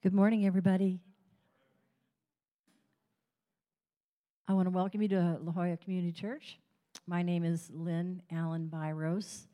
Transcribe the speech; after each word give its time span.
Good 0.00 0.14
morning, 0.14 0.46
everybody. 0.46 1.00
I 4.46 4.52
want 4.52 4.66
to 4.66 4.70
welcome 4.70 5.02
you 5.02 5.08
to 5.08 5.38
La 5.42 5.50
Jolla 5.50 5.76
Community 5.76 6.12
Church. 6.12 6.60
My 7.08 7.20
name 7.20 7.44
is 7.44 7.68
Lynn 7.74 8.22
Allen 8.30 8.70
Biros, 8.72 9.48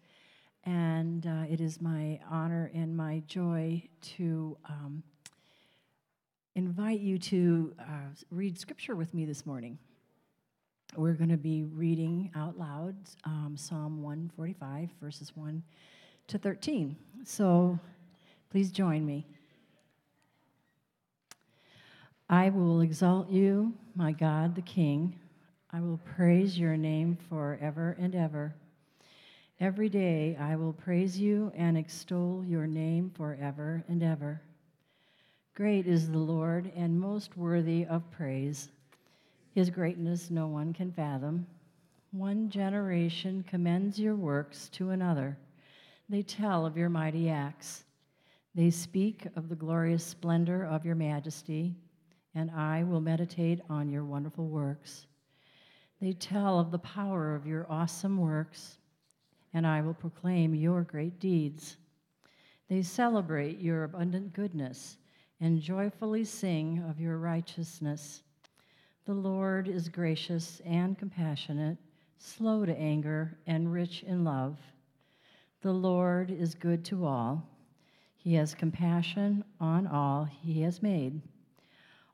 and 0.64 1.26
uh, 1.26 1.44
it 1.50 1.62
is 1.62 1.80
my 1.80 2.20
honor 2.30 2.70
and 2.74 2.94
my 2.94 3.22
joy 3.26 3.84
to 4.18 4.58
um, 4.68 5.02
invite 6.54 7.00
you 7.00 7.16
to 7.20 7.72
uh, 7.80 8.12
read 8.30 8.58
scripture 8.58 8.94
with 8.94 9.14
me 9.14 9.24
this 9.24 9.46
morning. 9.46 9.78
We're 10.94 11.14
going 11.14 11.30
to 11.30 11.38
be 11.38 11.64
reading 11.64 12.30
out 12.36 12.58
loud 12.58 12.96
um, 13.24 13.54
Psalm 13.56 14.02
145, 14.02 14.90
verses 15.00 15.34
1 15.34 15.62
to 16.28 16.36
13. 16.36 16.94
So 17.24 17.78
please 18.50 18.70
join 18.70 19.06
me. 19.06 19.26
I 22.28 22.48
will 22.48 22.80
exalt 22.80 23.28
you, 23.28 23.74
my 23.94 24.12
God 24.12 24.54
the 24.54 24.62
King. 24.62 25.14
I 25.70 25.80
will 25.82 26.00
praise 26.16 26.58
your 26.58 26.74
name 26.74 27.18
forever 27.28 27.96
and 27.98 28.14
ever. 28.14 28.54
Every 29.60 29.90
day 29.90 30.34
I 30.40 30.56
will 30.56 30.72
praise 30.72 31.20
you 31.20 31.52
and 31.54 31.76
extol 31.76 32.42
your 32.46 32.66
name 32.66 33.12
forever 33.14 33.84
and 33.88 34.02
ever. 34.02 34.40
Great 35.54 35.86
is 35.86 36.10
the 36.10 36.18
Lord 36.18 36.72
and 36.74 36.98
most 36.98 37.36
worthy 37.36 37.84
of 37.84 38.10
praise. 38.10 38.70
His 39.54 39.68
greatness 39.68 40.30
no 40.30 40.46
one 40.46 40.72
can 40.72 40.92
fathom. 40.92 41.46
One 42.12 42.48
generation 42.48 43.44
commends 43.46 43.98
your 43.98 44.16
works 44.16 44.70
to 44.70 44.90
another. 44.90 45.36
They 46.08 46.22
tell 46.22 46.64
of 46.64 46.76
your 46.76 46.88
mighty 46.88 47.28
acts. 47.28 47.84
They 48.54 48.70
speak 48.70 49.26
of 49.36 49.50
the 49.50 49.56
glorious 49.56 50.04
splendor 50.04 50.64
of 50.64 50.86
your 50.86 50.94
majesty 50.94 51.74
and 52.34 52.50
I 52.50 52.82
will 52.82 53.00
meditate 53.00 53.60
on 53.68 53.88
your 53.88 54.04
wonderful 54.04 54.46
works. 54.46 55.06
They 56.00 56.12
tell 56.12 56.58
of 56.58 56.70
the 56.70 56.78
power 56.78 57.34
of 57.34 57.46
your 57.46 57.66
awesome 57.70 58.18
works, 58.18 58.78
and 59.52 59.66
I 59.66 59.80
will 59.80 59.94
proclaim 59.94 60.54
your 60.54 60.82
great 60.82 61.20
deeds. 61.20 61.76
They 62.68 62.82
celebrate 62.82 63.60
your 63.60 63.84
abundant 63.84 64.32
goodness 64.32 64.96
and 65.40 65.60
joyfully 65.60 66.24
sing 66.24 66.82
of 66.88 67.00
your 67.00 67.18
righteousness. 67.18 68.22
The 69.06 69.14
Lord 69.14 69.68
is 69.68 69.88
gracious 69.88 70.60
and 70.64 70.98
compassionate, 70.98 71.76
slow 72.18 72.64
to 72.64 72.76
anger, 72.76 73.38
and 73.46 73.72
rich 73.72 74.02
in 74.02 74.24
love. 74.24 74.58
The 75.60 75.72
Lord 75.72 76.30
is 76.30 76.54
good 76.54 76.84
to 76.86 77.04
all. 77.04 77.48
He 78.16 78.34
has 78.34 78.54
compassion 78.54 79.44
on 79.60 79.86
all 79.86 80.24
he 80.24 80.62
has 80.62 80.82
made. 80.82 81.20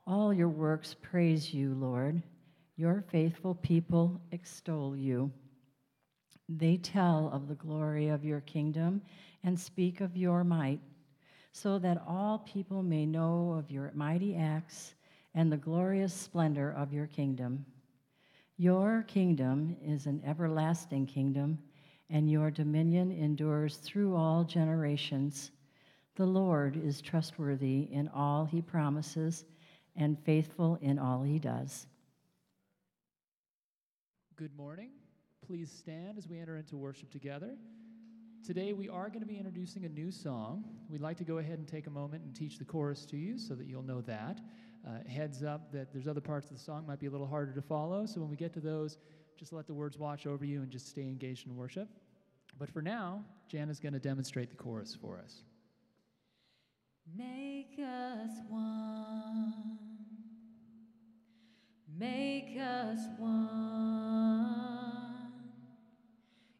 All 0.07 0.33
your 0.33 0.49
works 0.49 0.95
praise 1.01 1.53
you, 1.53 1.75
Lord. 1.75 2.23
Your 2.75 3.03
faithful 3.11 3.55
people 3.55 4.19
extol 4.31 4.97
you. 4.97 5.31
They 6.49 6.77
tell 6.77 7.29
of 7.31 7.47
the 7.47 7.55
glory 7.55 8.07
of 8.09 8.25
your 8.25 8.41
kingdom 8.41 9.01
and 9.43 9.59
speak 9.59 10.01
of 10.01 10.17
your 10.17 10.43
might, 10.43 10.79
so 11.51 11.77
that 11.79 12.01
all 12.07 12.39
people 12.39 12.81
may 12.81 13.05
know 13.05 13.55
of 13.57 13.69
your 13.69 13.91
mighty 13.93 14.35
acts 14.35 14.95
and 15.35 15.51
the 15.51 15.57
glorious 15.57 16.13
splendor 16.13 16.71
of 16.71 16.91
your 16.91 17.07
kingdom. 17.07 17.65
Your 18.57 19.03
kingdom 19.07 19.77
is 19.83 20.07
an 20.07 20.21
everlasting 20.25 21.05
kingdom, 21.05 21.59
and 22.09 22.29
your 22.29 22.51
dominion 22.51 23.11
endures 23.11 23.77
through 23.77 24.15
all 24.15 24.43
generations. 24.43 25.51
The 26.15 26.25
Lord 26.25 26.75
is 26.75 27.01
trustworthy 27.01 27.87
in 27.91 28.09
all 28.09 28.45
he 28.45 28.61
promises 28.61 29.45
and 29.95 30.17
faithful 30.23 30.77
in 30.81 30.99
all 30.99 31.23
he 31.23 31.39
does. 31.39 31.87
Good 34.35 34.55
morning. 34.55 34.89
Please 35.45 35.71
stand 35.71 36.17
as 36.17 36.27
we 36.27 36.39
enter 36.39 36.57
into 36.57 36.77
worship 36.77 37.11
together. 37.11 37.55
Today 38.45 38.73
we 38.73 38.89
are 38.89 39.07
going 39.09 39.19
to 39.19 39.27
be 39.27 39.37
introducing 39.37 39.85
a 39.85 39.89
new 39.89 40.11
song. 40.11 40.63
We'd 40.89 41.01
like 41.01 41.17
to 41.17 41.23
go 41.23 41.37
ahead 41.37 41.59
and 41.59 41.67
take 41.67 41.85
a 41.85 41.91
moment 41.91 42.23
and 42.23 42.35
teach 42.35 42.57
the 42.57 42.65
chorus 42.65 43.05
to 43.07 43.17
you 43.17 43.37
so 43.37 43.53
that 43.53 43.67
you'll 43.67 43.83
know 43.83 44.01
that. 44.01 44.39
Uh, 44.87 45.07
heads 45.07 45.43
up 45.43 45.71
that 45.71 45.93
there's 45.93 46.07
other 46.07 46.21
parts 46.21 46.49
of 46.49 46.57
the 46.57 46.63
song 46.63 46.87
might 46.87 46.99
be 46.99 47.05
a 47.05 47.11
little 47.11 47.27
harder 47.27 47.53
to 47.53 47.61
follow, 47.61 48.07
so 48.07 48.19
when 48.19 48.31
we 48.31 48.35
get 48.35 48.51
to 48.53 48.59
those, 48.59 48.97
just 49.37 49.53
let 49.53 49.67
the 49.67 49.73
words 49.73 49.99
watch 49.99 50.25
over 50.25 50.43
you 50.43 50.61
and 50.63 50.71
just 50.71 50.87
stay 50.87 51.03
engaged 51.03 51.45
in 51.45 51.55
worship. 51.55 51.87
But 52.57 52.69
for 52.71 52.81
now, 52.81 53.23
Jan 53.47 53.69
is 53.69 53.79
going 53.79 53.93
to 53.93 53.99
demonstrate 53.99 54.49
the 54.49 54.55
chorus 54.55 54.97
for 54.99 55.19
us. 55.19 55.43
Make 57.17 57.77
us 57.79 58.31
one. 58.49 59.53
Make 61.99 62.57
us 62.59 62.99
one. 63.17 63.31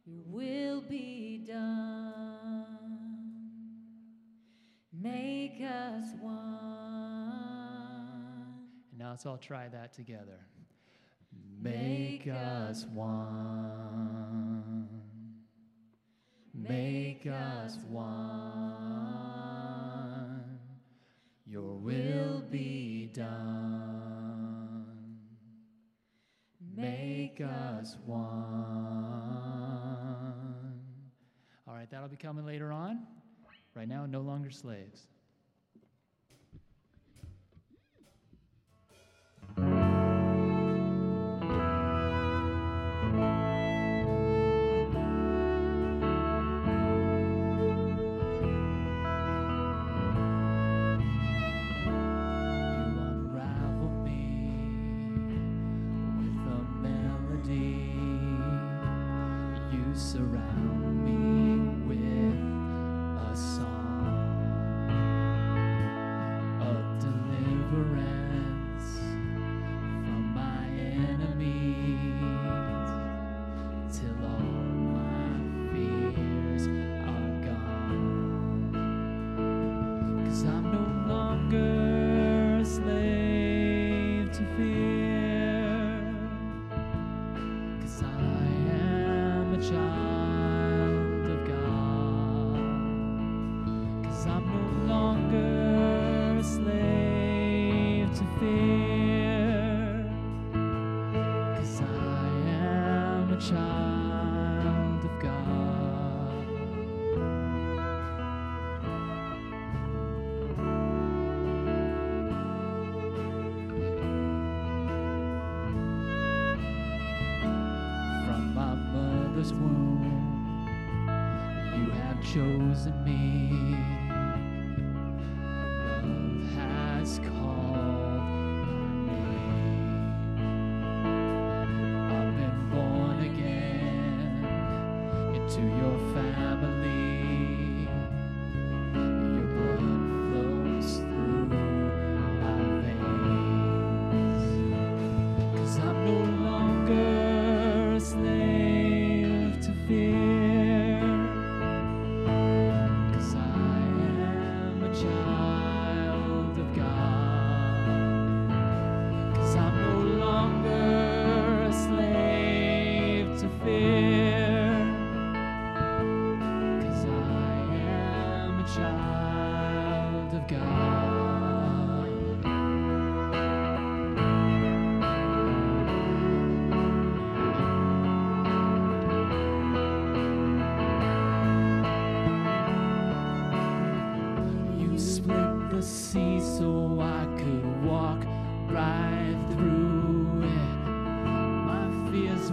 Your 0.04 0.22
will 0.26 0.80
be 0.82 1.44
done. 1.46 2.66
Make 4.92 5.60
us 5.62 6.04
one. 6.20 6.32
And 8.90 8.98
now 8.98 9.10
let's 9.10 9.26
all 9.26 9.38
try 9.38 9.68
that 9.68 9.92
together. 9.92 10.38
Make 11.60 12.28
us 12.28 12.84
one. 12.92 14.88
Make 16.54 17.26
us 17.26 17.78
one. 17.88 19.41
Your 21.52 21.74
will 21.74 22.40
be 22.50 23.10
done. 23.12 24.86
Make 26.74 27.42
us 27.42 27.98
one. 28.06 28.16
All 31.68 31.74
right, 31.74 31.90
that'll 31.90 32.08
be 32.08 32.16
coming 32.16 32.46
later 32.46 32.72
on. 32.72 33.06
Right 33.74 33.86
now, 33.86 34.06
no 34.06 34.22
longer 34.22 34.48
slaves. 34.48 35.08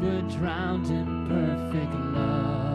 Were 0.01 0.21
drowned 0.21 0.87
in 0.87 1.27
perfect 1.27 1.93
love. 2.15 2.68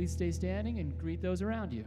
Please 0.00 0.12
stay 0.12 0.30
standing 0.30 0.78
and 0.78 0.96
greet 0.96 1.20
those 1.20 1.42
around 1.42 1.74
you. 1.74 1.84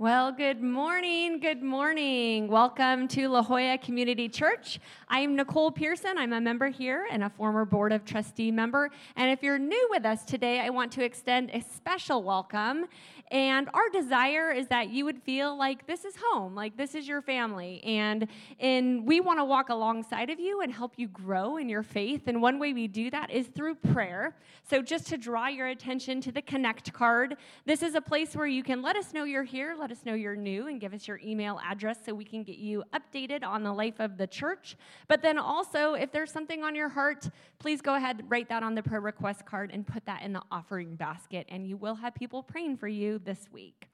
Well, 0.00 0.30
good 0.30 0.62
morning. 0.62 1.40
Good 1.40 1.60
morning. 1.60 2.46
Welcome 2.46 3.08
to 3.08 3.26
La 3.26 3.42
Jolla 3.42 3.78
Community 3.78 4.28
Church. 4.28 4.78
I 5.08 5.18
am 5.18 5.34
Nicole 5.34 5.72
Pearson. 5.72 6.16
I'm 6.16 6.32
a 6.32 6.40
member 6.40 6.68
here 6.68 7.08
and 7.10 7.24
a 7.24 7.30
former 7.30 7.64
Board 7.64 7.90
of 7.90 8.04
Trustee 8.04 8.52
member. 8.52 8.90
And 9.16 9.28
if 9.28 9.42
you're 9.42 9.58
new 9.58 9.88
with 9.90 10.04
us 10.04 10.24
today, 10.24 10.60
I 10.60 10.70
want 10.70 10.92
to 10.92 11.04
extend 11.04 11.50
a 11.52 11.60
special 11.62 12.22
welcome 12.22 12.86
and 13.30 13.68
our 13.74 13.88
desire 13.90 14.50
is 14.50 14.68
that 14.68 14.88
you 14.90 15.04
would 15.04 15.22
feel 15.22 15.56
like 15.56 15.86
this 15.86 16.04
is 16.04 16.14
home, 16.30 16.54
like 16.54 16.76
this 16.76 16.94
is 16.94 17.06
your 17.06 17.20
family. 17.20 17.82
And, 17.84 18.26
and 18.58 19.06
we 19.06 19.20
want 19.20 19.38
to 19.38 19.44
walk 19.44 19.68
alongside 19.68 20.30
of 20.30 20.40
you 20.40 20.62
and 20.62 20.72
help 20.72 20.94
you 20.96 21.08
grow 21.08 21.58
in 21.58 21.68
your 21.68 21.82
faith. 21.82 22.22
And 22.26 22.40
one 22.40 22.58
way 22.58 22.72
we 22.72 22.88
do 22.88 23.10
that 23.10 23.30
is 23.30 23.48
through 23.48 23.74
prayer. 23.76 24.34
So, 24.70 24.80
just 24.82 25.06
to 25.08 25.18
draw 25.18 25.48
your 25.48 25.68
attention 25.68 26.20
to 26.22 26.32
the 26.32 26.40
Connect 26.42 26.92
card, 26.92 27.36
this 27.66 27.82
is 27.82 27.94
a 27.94 28.00
place 28.00 28.34
where 28.34 28.46
you 28.46 28.62
can 28.62 28.80
let 28.82 28.96
us 28.96 29.12
know 29.12 29.24
you're 29.24 29.42
here, 29.42 29.74
let 29.78 29.90
us 29.90 30.04
know 30.04 30.14
you're 30.14 30.36
new, 30.36 30.66
and 30.66 30.80
give 30.80 30.94
us 30.94 31.06
your 31.06 31.20
email 31.24 31.60
address 31.64 31.98
so 32.04 32.14
we 32.14 32.24
can 32.24 32.42
get 32.42 32.56
you 32.56 32.82
updated 32.94 33.44
on 33.44 33.62
the 33.62 33.72
life 33.72 33.98
of 33.98 34.16
the 34.16 34.26
church. 34.26 34.76
But 35.06 35.22
then 35.22 35.38
also, 35.38 35.94
if 35.94 36.12
there's 36.12 36.30
something 36.30 36.64
on 36.64 36.74
your 36.74 36.88
heart, 36.88 37.28
please 37.58 37.80
go 37.82 37.94
ahead, 37.94 38.22
write 38.28 38.48
that 38.48 38.62
on 38.62 38.74
the 38.74 38.82
prayer 38.82 39.00
request 39.00 39.44
card, 39.44 39.70
and 39.72 39.86
put 39.86 40.04
that 40.06 40.22
in 40.22 40.32
the 40.32 40.42
offering 40.50 40.96
basket. 40.96 41.46
And 41.50 41.66
you 41.66 41.76
will 41.76 41.94
have 41.96 42.14
people 42.14 42.42
praying 42.42 42.76
for 42.78 42.88
you 42.88 43.17
this 43.24 43.46
week. 43.52 43.88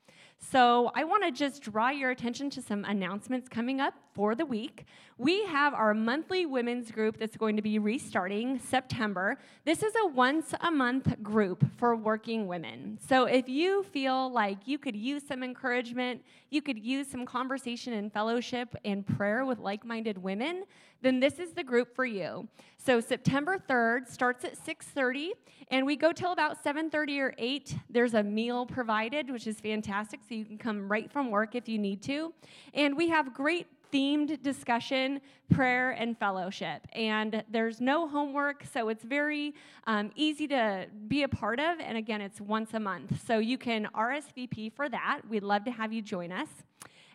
So, 0.50 0.90
I 0.94 1.04
want 1.04 1.24
to 1.24 1.30
just 1.30 1.62
draw 1.62 1.88
your 1.88 2.10
attention 2.10 2.50
to 2.50 2.62
some 2.62 2.84
announcements 2.84 3.48
coming 3.48 3.80
up 3.80 3.94
for 4.14 4.34
the 4.34 4.44
week. 4.44 4.84
We 5.16 5.44
have 5.46 5.72
our 5.74 5.94
monthly 5.94 6.44
women's 6.44 6.90
group 6.90 7.18
that's 7.18 7.36
going 7.36 7.56
to 7.56 7.62
be 7.62 7.78
restarting 7.78 8.58
September. 8.58 9.38
This 9.64 9.82
is 9.82 9.92
a 10.04 10.08
once 10.08 10.52
a 10.60 10.70
month 10.70 11.22
group 11.22 11.64
for 11.76 11.96
working 11.96 12.46
women. 12.46 12.98
So, 13.08 13.24
if 13.24 13.48
you 13.48 13.84
feel 13.84 14.30
like 14.30 14.58
you 14.66 14.78
could 14.78 14.96
use 14.96 15.22
some 15.26 15.42
encouragement, 15.42 16.22
you 16.50 16.60
could 16.60 16.78
use 16.78 17.08
some 17.08 17.24
conversation 17.24 17.94
and 17.94 18.12
fellowship 18.12 18.76
and 18.84 19.06
prayer 19.06 19.44
with 19.46 19.58
like 19.58 19.84
minded 19.84 20.18
women, 20.18 20.64
then 21.04 21.20
this 21.20 21.38
is 21.38 21.52
the 21.52 21.62
group 21.62 21.94
for 21.94 22.04
you. 22.04 22.48
So 22.78 23.00
September 23.00 23.58
3rd 23.58 24.08
starts 24.08 24.44
at 24.44 24.56
6:30 24.56 25.32
and 25.68 25.86
we 25.86 25.96
go 25.96 26.12
till 26.12 26.32
about 26.32 26.62
7:30 26.62 27.20
or 27.20 27.34
8. 27.38 27.76
There's 27.90 28.14
a 28.14 28.22
meal 28.22 28.66
provided, 28.66 29.30
which 29.30 29.46
is 29.46 29.60
fantastic, 29.60 30.20
so 30.28 30.34
you 30.34 30.44
can 30.44 30.58
come 30.58 30.90
right 30.90 31.10
from 31.10 31.30
work 31.30 31.54
if 31.54 31.68
you 31.68 31.78
need 31.78 32.02
to. 32.02 32.32
And 32.72 32.96
we 32.96 33.08
have 33.08 33.34
great 33.34 33.66
themed 33.92 34.42
discussion, 34.42 35.20
prayer, 35.50 35.92
and 35.92 36.18
fellowship. 36.18 36.86
And 36.94 37.44
there's 37.48 37.80
no 37.80 38.08
homework, 38.08 38.64
so 38.64 38.88
it's 38.88 39.04
very 39.04 39.54
um, 39.86 40.10
easy 40.16 40.48
to 40.48 40.86
be 41.06 41.22
a 41.22 41.28
part 41.28 41.60
of. 41.60 41.78
And 41.78 41.96
again, 41.96 42.20
it's 42.20 42.40
once 42.40 42.74
a 42.74 42.80
month. 42.80 43.24
So 43.24 43.38
you 43.38 43.56
can 43.56 43.88
RSVP 43.94 44.72
for 44.72 44.88
that. 44.88 45.20
We'd 45.28 45.44
love 45.44 45.64
to 45.64 45.70
have 45.70 45.92
you 45.92 46.02
join 46.02 46.32
us. 46.32 46.48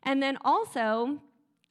And 0.03 0.23
then 0.23 0.37
also, 0.45 1.19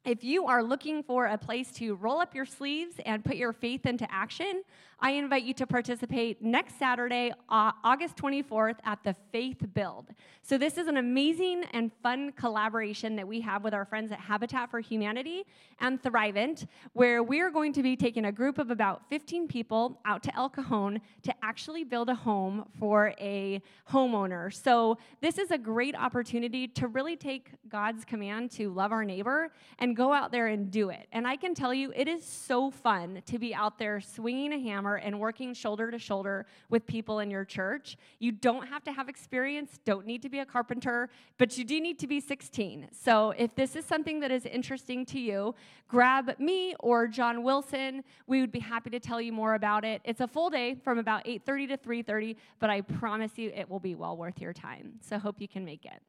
if 0.08 0.24
you 0.24 0.46
are 0.46 0.62
looking 0.62 1.02
for 1.02 1.26
a 1.26 1.36
place 1.36 1.70
to 1.70 1.94
roll 1.96 2.18
up 2.18 2.34
your 2.34 2.46
sleeves 2.46 2.94
and 3.04 3.22
put 3.22 3.36
your 3.36 3.52
faith 3.52 3.84
into 3.84 4.10
action, 4.10 4.62
I 5.00 5.12
invite 5.12 5.44
you 5.44 5.54
to 5.54 5.66
participate 5.66 6.42
next 6.42 6.76
Saturday, 6.76 7.32
August 7.48 8.16
24th, 8.16 8.78
at 8.84 8.98
the 9.04 9.14
Faith 9.30 9.62
Build. 9.72 10.06
So, 10.42 10.58
this 10.58 10.76
is 10.76 10.88
an 10.88 10.96
amazing 10.96 11.64
and 11.72 11.92
fun 12.02 12.32
collaboration 12.32 13.14
that 13.14 13.28
we 13.28 13.40
have 13.42 13.62
with 13.62 13.74
our 13.74 13.84
friends 13.84 14.10
at 14.10 14.18
Habitat 14.18 14.72
for 14.72 14.80
Humanity 14.80 15.44
and 15.78 16.02
Thrivent, 16.02 16.66
where 16.94 17.22
we're 17.22 17.50
going 17.50 17.72
to 17.74 17.82
be 17.82 17.94
taking 17.94 18.24
a 18.24 18.32
group 18.32 18.58
of 18.58 18.70
about 18.70 19.08
15 19.08 19.46
people 19.46 20.00
out 20.04 20.24
to 20.24 20.34
El 20.34 20.48
Cajon 20.48 21.00
to 21.22 21.34
actually 21.44 21.84
build 21.84 22.08
a 22.08 22.14
home 22.14 22.68
for 22.80 23.14
a 23.20 23.62
homeowner. 23.88 24.52
So, 24.52 24.98
this 25.20 25.38
is 25.38 25.52
a 25.52 25.58
great 25.58 25.94
opportunity 25.94 26.66
to 26.66 26.88
really 26.88 27.14
take 27.14 27.50
God's 27.68 28.04
command 28.04 28.50
to 28.52 28.72
love 28.72 28.90
our 28.90 29.04
neighbor 29.04 29.52
and 29.78 29.94
go 29.94 30.12
out 30.12 30.32
there 30.32 30.48
and 30.48 30.72
do 30.72 30.90
it. 30.90 31.06
And 31.12 31.24
I 31.28 31.36
can 31.36 31.54
tell 31.54 31.72
you, 31.72 31.92
it 31.94 32.08
is 32.08 32.24
so 32.24 32.72
fun 32.72 33.22
to 33.26 33.38
be 33.38 33.54
out 33.54 33.78
there 33.78 34.00
swinging 34.00 34.52
a 34.52 34.58
hammer 34.58 34.87
and 34.96 35.18
working 35.18 35.54
shoulder 35.54 35.90
to 35.90 35.98
shoulder 35.98 36.46
with 36.68 36.86
people 36.86 37.20
in 37.20 37.30
your 37.30 37.44
church. 37.44 37.96
You 38.18 38.32
don't 38.32 38.66
have 38.66 38.84
to 38.84 38.92
have 38.92 39.08
experience, 39.08 39.78
don't 39.84 40.06
need 40.06 40.22
to 40.22 40.28
be 40.28 40.40
a 40.40 40.46
carpenter, 40.46 41.08
but 41.38 41.56
you 41.56 41.64
do 41.64 41.80
need 41.80 41.98
to 42.00 42.06
be 42.06 42.20
16. 42.20 42.88
So 42.92 43.30
if 43.38 43.54
this 43.54 43.76
is 43.76 43.84
something 43.84 44.20
that 44.20 44.30
is 44.30 44.46
interesting 44.46 45.04
to 45.06 45.20
you, 45.20 45.54
grab 45.88 46.38
me 46.38 46.74
or 46.80 47.06
John 47.06 47.42
Wilson. 47.42 48.02
We 48.26 48.40
would 48.40 48.52
be 48.52 48.60
happy 48.60 48.90
to 48.90 49.00
tell 49.00 49.20
you 49.20 49.32
more 49.32 49.54
about 49.54 49.84
it. 49.84 50.00
It's 50.04 50.20
a 50.20 50.28
full 50.28 50.50
day 50.50 50.74
from 50.74 50.98
about 50.98 51.24
8:30 51.26 51.68
to 51.68 51.76
3:30, 51.76 52.36
but 52.58 52.70
I 52.70 52.80
promise 52.80 53.38
you 53.38 53.50
it 53.54 53.68
will 53.68 53.80
be 53.80 53.94
well 53.94 54.16
worth 54.16 54.40
your 54.40 54.52
time. 54.52 54.98
So 55.00 55.18
hope 55.18 55.40
you 55.40 55.48
can 55.48 55.64
make 55.64 55.84
it. 55.84 56.02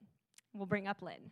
We'll 0.54 0.66
bring 0.66 0.88
up 0.88 1.02
Lynn. 1.02 1.32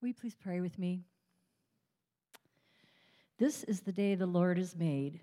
Will 0.00 0.08
you 0.08 0.14
please 0.14 0.34
pray 0.34 0.62
with 0.62 0.78
me? 0.78 1.02
This 3.38 3.64
is 3.64 3.80
the 3.80 3.92
day 3.92 4.14
the 4.14 4.24
Lord 4.24 4.56
has 4.56 4.74
made. 4.74 5.20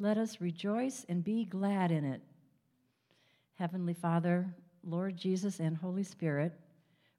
Let 0.00 0.18
us 0.18 0.40
rejoice 0.40 1.06
and 1.08 1.22
be 1.22 1.44
glad 1.44 1.92
in 1.92 2.04
it. 2.04 2.20
Heavenly 3.54 3.94
Father, 3.94 4.52
Lord 4.82 5.16
Jesus, 5.16 5.60
and 5.60 5.76
Holy 5.76 6.02
Spirit, 6.02 6.52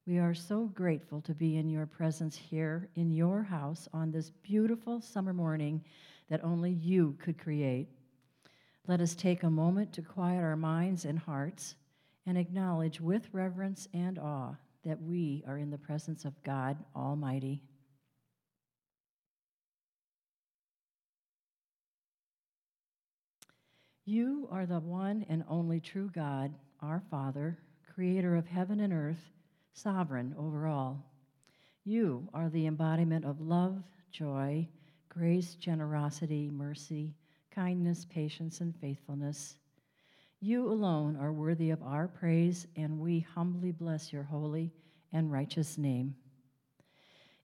we 0.05 0.19
are 0.19 0.33
so 0.33 0.65
grateful 0.65 1.21
to 1.21 1.33
be 1.33 1.55
in 1.55 1.69
your 1.69 1.85
presence 1.85 2.35
here 2.35 2.89
in 2.95 3.12
your 3.13 3.43
house 3.43 3.88
on 3.93 4.12
this 4.12 4.31
beautiful 4.43 4.99
summer 4.99 5.33
morning 5.33 5.81
that 6.29 6.43
only 6.43 6.71
you 6.71 7.15
could 7.21 7.38
create. 7.38 7.88
Let 8.88 8.99
us 8.99 9.15
take 9.15 9.43
a 9.43 9.49
moment 9.49 9.93
to 9.93 10.01
quiet 10.01 10.43
our 10.43 10.57
minds 10.57 11.05
and 11.05 11.17
hearts 11.17 11.75
and 12.25 12.38
acknowledge 12.38 12.99
with 12.99 13.29
reverence 13.31 13.88
and 13.93 14.19
awe 14.19 14.55
that 14.85 15.01
we 15.01 15.43
are 15.47 15.57
in 15.57 15.69
the 15.69 15.77
presence 15.77 16.25
of 16.25 16.41
God 16.43 16.77
Almighty. 16.95 17.61
You 24.05 24.47
are 24.51 24.65
the 24.65 24.79
one 24.79 25.25
and 25.29 25.43
only 25.47 25.79
true 25.79 26.09
God, 26.13 26.51
our 26.81 27.03
Father, 27.11 27.59
creator 27.93 28.35
of 28.35 28.47
heaven 28.47 28.79
and 28.79 28.91
earth, 28.91 29.29
sovereign 29.73 30.33
over 30.37 30.65
all. 30.65 31.05
You 31.85 32.27
are 32.33 32.49
the 32.49 32.65
embodiment 32.65 33.25
of 33.25 33.39
love, 33.39 33.83
joy, 34.11 34.67
grace, 35.09 35.53
generosity, 35.55 36.49
mercy, 36.49 37.13
kindness, 37.51 38.05
patience, 38.09 38.61
and 38.61 38.75
faithfulness. 38.75 39.57
You 40.41 40.71
alone 40.71 41.17
are 41.17 41.34
worthy 41.34 41.69
of 41.69 41.84
our 41.84 42.08
praise, 42.08 42.65
and 42.78 42.97
we 42.97 43.19
humbly 43.19 43.73
bless 43.73 44.13
your 44.13 44.23
holy 44.23 44.71
and 45.12 45.30
righteous 45.30 45.78
name. 45.78 46.15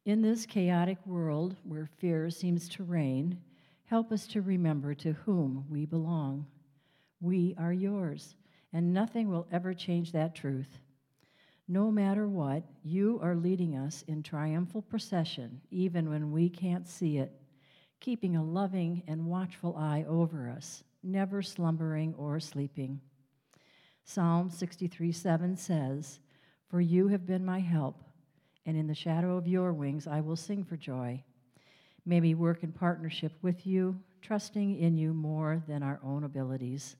In 0.05 0.21
this 0.21 0.45
chaotic 0.45 1.05
world 1.05 1.57
where 1.65 1.89
fear 1.97 2.29
seems 2.29 2.69
to 2.69 2.85
reign, 2.85 3.37
help 3.83 4.13
us 4.13 4.27
to 4.27 4.41
remember 4.41 4.93
to 4.93 5.11
whom 5.11 5.65
we 5.69 5.85
belong. 5.85 6.45
We 7.19 7.53
are 7.57 7.73
yours, 7.73 8.37
and 8.71 8.93
nothing 8.93 9.29
will 9.29 9.45
ever 9.51 9.73
change 9.73 10.13
that 10.13 10.33
truth. 10.33 10.79
No 11.67 11.91
matter 11.91 12.29
what, 12.29 12.63
you 12.81 13.19
are 13.21 13.35
leading 13.35 13.75
us 13.75 14.05
in 14.07 14.23
triumphal 14.23 14.83
procession, 14.83 15.59
even 15.69 16.09
when 16.09 16.31
we 16.31 16.47
can't 16.47 16.87
see 16.87 17.17
it, 17.17 17.33
keeping 17.99 18.37
a 18.37 18.43
loving 18.43 19.03
and 19.05 19.25
watchful 19.25 19.75
eye 19.75 20.05
over 20.07 20.47
us 20.49 20.83
never 21.05 21.41
slumbering 21.41 22.13
or 22.17 22.39
sleeping. 22.39 22.99
Psalm 24.03 24.49
63 24.49 25.11
7 25.11 25.55
says, 25.55 26.19
For 26.69 26.81
you 26.81 27.07
have 27.07 27.25
been 27.25 27.45
my 27.45 27.59
help, 27.59 28.03
and 28.65 28.75
in 28.75 28.87
the 28.87 28.95
shadow 28.95 29.37
of 29.37 29.47
your 29.47 29.73
wings 29.73 30.07
I 30.07 30.21
will 30.21 30.35
sing 30.35 30.63
for 30.63 30.77
joy. 30.77 31.23
May 32.05 32.21
we 32.21 32.35
work 32.35 32.63
in 32.63 32.71
partnership 32.71 33.33
with 33.41 33.65
you, 33.65 33.99
trusting 34.21 34.77
in 34.79 34.95
you 34.95 35.13
more 35.13 35.63
than 35.67 35.81
our 35.81 35.99
own 36.03 36.23
abilities. 36.23 36.95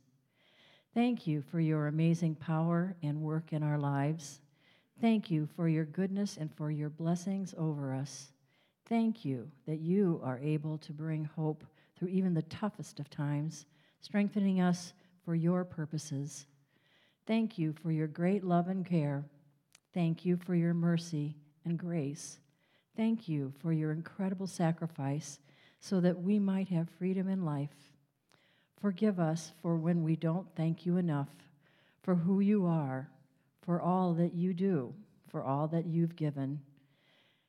Thank 0.94 1.28
you 1.28 1.42
for 1.42 1.60
your 1.60 1.88
amazing 1.88 2.36
power 2.36 2.96
and 3.04 3.22
work 3.22 3.52
in 3.52 3.62
our 3.62 3.78
lives. 3.78 4.40
Thank 5.02 5.30
you 5.30 5.48
for 5.56 5.68
your 5.68 5.86
goodness 5.86 6.38
and 6.38 6.50
for 6.56 6.72
your 6.72 6.90
blessings 6.90 7.54
over 7.58 7.94
us. 7.94 8.32
Thank 8.88 9.26
you 9.26 9.52
that 9.68 9.80
you 9.80 10.22
are 10.24 10.40
able 10.40 10.78
to 10.80 10.94
bring 10.94 11.26
hope 11.26 11.66
through 11.96 12.10
even 12.10 12.34
the 12.34 12.44
toughest 12.44 13.00
of 13.00 13.10
times, 13.10 13.66
strengthening 14.02 14.62
us 14.62 14.94
for 15.24 15.36
your 15.36 15.64
purposes. 15.64 16.46
Thank 17.26 17.58
you 17.58 17.74
for 17.74 17.92
your 17.92 18.08
great 18.08 18.44
love 18.44 18.68
and 18.68 18.86
care. 18.86 19.26
Thank 19.94 20.26
you 20.26 20.38
for 20.38 20.56
your 20.56 20.74
mercy 20.74 21.36
and 21.64 21.78
grace. 21.78 22.40
Thank 22.96 23.28
you 23.28 23.54
for 23.60 23.74
your 23.74 23.92
incredible 23.92 24.48
sacrifice 24.48 25.40
so 25.80 26.00
that 26.02 26.22
we 26.22 26.40
might 26.40 26.70
have 26.70 26.90
freedom 26.98 27.28
in 27.28 27.44
life. 27.44 27.94
Forgive 28.80 29.20
us 29.20 29.52
for 29.62 29.78
when 29.78 30.04
we 30.04 30.16
don't 30.16 30.48
thank 30.56 30.86
you 30.86 30.98
enough 30.98 31.30
for 32.04 32.16
who 32.16 32.40
you 32.40 32.66
are, 32.68 33.10
for 33.62 33.82
all 33.82 34.14
that 34.14 34.36
you 34.36 34.54
do, 34.54 34.94
for 35.28 35.44
all 35.44 35.68
that 35.68 35.88
you've 35.88 36.16
given. 36.16 36.62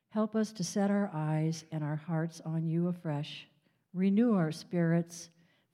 Help 0.09 0.35
us 0.35 0.51
to 0.53 0.65
set 0.65 0.91
our 0.91 1.11
eyes 1.13 1.65
and 1.71 1.85
our 1.85 1.97
hearts 1.97 2.41
on 2.47 2.67
you 2.67 2.89
afresh. 2.89 3.47
Renew 3.93 4.35
our 4.35 4.51
spirits. 4.51 5.29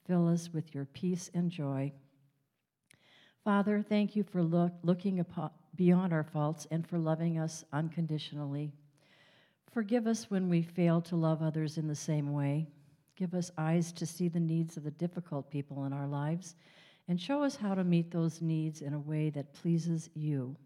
Fill 0.07 0.29
us 0.29 0.51
with 0.53 0.75
your 0.75 0.85
peace 0.87 1.31
and 1.35 1.51
joy. 1.51 1.93
Father, 3.45 3.83
thank 3.83 4.15
you 4.15 4.23
for 4.23 4.43
look, 4.43 4.73
looking 4.83 5.21
upon, 5.21 5.51
beyond 5.75 6.13
our 6.13 6.23
faults 6.23 6.67
and 6.71 6.87
for 6.87 6.99
loving 6.99 7.39
us 7.39 7.65
unconditionally. 7.73 8.73
Forgive 9.73 10.07
us 10.07 10.31
when 10.31 10.49
we 10.49 10.63
fail 10.63 11.01
to 11.03 11.17
love 11.17 11.43
others 11.43 11.79
in 11.79 11.89
the 11.89 11.95
same 11.95 12.33
way. 12.33 12.69
Give 13.17 13.35
us 13.35 13.51
eyes 13.57 13.93
to 13.93 14.07
see 14.07 14.29
the 14.29 14.41
needs 14.41 14.77
of 14.77 14.85
the 14.85 14.91
difficult 14.91 15.51
people 15.51 15.85
in 15.85 15.93
our 15.93 16.07
lives 16.07 16.57
and 17.09 17.21
show 17.21 17.43
us 17.43 17.57
how 17.57 17.75
to 17.75 17.85
meet 17.85 18.11
those 18.11 18.41
needs 18.41 18.81
in 18.81 18.95
a 18.95 18.99
way 18.99 19.31
that 19.31 19.53
pleases 19.55 20.11
you. 20.15 20.57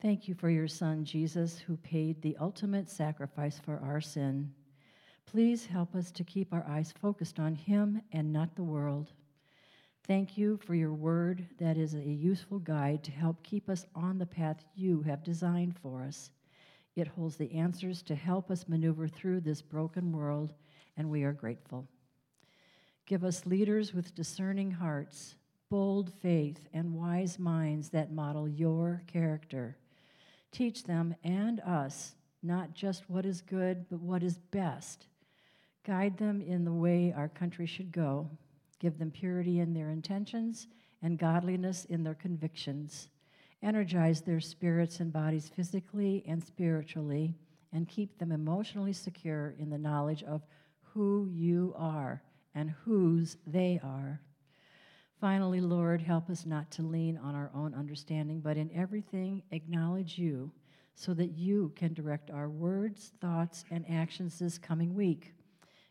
Thank 0.00 0.28
you 0.28 0.34
for 0.34 0.50
your 0.50 0.68
Son, 0.68 1.04
Jesus, 1.04 1.58
who 1.58 1.76
paid 1.78 2.20
the 2.20 2.36
ultimate 2.40 2.90
sacrifice 2.90 3.58
for 3.58 3.80
our 3.82 4.00
sin. 4.00 4.52
Please 5.30 5.66
help 5.66 5.94
us 5.94 6.10
to 6.12 6.24
keep 6.24 6.52
our 6.52 6.64
eyes 6.68 6.94
focused 7.00 7.38
on 7.38 7.54
Him 7.54 8.00
and 8.12 8.32
not 8.32 8.54
the 8.54 8.62
world. 8.62 9.12
Thank 10.06 10.38
you 10.38 10.56
for 10.56 10.74
your 10.74 10.92
word 10.92 11.44
that 11.58 11.76
is 11.76 11.94
a 11.94 12.00
useful 12.00 12.60
guide 12.60 13.02
to 13.04 13.10
help 13.10 13.42
keep 13.42 13.68
us 13.68 13.86
on 13.94 14.18
the 14.18 14.26
path 14.26 14.64
you 14.76 15.02
have 15.02 15.24
designed 15.24 15.76
for 15.76 16.04
us. 16.04 16.30
It 16.94 17.08
holds 17.08 17.36
the 17.36 17.52
answers 17.52 18.02
to 18.02 18.14
help 18.14 18.50
us 18.50 18.68
maneuver 18.68 19.08
through 19.08 19.40
this 19.40 19.60
broken 19.60 20.12
world, 20.12 20.54
and 20.96 21.10
we 21.10 21.24
are 21.24 21.32
grateful. 21.32 21.88
Give 23.04 23.24
us 23.24 23.46
leaders 23.46 23.92
with 23.92 24.14
discerning 24.14 24.70
hearts, 24.70 25.34
bold 25.68 26.12
faith, 26.22 26.68
and 26.72 26.94
wise 26.94 27.38
minds 27.38 27.88
that 27.90 28.12
model 28.12 28.48
your 28.48 29.02
character. 29.08 29.76
Teach 30.52 30.84
them 30.84 31.16
and 31.24 31.60
us 31.60 32.14
not 32.42 32.74
just 32.74 33.10
what 33.10 33.26
is 33.26 33.40
good, 33.40 33.86
but 33.90 34.00
what 34.00 34.22
is 34.22 34.38
best. 34.38 35.08
Guide 35.86 36.18
them 36.18 36.42
in 36.42 36.64
the 36.64 36.72
way 36.72 37.14
our 37.16 37.28
country 37.28 37.66
should 37.66 37.92
go 37.92 38.28
Give 38.78 38.98
them 38.98 39.10
purity 39.10 39.60
in 39.60 39.72
their 39.72 39.90
intentions 39.90 40.68
and 41.02 41.18
godliness 41.18 41.84
in 41.86 42.02
their 42.02 42.14
convictions. 42.14 43.08
Energize 43.62 44.20
their 44.20 44.40
spirits 44.40 45.00
and 45.00 45.12
bodies 45.12 45.48
physically 45.48 46.22
and 46.28 46.44
spiritually, 46.44 47.34
and 47.72 47.88
keep 47.88 48.18
them 48.18 48.32
emotionally 48.32 48.92
secure 48.92 49.54
in 49.58 49.70
the 49.70 49.78
knowledge 49.78 50.22
of 50.24 50.42
who 50.82 51.28
you 51.30 51.74
are 51.76 52.22
and 52.54 52.70
whose 52.84 53.38
they 53.46 53.80
are. 53.82 54.20
Finally, 55.20 55.62
Lord, 55.62 56.02
help 56.02 56.28
us 56.28 56.44
not 56.44 56.70
to 56.72 56.82
lean 56.82 57.16
on 57.16 57.34
our 57.34 57.50
own 57.54 57.74
understanding, 57.74 58.40
but 58.40 58.58
in 58.58 58.70
everything 58.74 59.42
acknowledge 59.50 60.18
you 60.18 60.52
so 60.94 61.14
that 61.14 61.32
you 61.32 61.72
can 61.74 61.94
direct 61.94 62.30
our 62.30 62.50
words, 62.50 63.12
thoughts, 63.20 63.64
and 63.70 63.84
actions 63.90 64.38
this 64.38 64.58
coming 64.58 64.94
week. 64.94 65.35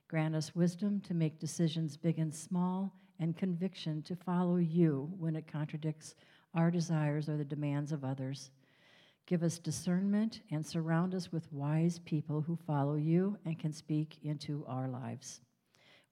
Grant 0.07 0.35
us 0.35 0.55
wisdom 0.55 1.01
to 1.01 1.13
make 1.13 1.39
decisions 1.39 1.97
big 1.97 2.19
and 2.19 2.33
small, 2.33 2.93
and 3.19 3.35
conviction 3.37 4.01
to 4.03 4.15
follow 4.15 4.57
you 4.57 5.09
when 5.17 5.35
it 5.35 5.47
contradicts 5.47 6.15
our 6.53 6.69
desires 6.69 7.29
or 7.29 7.37
the 7.37 7.45
demands 7.45 7.91
of 7.91 8.03
others. 8.03 8.51
Give 9.25 9.41
us 9.41 9.57
discernment 9.57 10.41
and 10.51 10.65
surround 10.65 11.15
us 11.15 11.31
with 11.31 11.51
wise 11.51 11.99
people 11.99 12.41
who 12.41 12.57
follow 12.67 12.95
you 12.95 13.37
and 13.45 13.57
can 13.57 13.73
speak 13.73 14.19
into 14.23 14.63
our 14.67 14.87
lives. 14.87 15.41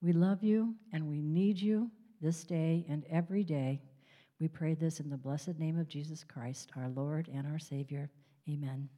We 0.02 0.14
love 0.14 0.44
you 0.44 0.76
and 0.92 1.08
we 1.08 1.22
need 1.22 1.60
you 1.62 1.92
this 2.22 2.44
day 2.44 2.86
and 2.90 3.06
every 3.12 3.44
day. 3.44 3.82
We 4.40 4.48
pray 4.48 4.74
this 4.74 5.00
in 5.00 5.10
the 5.10 5.18
blessed 5.18 5.60
name 5.60 5.78
of 5.78 5.88
Jesus 5.88 6.24
Christ, 6.24 6.72
our 6.76 6.90
Lord 6.90 7.30
and 7.34 7.46
our 7.46 7.60
Savior. 7.60 8.10
Amen. 8.50 8.90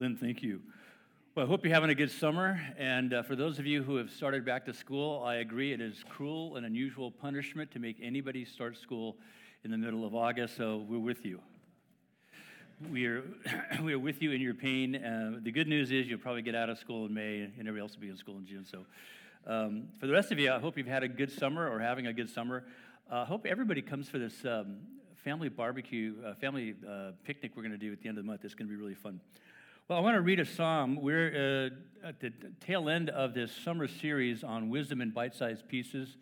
Lynn, 0.00 0.16
thank 0.16 0.42
you. 0.42 0.60
Well, 1.36 1.44
I 1.44 1.48
hope 1.50 1.66
you're 1.66 1.74
having 1.74 1.90
a 1.90 1.94
good 1.94 2.10
summer. 2.10 2.58
And 2.78 3.12
uh, 3.12 3.22
for 3.22 3.36
those 3.36 3.58
of 3.58 3.66
you 3.66 3.82
who 3.82 3.96
have 3.96 4.10
started 4.10 4.42
back 4.42 4.64
to 4.64 4.72
school, 4.72 5.22
I 5.22 5.34
agree 5.34 5.74
it 5.74 5.82
is 5.82 6.02
cruel 6.08 6.56
and 6.56 6.64
unusual 6.64 7.10
punishment 7.10 7.70
to 7.72 7.78
make 7.78 7.98
anybody 8.00 8.46
start 8.46 8.78
school 8.78 9.18
in 9.62 9.70
the 9.70 9.76
middle 9.76 10.06
of 10.06 10.14
August. 10.14 10.56
So 10.56 10.86
we're 10.88 10.98
with 10.98 11.26
you. 11.26 11.42
We 12.90 13.04
are, 13.04 13.22
we 13.82 13.92
are 13.92 13.98
with 13.98 14.22
you 14.22 14.32
in 14.32 14.40
your 14.40 14.54
pain. 14.54 14.96
Uh, 14.96 15.32
the 15.42 15.52
good 15.52 15.68
news 15.68 15.92
is 15.92 16.06
you'll 16.06 16.20
probably 16.20 16.40
get 16.40 16.54
out 16.54 16.70
of 16.70 16.78
school 16.78 17.04
in 17.04 17.12
May, 17.12 17.40
and 17.40 17.52
everybody 17.60 17.82
else 17.82 17.96
will 17.96 18.00
be 18.00 18.08
in 18.08 18.16
school 18.16 18.38
in 18.38 18.46
June. 18.46 18.64
So 18.64 18.86
um, 19.46 19.88
for 20.00 20.06
the 20.06 20.14
rest 20.14 20.32
of 20.32 20.38
you, 20.38 20.50
I 20.50 20.58
hope 20.58 20.78
you've 20.78 20.86
had 20.86 21.02
a 21.02 21.08
good 21.08 21.30
summer 21.30 21.68
or 21.68 21.80
having 21.80 22.06
a 22.06 22.14
good 22.14 22.30
summer. 22.30 22.64
I 23.10 23.16
uh, 23.16 23.24
hope 23.26 23.44
everybody 23.44 23.82
comes 23.82 24.08
for 24.08 24.18
this 24.18 24.42
um, 24.46 24.78
family 25.16 25.50
barbecue, 25.50 26.14
uh, 26.26 26.32
family 26.36 26.76
uh, 26.88 27.10
picnic 27.24 27.52
we're 27.54 27.62
going 27.62 27.72
to 27.72 27.78
do 27.78 27.92
at 27.92 28.00
the 28.00 28.08
end 28.08 28.16
of 28.16 28.24
the 28.24 28.26
month. 28.26 28.42
It's 28.42 28.54
going 28.54 28.68
to 28.68 28.74
be 28.74 28.80
really 28.80 28.94
fun. 28.94 29.20
Well, 29.88 29.98
I 29.98 30.02
want 30.02 30.16
to 30.16 30.20
read 30.20 30.40
a 30.40 30.44
psalm. 30.44 31.00
We're 31.00 31.70
uh, 32.02 32.08
at 32.08 32.18
the 32.18 32.32
tail 32.58 32.88
end 32.88 33.08
of 33.08 33.34
this 33.34 33.52
summer 33.52 33.86
series 33.86 34.42
on 34.42 34.68
wisdom 34.68 35.00
in 35.00 35.12
bite 35.12 35.32
sized 35.32 35.68
pieces. 35.68 36.16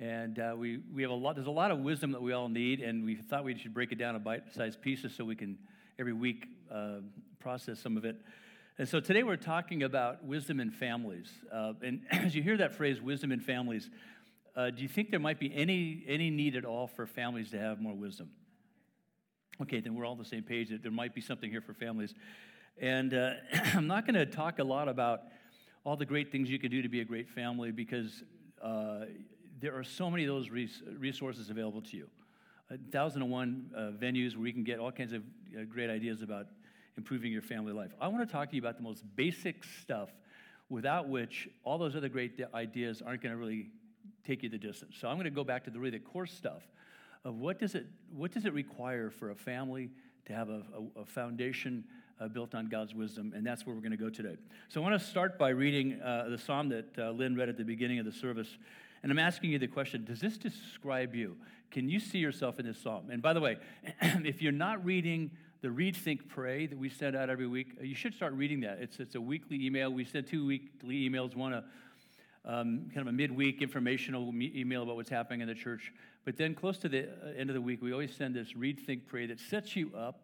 And 0.00 0.38
uh, 0.38 0.54
we, 0.56 0.78
we 0.94 1.02
have 1.02 1.10
a 1.10 1.14
lot, 1.14 1.34
there's 1.34 1.48
a 1.48 1.50
lot 1.50 1.72
of 1.72 1.80
wisdom 1.80 2.12
that 2.12 2.22
we 2.22 2.32
all 2.32 2.48
need, 2.48 2.78
and 2.78 3.04
we 3.04 3.16
thought 3.16 3.42
we 3.42 3.58
should 3.58 3.74
break 3.74 3.90
it 3.90 3.96
down 3.96 4.14
in 4.14 4.22
bite 4.22 4.54
sized 4.54 4.80
pieces 4.80 5.16
so 5.16 5.24
we 5.24 5.34
can 5.34 5.58
every 5.98 6.12
week 6.12 6.46
uh, 6.72 6.98
process 7.40 7.80
some 7.80 7.96
of 7.96 8.04
it. 8.04 8.20
And 8.78 8.88
so 8.88 9.00
today 9.00 9.24
we're 9.24 9.34
talking 9.34 9.82
about 9.82 10.24
wisdom 10.24 10.60
in 10.60 10.70
families. 10.70 11.28
Uh, 11.52 11.72
and 11.82 12.02
as 12.12 12.36
you 12.36 12.42
hear 12.44 12.56
that 12.58 12.72
phrase, 12.72 13.00
wisdom 13.00 13.32
in 13.32 13.40
families, 13.40 13.90
uh, 14.54 14.70
do 14.70 14.80
you 14.80 14.88
think 14.88 15.10
there 15.10 15.18
might 15.18 15.40
be 15.40 15.52
any, 15.52 16.04
any 16.06 16.30
need 16.30 16.54
at 16.54 16.64
all 16.64 16.86
for 16.86 17.08
families 17.08 17.50
to 17.50 17.58
have 17.58 17.80
more 17.80 17.94
wisdom? 17.94 18.30
Okay, 19.60 19.80
then 19.80 19.96
we're 19.96 20.04
all 20.04 20.12
on 20.12 20.18
the 20.18 20.24
same 20.24 20.44
page 20.44 20.70
that 20.70 20.84
there 20.84 20.92
might 20.92 21.16
be 21.16 21.20
something 21.20 21.50
here 21.50 21.60
for 21.60 21.74
families. 21.74 22.14
And 22.80 23.14
uh, 23.14 23.32
I'm 23.74 23.86
not 23.86 24.06
going 24.06 24.14
to 24.14 24.26
talk 24.26 24.58
a 24.58 24.64
lot 24.64 24.88
about 24.88 25.22
all 25.84 25.96
the 25.96 26.06
great 26.06 26.30
things 26.30 26.50
you 26.50 26.58
can 26.58 26.70
do 26.70 26.82
to 26.82 26.88
be 26.88 27.00
a 27.00 27.04
great 27.04 27.28
family 27.28 27.72
because 27.72 28.22
uh, 28.62 29.00
there 29.60 29.76
are 29.76 29.84
so 29.84 30.10
many 30.10 30.24
of 30.24 30.28
those 30.28 30.50
res- 30.50 30.82
resources 30.98 31.50
available 31.50 31.82
to 31.82 31.96
you. 31.96 32.08
Thousand 32.90 33.22
and 33.22 33.30
one 33.30 33.70
uh, 33.76 33.90
venues 34.02 34.36
where 34.36 34.46
you 34.46 34.52
can 34.52 34.64
get 34.64 34.78
all 34.78 34.90
kinds 34.90 35.12
of 35.12 35.22
uh, 35.54 35.64
great 35.68 35.90
ideas 35.90 36.22
about 36.22 36.46
improving 36.96 37.30
your 37.30 37.42
family 37.42 37.72
life. 37.72 37.90
I 38.00 38.08
want 38.08 38.26
to 38.26 38.32
talk 38.32 38.48
to 38.50 38.56
you 38.56 38.62
about 38.62 38.76
the 38.76 38.82
most 38.82 39.04
basic 39.14 39.64
stuff 39.64 40.10
without 40.70 41.08
which 41.08 41.48
all 41.64 41.76
those 41.76 41.96
other 41.96 42.08
great 42.08 42.40
ideas 42.54 43.02
aren't 43.02 43.22
going 43.22 43.32
to 43.32 43.38
really 43.38 43.68
take 44.24 44.42
you 44.42 44.48
the 44.48 44.58
distance. 44.58 44.96
So 44.98 45.08
I'm 45.08 45.16
going 45.16 45.24
to 45.24 45.30
go 45.30 45.44
back 45.44 45.64
to 45.64 45.70
the 45.70 45.78
really 45.78 45.98
the 45.98 46.04
core 46.04 46.26
stuff 46.26 46.62
of 47.24 47.36
what 47.36 47.58
does 47.58 47.74
it, 47.74 47.86
what 48.14 48.32
does 48.32 48.46
it 48.46 48.52
require 48.52 49.10
for 49.10 49.30
a 49.30 49.34
family 49.34 49.90
to 50.26 50.32
have 50.32 50.48
a, 50.48 50.62
a, 50.96 51.00
a 51.02 51.04
foundation 51.04 51.84
uh, 52.20 52.28
built 52.28 52.54
on 52.54 52.68
God's 52.68 52.94
wisdom, 52.94 53.32
and 53.34 53.46
that's 53.46 53.66
where 53.66 53.74
we're 53.74 53.82
going 53.82 53.92
to 53.92 53.96
go 53.96 54.10
today. 54.10 54.36
So 54.68 54.80
I 54.80 54.88
want 54.88 55.00
to 55.00 55.06
start 55.06 55.38
by 55.38 55.50
reading 55.50 56.00
uh, 56.00 56.28
the 56.28 56.38
psalm 56.38 56.68
that 56.70 56.98
uh, 56.98 57.10
Lynn 57.10 57.36
read 57.36 57.48
at 57.48 57.56
the 57.56 57.64
beginning 57.64 57.98
of 57.98 58.04
the 58.04 58.12
service. 58.12 58.48
And 59.02 59.10
I'm 59.10 59.18
asking 59.18 59.50
you 59.50 59.58
the 59.58 59.66
question 59.66 60.04
Does 60.04 60.20
this 60.20 60.36
describe 60.36 61.14
you? 61.14 61.36
Can 61.70 61.88
you 61.88 61.98
see 61.98 62.18
yourself 62.18 62.58
in 62.58 62.66
this 62.66 62.78
psalm? 62.78 63.10
And 63.10 63.22
by 63.22 63.32
the 63.32 63.40
way, 63.40 63.56
if 64.02 64.42
you're 64.42 64.52
not 64.52 64.84
reading 64.84 65.30
the 65.62 65.70
Read, 65.70 65.96
Think, 65.96 66.28
Pray 66.28 66.66
that 66.66 66.78
we 66.78 66.88
send 66.88 67.16
out 67.16 67.30
every 67.30 67.46
week, 67.46 67.68
uh, 67.80 67.84
you 67.84 67.94
should 67.94 68.14
start 68.14 68.34
reading 68.34 68.60
that. 68.60 68.78
It's, 68.80 69.00
it's 69.00 69.14
a 69.14 69.20
weekly 69.20 69.64
email. 69.64 69.90
We 69.90 70.04
send 70.04 70.26
two 70.26 70.46
weekly 70.46 71.08
emails, 71.08 71.34
one 71.34 71.52
a 71.52 71.64
um, 72.44 72.90
kind 72.92 73.06
of 73.06 73.06
a 73.06 73.12
midweek 73.12 73.62
informational 73.62 74.32
email 74.34 74.82
about 74.82 74.96
what's 74.96 75.10
happening 75.10 75.42
in 75.42 75.48
the 75.48 75.54
church. 75.54 75.92
But 76.24 76.36
then 76.36 76.54
close 76.54 76.78
to 76.78 76.88
the 76.88 77.04
uh, 77.04 77.38
end 77.38 77.50
of 77.50 77.54
the 77.54 77.60
week, 77.60 77.82
we 77.82 77.92
always 77.92 78.14
send 78.14 78.34
this 78.34 78.56
Read, 78.56 78.80
Think, 78.80 79.06
Pray 79.06 79.26
that 79.26 79.40
sets 79.40 79.76
you 79.76 79.90
up 79.96 80.20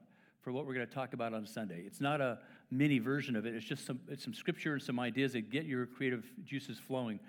for 0.48 0.52
what 0.52 0.64
we're 0.64 0.72
going 0.72 0.87
to 0.87 0.94
talk 0.94 1.12
about 1.12 1.34
on 1.34 1.46
Sunday. 1.46 1.82
It's 1.84 2.00
not 2.00 2.22
a 2.22 2.38
mini 2.70 3.00
version 3.00 3.37
of 3.37 3.44
it, 3.44 3.54
it's 3.54 3.66
just 3.66 3.84
some, 3.84 4.00
it's 4.08 4.24
some 4.24 4.32
scripture 4.32 4.72
and 4.72 4.82
some 4.82 4.98
ideas 4.98 5.34
that 5.34 5.50
get 5.50 5.66
your 5.66 5.84
creative 5.84 6.24
juices 6.46 6.78
flowing. 6.78 7.20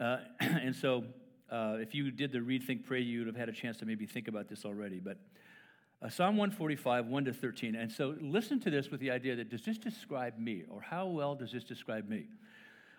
Uh, 0.00 0.20
and 0.40 0.74
so, 0.74 1.04
uh, 1.52 1.76
if 1.78 1.94
you 1.94 2.10
did 2.10 2.32
the 2.32 2.40
read, 2.40 2.62
think, 2.62 2.86
pray, 2.86 3.02
you 3.02 3.18
would 3.18 3.26
have 3.26 3.36
had 3.36 3.50
a 3.50 3.52
chance 3.52 3.76
to 3.76 3.84
maybe 3.84 4.06
think 4.06 4.28
about 4.28 4.48
this 4.48 4.64
already. 4.64 4.98
But 4.98 5.18
uh, 6.00 6.08
Psalm 6.08 6.38
145, 6.38 7.04
1 7.04 7.24
to 7.26 7.34
13. 7.34 7.74
And 7.74 7.92
so, 7.92 8.14
listen 8.18 8.58
to 8.60 8.70
this 8.70 8.90
with 8.90 9.00
the 9.00 9.10
idea 9.10 9.36
that 9.36 9.50
does 9.50 9.62
this 9.62 9.76
describe 9.76 10.38
me, 10.38 10.62
or 10.70 10.80
how 10.80 11.04
well 11.04 11.34
does 11.34 11.52
this 11.52 11.64
describe 11.64 12.08
me? 12.08 12.24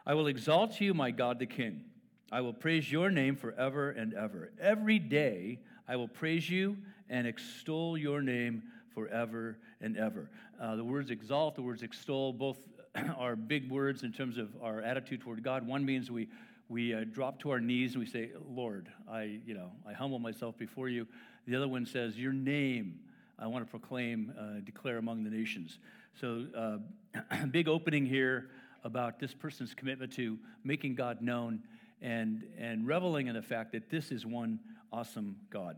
I 0.06 0.14
will 0.14 0.28
exalt 0.28 0.80
you, 0.80 0.94
my 0.94 1.10
God 1.10 1.40
the 1.40 1.48
King. 1.48 1.86
I 2.32 2.42
will 2.42 2.54
praise 2.54 2.92
your 2.92 3.10
name 3.10 3.36
forever 3.36 3.90
and 3.90 4.14
ever. 4.14 4.52
Every 4.62 5.00
day 5.00 5.58
I 5.88 5.96
will 5.96 6.08
praise 6.08 6.48
you 6.48 6.78
and 7.10 7.26
extol 7.26 7.98
your 7.98 8.22
name 8.22 8.62
forever 8.96 9.60
and 9.82 9.98
ever. 9.98 10.30
Uh, 10.60 10.76
the 10.76 10.84
words 10.84 11.12
exalt, 11.12 11.56
the 11.56 11.62
words 11.62 11.84
extol, 11.84 12.34
both 12.34 12.58
are 13.18 13.36
big 13.36 13.70
words 13.70 14.02
in 14.02 14.12
terms 14.12 14.40
of 14.40 14.50
our 14.64 14.82
attitude 14.82 15.22
toward 15.22 15.44
God. 15.44 15.68
One 15.68 15.86
means 15.86 16.10
we 16.10 16.28
we 16.68 16.96
uh, 16.96 17.04
drop 17.12 17.40
to 17.42 17.52
our 17.52 17.60
knees 17.60 17.94
and 17.94 18.04
we 18.04 18.10
say, 18.10 18.32
Lord, 18.50 18.90
I, 19.08 19.40
you 19.46 19.54
know, 19.54 19.72
I 19.88 19.94
humble 19.94 20.18
myself 20.18 20.58
before 20.58 20.90
you. 20.90 21.08
The 21.46 21.56
other 21.56 21.68
one 21.68 21.86
says, 21.86 22.18
Your 22.18 22.34
name 22.34 23.00
I 23.38 23.48
want 23.48 23.66
to 23.66 23.70
proclaim, 23.70 24.34
uh, 24.40 24.62
declare 24.64 24.98
among 24.98 25.24
the 25.24 25.30
nations. 25.30 25.80
So, 26.20 26.46
uh, 26.58 27.46
big 27.52 27.68
opening 27.68 28.06
here 28.06 28.50
about 28.84 29.20
this 29.20 29.34
person's 29.34 29.74
commitment 29.74 30.14
to 30.14 30.38
making 30.64 30.96
God 30.96 31.22
known 31.22 31.62
and, 32.02 32.44
and 32.58 32.88
reveling 32.88 33.28
in 33.28 33.36
the 33.36 33.42
fact 33.42 33.74
that 33.74 33.90
this 33.90 34.12
is 34.12 34.26
one 34.26 34.60
awesome 34.94 35.36
God. 35.50 35.78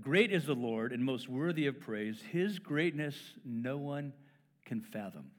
Great 0.00 0.32
is 0.32 0.44
the 0.44 0.54
Lord 0.54 0.92
and 0.92 1.04
most 1.04 1.28
worthy 1.28 1.66
of 1.66 1.80
praise. 1.80 2.20
His 2.32 2.58
greatness 2.58 3.14
no 3.44 3.76
one 3.76 4.12
can 4.64 4.80
fathom. 4.80 5.30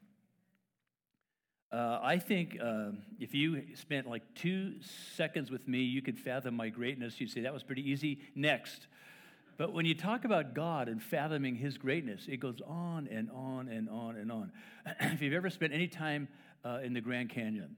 Uh, 1.70 2.00
I 2.02 2.18
think 2.18 2.56
uh, 2.62 2.92
if 3.20 3.34
you 3.34 3.62
spent 3.76 4.08
like 4.08 4.22
two 4.34 4.76
seconds 5.16 5.50
with 5.50 5.68
me, 5.68 5.80
you 5.80 6.00
could 6.00 6.18
fathom 6.18 6.54
my 6.54 6.70
greatness. 6.70 7.20
You'd 7.20 7.30
say, 7.30 7.42
that 7.42 7.52
was 7.52 7.62
pretty 7.62 7.90
easy. 7.90 8.20
Next. 8.34 8.86
But 9.58 9.74
when 9.74 9.84
you 9.84 9.94
talk 9.94 10.24
about 10.24 10.54
God 10.54 10.88
and 10.88 11.02
fathoming 11.02 11.54
His 11.54 11.76
greatness, 11.76 12.26
it 12.26 12.38
goes 12.38 12.62
on 12.66 13.06
and 13.10 13.28
on 13.30 13.68
and 13.68 13.90
on 13.90 14.16
and 14.16 14.32
on. 14.32 14.52
if 15.00 15.20
you've 15.20 15.34
ever 15.34 15.50
spent 15.50 15.74
any 15.74 15.88
time 15.88 16.26
uh, 16.64 16.78
in 16.82 16.94
the 16.94 17.02
Grand 17.02 17.28
Canyon, 17.28 17.76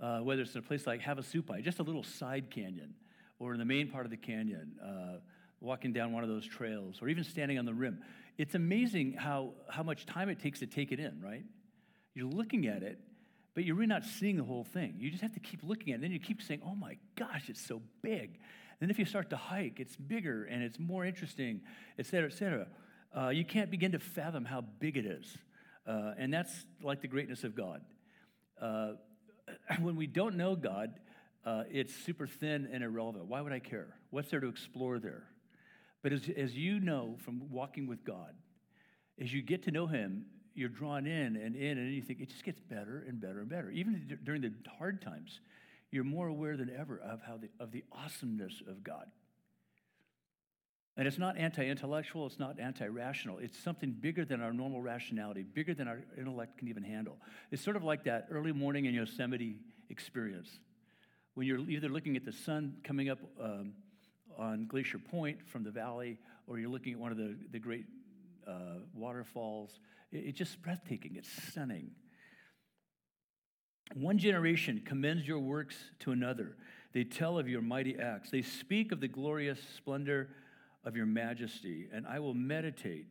uh, 0.00 0.18
whether 0.18 0.42
it's 0.42 0.54
in 0.54 0.58
a 0.58 0.62
place 0.62 0.84
like 0.84 1.00
Havasupai, 1.00 1.62
just 1.62 1.78
a 1.78 1.84
little 1.84 2.02
side 2.02 2.50
canyon, 2.50 2.94
or 3.38 3.52
in 3.52 3.58
the 3.58 3.64
main 3.64 3.88
part 3.88 4.04
of 4.04 4.10
the 4.10 4.16
canyon, 4.16 4.72
uh, 4.84 5.18
walking 5.60 5.92
down 5.92 6.12
one 6.12 6.22
of 6.22 6.28
those 6.28 6.46
trails, 6.46 6.98
or 7.00 7.08
even 7.08 7.24
standing 7.24 7.58
on 7.58 7.64
the 7.64 7.74
rim, 7.74 8.02
it's 8.36 8.54
amazing 8.54 9.14
how, 9.14 9.50
how 9.68 9.82
much 9.82 10.06
time 10.06 10.28
it 10.28 10.40
takes 10.40 10.60
to 10.60 10.66
take 10.66 10.92
it 10.92 11.00
in, 11.00 11.20
right? 11.20 11.44
You're 12.14 12.28
looking 12.28 12.66
at 12.66 12.82
it, 12.82 12.98
but 13.54 13.64
you're 13.64 13.74
really 13.74 13.88
not 13.88 14.04
seeing 14.04 14.36
the 14.36 14.44
whole 14.44 14.64
thing. 14.64 14.94
You 14.98 15.10
just 15.10 15.22
have 15.22 15.34
to 15.34 15.40
keep 15.40 15.60
looking 15.62 15.88
at 15.88 15.94
it. 15.94 15.94
And 15.96 16.04
then 16.04 16.12
you 16.12 16.20
keep 16.20 16.40
saying, 16.42 16.60
oh 16.64 16.74
my 16.74 16.96
gosh, 17.16 17.48
it's 17.48 17.64
so 17.64 17.82
big. 18.02 18.38
And 18.80 18.88
then 18.88 18.90
if 18.90 18.98
you 18.98 19.04
start 19.04 19.30
to 19.30 19.36
hike, 19.36 19.80
it's 19.80 19.96
bigger 19.96 20.44
and 20.44 20.62
it's 20.62 20.78
more 20.78 21.04
interesting, 21.04 21.62
et 21.98 22.06
cetera, 22.06 22.30
et 22.30 22.34
cetera. 22.34 22.66
Uh, 23.16 23.28
you 23.30 23.44
can't 23.44 23.70
begin 23.70 23.92
to 23.92 23.98
fathom 23.98 24.44
how 24.44 24.60
big 24.60 24.96
it 24.96 25.06
is. 25.06 25.36
Uh, 25.86 26.12
and 26.18 26.32
that's 26.32 26.66
like 26.82 27.00
the 27.00 27.08
greatness 27.08 27.42
of 27.42 27.56
God. 27.56 27.80
Uh, 28.60 28.92
when 29.80 29.96
we 29.96 30.06
don't 30.06 30.36
know 30.36 30.54
God, 30.54 30.94
uh, 31.44 31.64
it's 31.70 31.94
super 31.94 32.26
thin 32.26 32.68
and 32.72 32.82
irrelevant. 32.82 33.26
Why 33.26 33.40
would 33.40 33.52
I 33.52 33.58
care? 33.58 33.94
What's 34.10 34.30
there 34.30 34.40
to 34.40 34.48
explore 34.48 34.98
there? 34.98 35.24
But 36.02 36.12
as, 36.12 36.28
as 36.36 36.54
you 36.54 36.80
know 36.80 37.16
from 37.24 37.50
walking 37.50 37.86
with 37.86 38.04
God, 38.04 38.34
as 39.20 39.32
you 39.32 39.42
get 39.42 39.64
to 39.64 39.70
know 39.70 39.86
Him, 39.86 40.26
you're 40.54 40.68
drawn 40.68 41.06
in 41.06 41.36
and 41.36 41.54
in, 41.54 41.78
and 41.78 41.94
you 41.94 42.02
think 42.02 42.20
it 42.20 42.28
just 42.30 42.44
gets 42.44 42.60
better 42.60 43.04
and 43.06 43.20
better 43.20 43.40
and 43.40 43.48
better. 43.48 43.70
Even 43.70 44.18
during 44.24 44.42
the 44.42 44.52
hard 44.78 45.00
times, 45.00 45.40
you're 45.90 46.04
more 46.04 46.28
aware 46.28 46.56
than 46.56 46.70
ever 46.76 46.98
of, 46.98 47.20
how 47.22 47.36
the, 47.36 47.48
of 47.60 47.72
the 47.72 47.84
awesomeness 47.92 48.62
of 48.68 48.82
God. 48.82 49.06
And 50.96 51.06
it's 51.06 51.18
not 51.18 51.38
anti 51.38 51.64
intellectual, 51.64 52.26
it's 52.26 52.40
not 52.40 52.58
anti 52.58 52.86
rational. 52.86 53.38
It's 53.38 53.56
something 53.56 53.92
bigger 53.92 54.24
than 54.24 54.40
our 54.40 54.52
normal 54.52 54.82
rationality, 54.82 55.44
bigger 55.44 55.72
than 55.72 55.86
our 55.86 56.02
intellect 56.18 56.58
can 56.58 56.66
even 56.68 56.82
handle. 56.82 57.18
It's 57.52 57.62
sort 57.62 57.76
of 57.76 57.84
like 57.84 58.04
that 58.04 58.26
early 58.30 58.52
morning 58.52 58.86
in 58.86 58.94
Yosemite 58.94 59.60
experience 59.90 60.50
when 61.38 61.46
you're 61.46 61.60
either 61.70 61.88
looking 61.88 62.16
at 62.16 62.24
the 62.24 62.32
sun 62.32 62.74
coming 62.82 63.08
up 63.10 63.20
um, 63.40 63.72
on 64.36 64.66
Glacier 64.66 64.98
Point 64.98 65.38
from 65.46 65.62
the 65.62 65.70
valley, 65.70 66.18
or 66.48 66.58
you're 66.58 66.68
looking 66.68 66.94
at 66.94 66.98
one 66.98 67.12
of 67.12 67.16
the, 67.16 67.36
the 67.52 67.60
great 67.60 67.84
uh, 68.44 68.80
waterfalls 68.92 69.78
it's 70.10 70.36
just 70.36 70.60
breathtaking, 70.62 71.14
it's 71.14 71.30
stunning. 71.50 71.90
One 73.94 74.18
generation 74.18 74.82
commends 74.84 75.28
your 75.28 75.38
works 75.38 75.76
to 76.00 76.10
another. 76.10 76.56
They 76.92 77.04
tell 77.04 77.38
of 77.38 77.48
your 77.48 77.62
mighty 77.62 77.96
acts. 78.00 78.30
They 78.30 78.42
speak 78.42 78.90
of 78.90 78.98
the 78.98 79.06
glorious 79.06 79.60
splendor 79.76 80.30
of 80.84 80.96
your 80.96 81.06
majesty, 81.06 81.86
and 81.92 82.04
I 82.04 82.18
will 82.18 82.34
meditate 82.34 83.06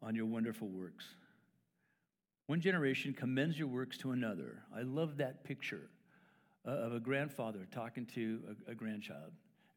on 0.00 0.14
your 0.14 0.26
wonderful 0.26 0.68
works. 0.68 1.04
One 2.46 2.60
generation 2.60 3.12
commends 3.12 3.58
your 3.58 3.68
works 3.68 3.98
to 3.98 4.12
another. 4.12 4.62
I 4.72 4.82
love 4.82 5.16
that 5.16 5.42
picture 5.42 5.90
of 6.64 6.94
a 6.94 7.00
grandfather 7.00 7.66
talking 7.70 8.06
to 8.14 8.40
a, 8.68 8.72
a 8.72 8.74
grandchild 8.74 9.32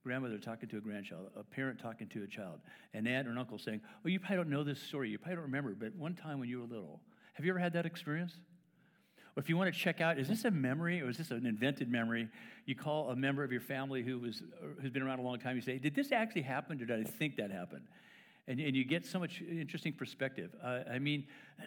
grandmother 0.08 0.38
talking 0.38 0.69
to 0.69 0.78
a 0.78 0.80
grandchild, 0.80 1.30
a 1.36 1.43
parent 1.43 1.78
talking 1.78 2.08
to 2.08 2.23
a 2.23 2.28
child, 2.28 2.62
an 2.93 3.06
aunt 3.06 3.28
or 3.28 3.32
an 3.32 3.38
uncle 3.38 3.58
saying, 3.58 3.82
Oh, 4.06 4.08
you 4.08 4.21
probably 4.21 4.38
don't 4.38 4.50
know 4.50 4.63
this 4.63 4.82
story. 4.82 5.10
You 5.10 5.17
probably 5.17 5.36
don't 5.36 5.43
remember, 5.43 5.76
but 5.78 5.93
one 5.95 6.15
time 6.15 6.39
when 6.39 6.47
you 6.47 6.62
were 6.62 6.65
little. 6.65 7.02
Have 7.34 7.45
you 7.45 7.52
ever 7.52 7.60
had 7.60 7.73
that 7.73 7.86
experience? 7.86 8.32
Or 9.36 9.41
if 9.41 9.50
you 9.50 9.58
want 9.58 9.71
to 9.71 9.78
check 9.78 10.00
out, 10.00 10.17
is 10.17 10.30
this 10.30 10.45
a 10.45 10.52
memory 10.52 11.02
or 11.02 11.10
is 11.10 11.17
this 11.17 11.30
an 11.32 11.45
invented 11.45 11.91
memory? 11.91 12.30
You 12.65 12.73
call 12.73 13.10
a 13.10 13.17
member 13.17 13.43
of 13.43 13.52
your 13.52 13.60
family 13.60 14.02
who 14.02 14.17
was, 14.17 14.41
who's 14.82 14.91
been 14.91 15.04
around 15.04 15.19
a 15.19 15.23
long 15.23 15.39
time, 15.39 15.58
you 15.58 15.62
say, 15.62 15.78
Did 15.78 15.93
this 15.93 16.13
actually 16.13 16.43
happen 16.43 16.82
or 16.82 16.86
did 16.86 17.00
I 17.02 17.04
think 17.04 17.36
that 17.36 17.52
happened? 17.52 17.84
And, 18.47 18.60
and 18.62 18.75
you 18.75 18.86
get 18.86 19.05
so 19.05 19.19
much 19.19 19.41
interesting 19.41 19.91
perspective. 19.91 20.55
Uh, 20.63 20.79
I 20.89 20.99
mean, 20.99 21.25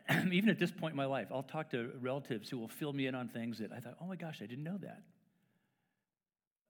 even 0.32 0.48
at 0.48 0.58
this 0.58 0.70
point 0.70 0.92
in 0.92 0.96
my 0.96 1.04
life, 1.04 1.28
I'll 1.30 1.42
talk 1.42 1.70
to 1.70 1.90
relatives 2.00 2.48
who 2.48 2.58
will 2.58 2.68
fill 2.68 2.92
me 2.92 3.06
in 3.06 3.14
on 3.14 3.28
things 3.28 3.58
that 3.58 3.70
I 3.70 3.80
thought, 3.80 3.96
oh 4.00 4.06
my 4.06 4.16
gosh, 4.16 4.40
I 4.42 4.46
didn't 4.46 4.64
know 4.64 4.78
that. 4.78 5.02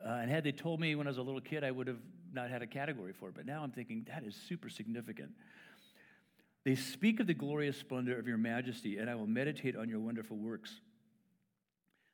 Uh, 0.04 0.18
and 0.22 0.30
had 0.30 0.44
they 0.44 0.52
told 0.52 0.80
me 0.80 0.94
when 0.94 1.06
I 1.06 1.10
was 1.10 1.18
a 1.18 1.22
little 1.22 1.40
kid, 1.40 1.62
I 1.62 1.70
would 1.70 1.86
have 1.86 2.00
not 2.32 2.50
had 2.50 2.62
a 2.62 2.66
category 2.66 3.12
for 3.12 3.28
it. 3.28 3.34
But 3.36 3.46
now 3.46 3.62
I'm 3.62 3.70
thinking 3.70 4.06
that 4.08 4.24
is 4.24 4.34
super 4.48 4.68
significant. 4.68 5.30
They 6.64 6.74
speak 6.74 7.20
of 7.20 7.26
the 7.26 7.34
glorious 7.34 7.76
splendor 7.76 8.18
of 8.18 8.26
your 8.26 8.36
majesty, 8.36 8.98
and 8.98 9.08
I 9.08 9.14
will 9.14 9.26
meditate 9.26 9.76
on 9.76 9.88
your 9.88 10.00
wonderful 10.00 10.36
works. 10.36 10.80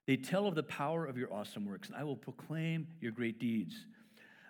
They 0.06 0.16
tell 0.16 0.46
of 0.46 0.54
the 0.54 0.62
power 0.62 1.04
of 1.04 1.16
your 1.16 1.32
awesome 1.32 1.66
works, 1.66 1.88
and 1.88 1.96
I 1.96 2.04
will 2.04 2.16
proclaim 2.16 2.86
your 3.00 3.10
great 3.10 3.40
deeds. 3.40 3.74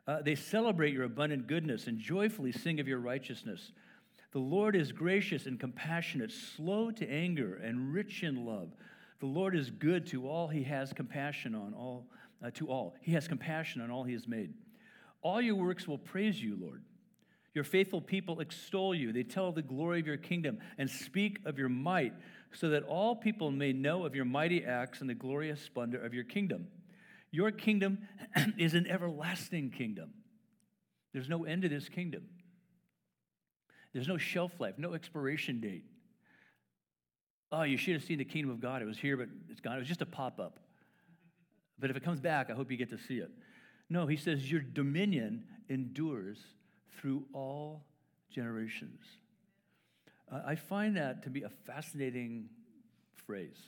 Uh, 0.07 0.23
they 0.23 0.35
celebrate 0.35 0.93
your 0.93 1.05
abundant 1.05 1.47
goodness 1.47 1.87
and 1.87 1.99
joyfully 1.99 2.53
sing 2.53 2.79
of 2.79 2.87
your 2.87 3.01
righteousness. 3.01 3.73
The 4.33 4.39
Lord 4.39 4.77
is 4.77 4.93
gracious 4.93 5.47
and 5.47 5.59
compassionate, 5.59 6.31
slow 6.31 6.91
to 6.93 7.11
anger, 7.11 7.57
and 7.57 7.93
rich 7.93 8.23
in 8.23 8.45
love. 8.45 8.69
The 9.21 9.27
Lord 9.27 9.57
is 9.57 9.71
good 9.71 10.07
to 10.09 10.29
all 10.29 10.47
he 10.47 10.63
has 10.65 10.93
compassion 10.93 11.55
on, 11.55 11.75
all 11.75 12.07
uh, 12.45 12.51
to 12.53 12.69
all. 12.69 12.95
He 13.01 13.13
has 13.13 13.27
compassion 13.27 13.81
on 13.81 13.91
all 13.91 14.05
he 14.05 14.13
has 14.13 14.29
made. 14.29 14.53
All 15.23 15.41
your 15.41 15.55
works 15.55 15.89
will 15.89 15.99
praise 15.99 16.41
you, 16.41 16.57
Lord. 16.61 16.83
Your 17.55 17.65
faithful 17.65 18.03
people 18.03 18.41
extol 18.41 18.95
you. 18.95 19.13
They 19.13 19.23
tell 19.23 19.51
the 19.51 19.63
glory 19.63 20.01
of 20.01 20.07
your 20.07 20.19
kingdom 20.19 20.59
and 20.77 20.89
speak 20.91 21.39
of 21.47 21.59
your 21.59 21.71
might, 21.71 22.13
so 22.53 22.69
that 22.69 22.83
all 22.83 23.17
people 23.17 23.51
may 23.51 23.73
know 23.73 24.05
of 24.05 24.15
your 24.15 24.27
mighty 24.27 24.65
acts 24.65 25.01
and 25.01 25.09
the 25.09 25.15
glorious 25.15 25.61
splendor 25.63 25.99
of 25.99 26.13
your 26.13 26.25
kingdom. 26.25 26.67
Your 27.37 27.51
kingdom 27.51 27.99
is 28.57 28.73
an 28.73 28.87
everlasting 28.87 29.71
kingdom. 29.71 30.09
There's 31.13 31.29
no 31.29 31.45
end 31.45 31.63
to 31.63 31.69
this 31.69 31.87
kingdom. 31.87 32.23
There's 33.93 34.09
no 34.09 34.17
shelf 34.17 34.53
life, 34.59 34.77
no 34.79 34.95
expiration 34.95 35.61
date. 35.61 35.85
Oh, 37.53 37.65
you 37.65 37.77
should 37.77 37.93
have 37.93 38.05
seen 38.05 38.17
the 38.17 38.25
kingdom 38.25 38.51
of 38.51 38.61
God. 38.61 38.81
It 38.81 38.87
was 38.87 38.97
here, 38.97 39.19
but 39.19 39.29
it's 39.51 39.61
gone. 39.61 39.77
It 39.77 39.81
was 39.81 39.89
just 39.89 40.01
a 40.01 40.07
pop 40.07 40.41
up. 40.41 40.61
But 41.79 41.91
if 41.91 41.97
it 41.99 42.03
comes 42.03 42.21
back, 42.21 42.49
I 42.49 42.55
hope 42.55 42.71
you 42.71 42.79
get 42.79 42.89
to 42.89 42.99
see 42.99 43.19
it. 43.19 43.31
No, 43.91 44.07
he 44.07 44.17
says, 44.17 44.51
Your 44.51 44.63
dominion 44.63 45.45
endures 45.69 46.39
through 46.99 47.27
all 47.35 47.85
generations. 48.31 49.03
Uh, 50.33 50.41
I 50.47 50.55
find 50.55 50.97
that 50.97 51.23
to 51.25 51.31
be 51.31 51.43
a 51.43 51.51
fascinating 51.67 52.49
phrase. 53.27 53.59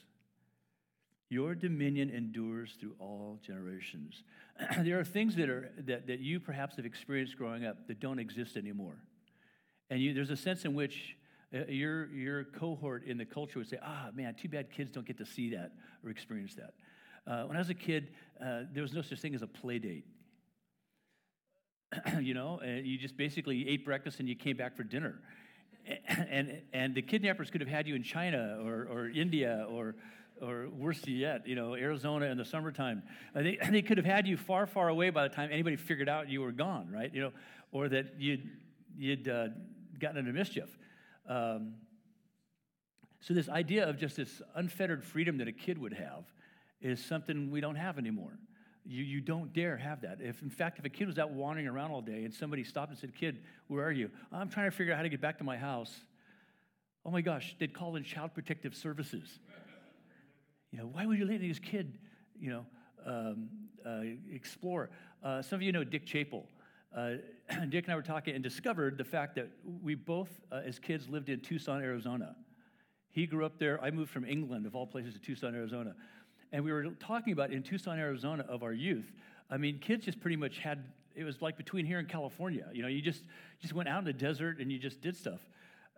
Your 1.31 1.55
dominion 1.55 2.11
endures 2.11 2.77
through 2.81 2.95
all 2.99 3.39
generations. 3.47 4.23
there 4.79 4.99
are 4.99 5.05
things 5.05 5.37
that, 5.37 5.51
are, 5.51 5.71
that, 5.87 6.07
that 6.07 6.21
you 6.21 6.41
perhaps 6.41 6.77
have 6.77 6.87
experienced 6.87 7.37
growing 7.37 7.67
up 7.67 7.87
that 7.87 8.01
don't 8.01 8.19
exist 8.19 8.57
anymore. 8.57 8.97
And 9.91 10.01
you, 10.01 10.15
there's 10.15 10.31
a 10.31 10.37
sense 10.37 10.65
in 10.65 10.75
which 10.75 11.17
uh, 11.55 11.67
your, 11.69 12.07
your 12.13 12.45
cohort 12.45 13.05
in 13.05 13.19
the 13.19 13.27
culture 13.27 13.59
would 13.59 13.69
say, 13.69 13.79
ah, 13.83 14.09
man, 14.15 14.35
too 14.41 14.49
bad 14.49 14.71
kids 14.71 14.91
don't 14.91 15.07
get 15.07 15.19
to 15.19 15.27
see 15.27 15.51
that 15.51 15.73
or 16.03 16.11
experience 16.11 16.55
that. 16.55 16.73
Uh, 17.31 17.45
when 17.45 17.57
I 17.57 17.61
was 17.61 17.69
a 17.69 17.75
kid, 17.75 18.09
uh, 18.43 18.63
there 18.73 18.83
was 18.83 18.95
no 18.95 19.03
such 19.03 19.21
thing 19.21 19.35
as 19.35 19.43
a 19.43 19.47
play 19.47 19.79
date. 19.79 20.05
you 22.21 22.33
know, 22.33 22.61
you 22.63 22.97
just 22.97 23.19
basically 23.19 23.69
ate 23.69 23.85
breakfast 23.85 24.19
and 24.21 24.29
you 24.29 24.35
came 24.35 24.57
back 24.57 24.77
for 24.77 24.83
dinner. 24.83 25.21
And, 26.07 26.61
and 26.75 26.95
the 26.95 27.01
kidnappers 27.01 27.51
could 27.51 27.63
have 27.63 27.71
had 27.71 27.87
you 27.89 27.95
in 27.95 28.03
China 28.03 28.59
or, 28.63 28.87
or 28.91 29.09
India 29.09 29.67
or, 29.71 29.95
or 30.43 30.69
worse 30.71 31.07
yet, 31.07 31.47
you 31.47 31.55
know, 31.55 31.75
Arizona 31.75 32.27
in 32.27 32.39
the 32.39 32.45
summertime. 32.45 33.03
They, 33.35 33.59
they 33.71 33.83
could 33.83 33.97
have 33.99 34.07
had 34.07 34.27
you 34.27 34.37
far, 34.37 34.67
far 34.67 34.89
away 34.89 35.11
by 35.11 35.27
the 35.27 35.35
time 35.35 35.51
anybody 35.53 35.77
figured 35.77 36.09
out 36.09 36.29
you 36.29 36.41
were 36.41 36.53
gone, 36.53 36.91
right? 36.93 37.13
You 37.13 37.21
know, 37.23 37.33
or 37.73 37.89
that 37.89 38.15
you'd, 38.19 38.49
you'd 38.97 39.29
uh, 39.29 39.49
gotten 39.99 40.19
into 40.19 40.33
mischief. 40.33 40.77
Um, 41.29 41.75
so 43.21 43.35
this 43.35 43.49
idea 43.49 43.89
of 43.89 43.99
just 43.99 44.17
this 44.17 44.41
unfettered 44.55 45.05
freedom 45.05 45.39
that 45.39 45.49
a 45.49 45.53
kid 45.53 45.79
would 45.79 45.93
have 45.93 46.25
is 46.81 47.05
something 47.05 47.51
we 47.51 47.61
don't 47.61 47.75
have 47.75 47.99
anymore. 47.99 48.39
You, 48.85 49.03
you 49.05 49.21
don't 49.21 49.53
dare 49.53 49.77
have 49.77 50.01
that. 50.03 50.19
If, 50.21 50.41
in 50.41 50.51
fact, 50.51 50.79
if 50.79 50.85
a 50.85 50.89
kid 50.89 51.09
was 51.09 51.19
out 51.19 51.31
wandering 51.31 51.67
around 51.67 51.91
all 51.91 52.01
day 52.01 52.25
and 52.25 52.33
somebody 52.33 52.65
stopped 52.65 52.91
and 52.91 52.99
said, 52.99 53.15
Kid, 53.15 53.43
where 53.67 53.85
are 53.85 53.93
you? 53.93 54.11
I'm 54.33 54.49
trying 54.49 54.71
to 54.71 54.77
figure 54.77 54.93
out 54.93 54.97
how 54.97 55.03
to 55.03 55.09
get 55.09 55.21
back 55.21 55.39
to 55.39 55.45
my 55.45 55.59
house. 55.59 55.95
Oh 57.05 57.11
my 57.11 57.21
gosh, 57.21 57.55
they'd 57.59 57.75
call 57.75 57.97
in 57.97 58.05
Child 58.05 58.35
Protective 58.35 58.75
Services. 58.75 59.41
You 60.73 60.79
know, 60.79 60.87
why 60.87 61.07
would 61.07 61.19
you 61.19 61.27
let 61.27 61.41
this 61.41 61.59
kid, 61.59 61.99
you 62.39 62.51
know, 62.51 62.67
um, 63.07 63.49
uh, 63.87 64.01
explore? 64.33 64.91
Uh, 65.23 65.41
some 65.41 65.57
of 65.57 65.63
you 65.63 65.73
know 65.73 65.85
Dick 65.85 66.05
Chapel. 66.05 66.47
Uh, 66.95 67.15
Dick 67.69 67.85
and 67.85 67.93
I 67.93 67.97
were 67.97 68.03
talking 68.03 68.35
and 68.35 68.43
discovered 68.43 68.99
the 68.99 69.05
fact 69.05 69.35
that 69.37 69.49
we 69.83 69.95
both, 69.95 70.29
uh, 70.53 70.61
as 70.65 70.79
kids, 70.79 71.09
lived 71.09 71.29
in 71.29 71.41
Tucson, 71.41 71.83
Arizona. 71.83 72.37
He 73.11 73.27
grew 73.27 73.45
up 73.47 73.59
there. 73.59 73.83
I 73.83 73.91
moved 73.91 74.11
from 74.11 74.25
England, 74.25 74.67
of 74.67 74.77
all 74.77 74.87
places, 74.87 75.15
to 75.15 75.21
Tucson, 75.21 75.55
Arizona. 75.55 75.95
And 76.53 76.65
we 76.65 76.73
were 76.73 76.85
talking 77.01 77.33
about 77.33 77.51
in 77.51 77.63
Tucson, 77.63 77.99
Arizona, 77.99 78.45
of 78.49 78.63
our 78.63 78.73
youth. 78.73 79.11
I 79.51 79.57
mean, 79.57 79.79
kids 79.79 80.05
just 80.05 80.21
pretty 80.21 80.37
much 80.37 80.59
had, 80.59 80.85
it 81.15 81.25
was 81.25 81.41
like 81.41 81.57
between 81.57 81.87
here 81.87 81.99
and 81.99 82.09
California. 82.09 82.67
You 82.73 82.83
know, 82.83 82.89
you 82.89 83.01
just, 83.03 83.25
just 83.61 83.75
went 83.75 83.89
out 83.89 83.99
in 83.99 84.05
the 84.05 84.13
desert 84.13 84.59
and 84.61 84.71
you 84.71 84.79
just 84.79 85.01
did 85.01 85.17
stuff. 85.17 85.41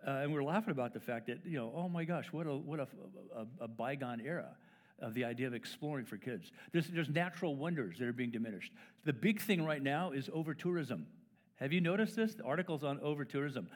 Uh, 0.05 0.11
and 0.21 0.31
we 0.31 0.37
are 0.37 0.43
laughing 0.43 0.71
about 0.71 0.93
the 0.93 0.99
fact 0.99 1.27
that, 1.27 1.39
you 1.45 1.57
know, 1.57 1.71
oh 1.75 1.87
my 1.87 2.03
gosh, 2.03 2.27
what 2.31 2.47
a, 2.47 2.55
what 2.55 2.79
a, 2.79 2.87
a, 3.35 3.45
a 3.65 3.67
bygone 3.67 4.21
era 4.21 4.55
of 4.99 5.13
the 5.13 5.25
idea 5.25 5.47
of 5.47 5.53
exploring 5.53 6.05
for 6.05 6.17
kids. 6.17 6.51
There's, 6.71 6.87
there's 6.87 7.09
natural 7.09 7.55
wonders 7.55 7.97
that 7.99 8.07
are 8.07 8.13
being 8.13 8.31
diminished. 8.31 8.71
The 9.05 9.13
big 9.13 9.41
thing 9.41 9.65
right 9.65 9.81
now 9.81 10.11
is 10.11 10.29
over 10.33 10.53
tourism. 10.53 11.07
Have 11.55 11.71
you 11.71 11.81
noticed 11.81 12.15
this? 12.15 12.33
The 12.33 12.43
articles 12.43 12.83
on 12.83 12.99
over 13.01 13.25
tourism. 13.25 13.67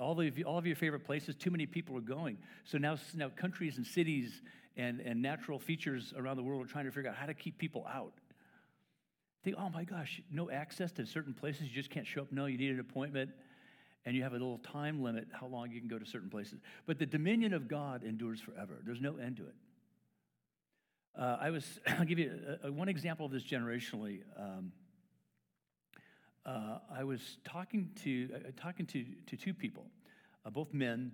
All 0.00 0.18
of, 0.18 0.38
all 0.46 0.58
of 0.58 0.66
your 0.66 0.76
favorite 0.76 1.04
places, 1.04 1.36
too 1.36 1.50
many 1.50 1.66
people 1.66 1.96
are 1.96 2.00
going. 2.00 2.38
So 2.64 2.78
now, 2.78 2.96
now 3.14 3.28
countries 3.28 3.76
and 3.76 3.86
cities 3.86 4.42
and, 4.76 5.00
and 5.00 5.20
natural 5.20 5.58
features 5.58 6.14
around 6.16 6.36
the 6.36 6.42
world 6.42 6.64
are 6.64 6.68
trying 6.68 6.86
to 6.86 6.90
figure 6.90 7.10
out 7.10 7.16
how 7.16 7.26
to 7.26 7.34
keep 7.34 7.58
people 7.58 7.86
out. 7.92 8.12
Think, 9.42 9.56
oh 9.58 9.68
my 9.68 9.84
gosh, 9.84 10.22
no 10.32 10.50
access 10.50 10.90
to 10.92 11.06
certain 11.06 11.34
places, 11.34 11.68
you 11.68 11.74
just 11.74 11.90
can't 11.90 12.06
show 12.06 12.22
up. 12.22 12.32
No, 12.32 12.46
you 12.46 12.56
need 12.56 12.70
an 12.70 12.80
appointment, 12.80 13.30
and 14.06 14.14
you 14.14 14.22
have 14.22 14.32
a 14.32 14.36
little 14.36 14.58
time 14.58 15.02
limit 15.02 15.28
how 15.32 15.46
long 15.46 15.70
you 15.70 15.80
can 15.80 15.88
go 15.88 15.98
to 15.98 16.06
certain 16.06 16.30
places. 16.30 16.60
But 16.86 16.98
the 16.98 17.06
dominion 17.06 17.54
of 17.54 17.68
God 17.68 18.04
endures 18.04 18.40
forever, 18.40 18.80
there's 18.84 19.00
no 19.00 19.16
end 19.16 19.36
to 19.38 19.44
it. 19.44 19.54
Uh, 21.16 21.36
I 21.40 21.50
was, 21.50 21.80
I'll 21.86 22.04
give 22.04 22.18
you 22.18 22.32
a, 22.62 22.68
a, 22.68 22.72
one 22.72 22.88
example 22.88 23.26
of 23.26 23.32
this 23.32 23.44
generationally. 23.44 24.20
Um, 24.38 24.72
uh, 26.44 26.78
I 26.94 27.04
was 27.04 27.38
talking 27.44 27.90
to, 28.02 28.28
uh, 28.34 28.38
talking 28.60 28.84
to, 28.86 29.04
to 29.26 29.36
two 29.36 29.54
people, 29.54 29.86
uh, 30.44 30.50
both 30.50 30.74
men, 30.74 31.12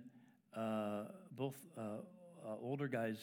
uh, 0.55 1.03
both 1.31 1.55
uh, 1.77 1.97
older 2.61 2.87
guys, 2.87 3.17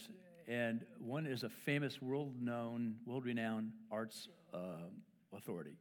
and 0.47 0.87
one 0.99 1.27
is 1.27 1.43
a 1.43 1.51
famous, 1.51 2.01
world-known, 2.01 2.95
world-renowned 3.05 3.73
arts 3.91 4.29
authority. 5.37 5.77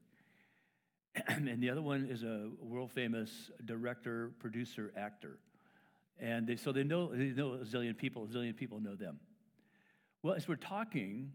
and 1.28 1.62
the 1.62 1.70
other 1.70 1.82
one 1.82 2.08
is 2.10 2.24
a 2.24 2.50
world-famous 2.62 3.52
director, 3.66 4.32
producer, 4.40 4.92
actor. 4.98 5.40
And 6.20 6.48
they, 6.48 6.56
so 6.56 6.72
they 6.72 6.84
know, 6.84 7.14
they 7.14 7.26
know 7.26 7.54
a 7.54 7.60
zillion 7.60 7.96
people, 7.98 8.26
a 8.26 8.28
zillion 8.28 8.56
people 8.56 8.80
know 8.80 8.96
them. 8.96 9.20
Well, 10.24 10.34
as 10.34 10.48
we're 10.48 10.56
talking, 10.56 11.32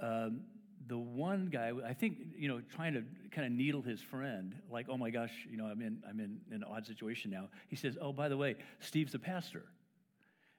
um, 0.00 0.40
the 0.86 0.96
one 0.96 1.46
guy, 1.46 1.72
I 1.86 1.92
think, 1.92 2.18
you 2.36 2.48
know, 2.48 2.60
trying 2.74 2.94
to 2.94 3.02
kind 3.30 3.46
of 3.46 3.52
needle 3.52 3.82
his 3.82 4.00
friend, 4.00 4.54
like, 4.70 4.86
oh 4.88 4.96
my 4.96 5.10
gosh, 5.10 5.32
you 5.50 5.56
know, 5.56 5.66
I'm 5.66 5.82
in, 5.82 6.02
I'm 6.08 6.20
in 6.20 6.40
an 6.50 6.64
odd 6.64 6.86
situation 6.86 7.30
now. 7.30 7.48
He 7.68 7.76
says, 7.76 7.98
oh, 8.00 8.12
by 8.12 8.28
the 8.28 8.36
way, 8.36 8.56
Steve's 8.80 9.14
a 9.14 9.18
pastor. 9.18 9.64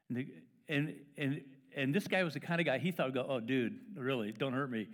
And, 0.09 0.17
the, 0.17 0.27
and, 0.67 0.95
and, 1.17 1.41
and 1.75 1.95
this 1.95 2.07
guy 2.07 2.23
was 2.23 2.33
the 2.33 2.39
kind 2.39 2.59
of 2.59 2.65
guy 2.65 2.77
he 2.77 2.91
thought 2.91 3.07
would 3.07 3.15
go, 3.15 3.25
oh, 3.27 3.39
dude, 3.39 3.79
really, 3.95 4.31
don't 4.33 4.53
hurt 4.53 4.69
me. 4.69 4.89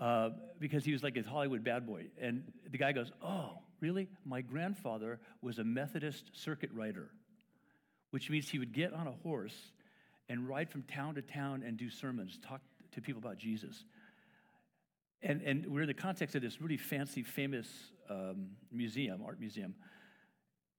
Uh, 0.00 0.30
because 0.58 0.84
he 0.84 0.92
was 0.92 1.02
like 1.02 1.16
a 1.16 1.22
Hollywood 1.22 1.62
bad 1.62 1.86
boy. 1.86 2.06
And 2.20 2.44
the 2.70 2.78
guy 2.78 2.92
goes, 2.92 3.12
oh, 3.22 3.58
really? 3.80 4.08
My 4.24 4.40
grandfather 4.40 5.20
was 5.42 5.58
a 5.58 5.64
Methodist 5.64 6.30
circuit 6.32 6.70
rider, 6.72 7.10
which 8.10 8.30
means 8.30 8.48
he 8.48 8.58
would 8.58 8.72
get 8.72 8.92
on 8.92 9.06
a 9.06 9.12
horse 9.22 9.72
and 10.28 10.48
ride 10.48 10.70
from 10.70 10.82
town 10.84 11.14
to 11.16 11.22
town 11.22 11.62
and 11.66 11.76
do 11.76 11.90
sermons, 11.90 12.38
talk 12.46 12.60
to 12.92 13.00
people 13.00 13.20
about 13.20 13.38
Jesus. 13.38 13.84
And, 15.22 15.42
and 15.42 15.66
we're 15.66 15.82
in 15.82 15.88
the 15.88 15.94
context 15.94 16.34
of 16.34 16.42
this 16.42 16.60
really 16.60 16.78
fancy, 16.78 17.22
famous 17.22 17.68
um, 18.08 18.48
museum, 18.72 19.22
art 19.24 19.38
museum. 19.38 19.74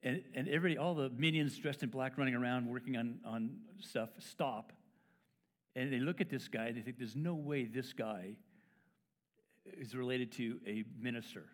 And, 0.01 0.21
and 0.35 0.49
everybody, 0.49 0.77
all 0.77 0.95
the 0.95 1.09
minions 1.09 1.57
dressed 1.57 1.83
in 1.83 1.89
black 1.89 2.17
running 2.17 2.35
around 2.35 2.67
working 2.67 2.97
on, 2.97 3.19
on 3.25 3.57
stuff 3.79 4.09
stop. 4.19 4.73
And 5.75 5.93
they 5.93 5.99
look 5.99 6.19
at 6.19 6.29
this 6.29 6.47
guy 6.47 6.65
and 6.65 6.77
they 6.77 6.81
think, 6.81 6.97
there's 6.97 7.15
no 7.15 7.35
way 7.35 7.65
this 7.65 7.93
guy 7.93 8.35
is 9.65 9.95
related 9.95 10.31
to 10.33 10.59
a 10.67 10.83
minister 10.99 11.45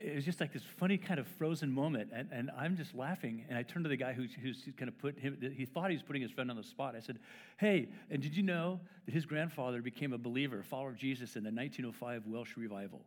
it 0.00 0.14
was 0.14 0.24
just 0.24 0.40
like 0.40 0.50
this 0.52 0.62
funny 0.78 0.96
kind 0.96 1.20
of 1.20 1.28
frozen 1.38 1.70
moment. 1.70 2.10
And, 2.14 2.28
and 2.32 2.50
I'm 2.58 2.76
just 2.76 2.94
laughing. 2.94 3.44
And 3.48 3.58
I 3.58 3.62
turned 3.62 3.84
to 3.84 3.90
the 3.90 3.96
guy 3.96 4.14
who's, 4.14 4.30
who's 4.32 4.66
kind 4.78 4.88
of 4.88 4.98
put 4.98 5.18
him, 5.18 5.36
he 5.54 5.66
thought 5.66 5.90
he 5.90 5.96
was 5.96 6.02
putting 6.02 6.22
his 6.22 6.30
friend 6.30 6.50
on 6.50 6.56
the 6.56 6.62
spot. 6.62 6.96
I 6.96 7.00
said, 7.00 7.18
Hey, 7.58 7.88
and 8.10 8.22
did 8.22 8.34
you 8.34 8.42
know 8.42 8.80
that 9.04 9.12
his 9.12 9.26
grandfather 9.26 9.82
became 9.82 10.14
a 10.14 10.18
believer, 10.18 10.60
a 10.60 10.64
follower 10.64 10.88
of 10.88 10.96
Jesus 10.96 11.36
in 11.36 11.44
the 11.44 11.50
1905 11.50 12.26
Welsh 12.26 12.56
revival? 12.56 13.02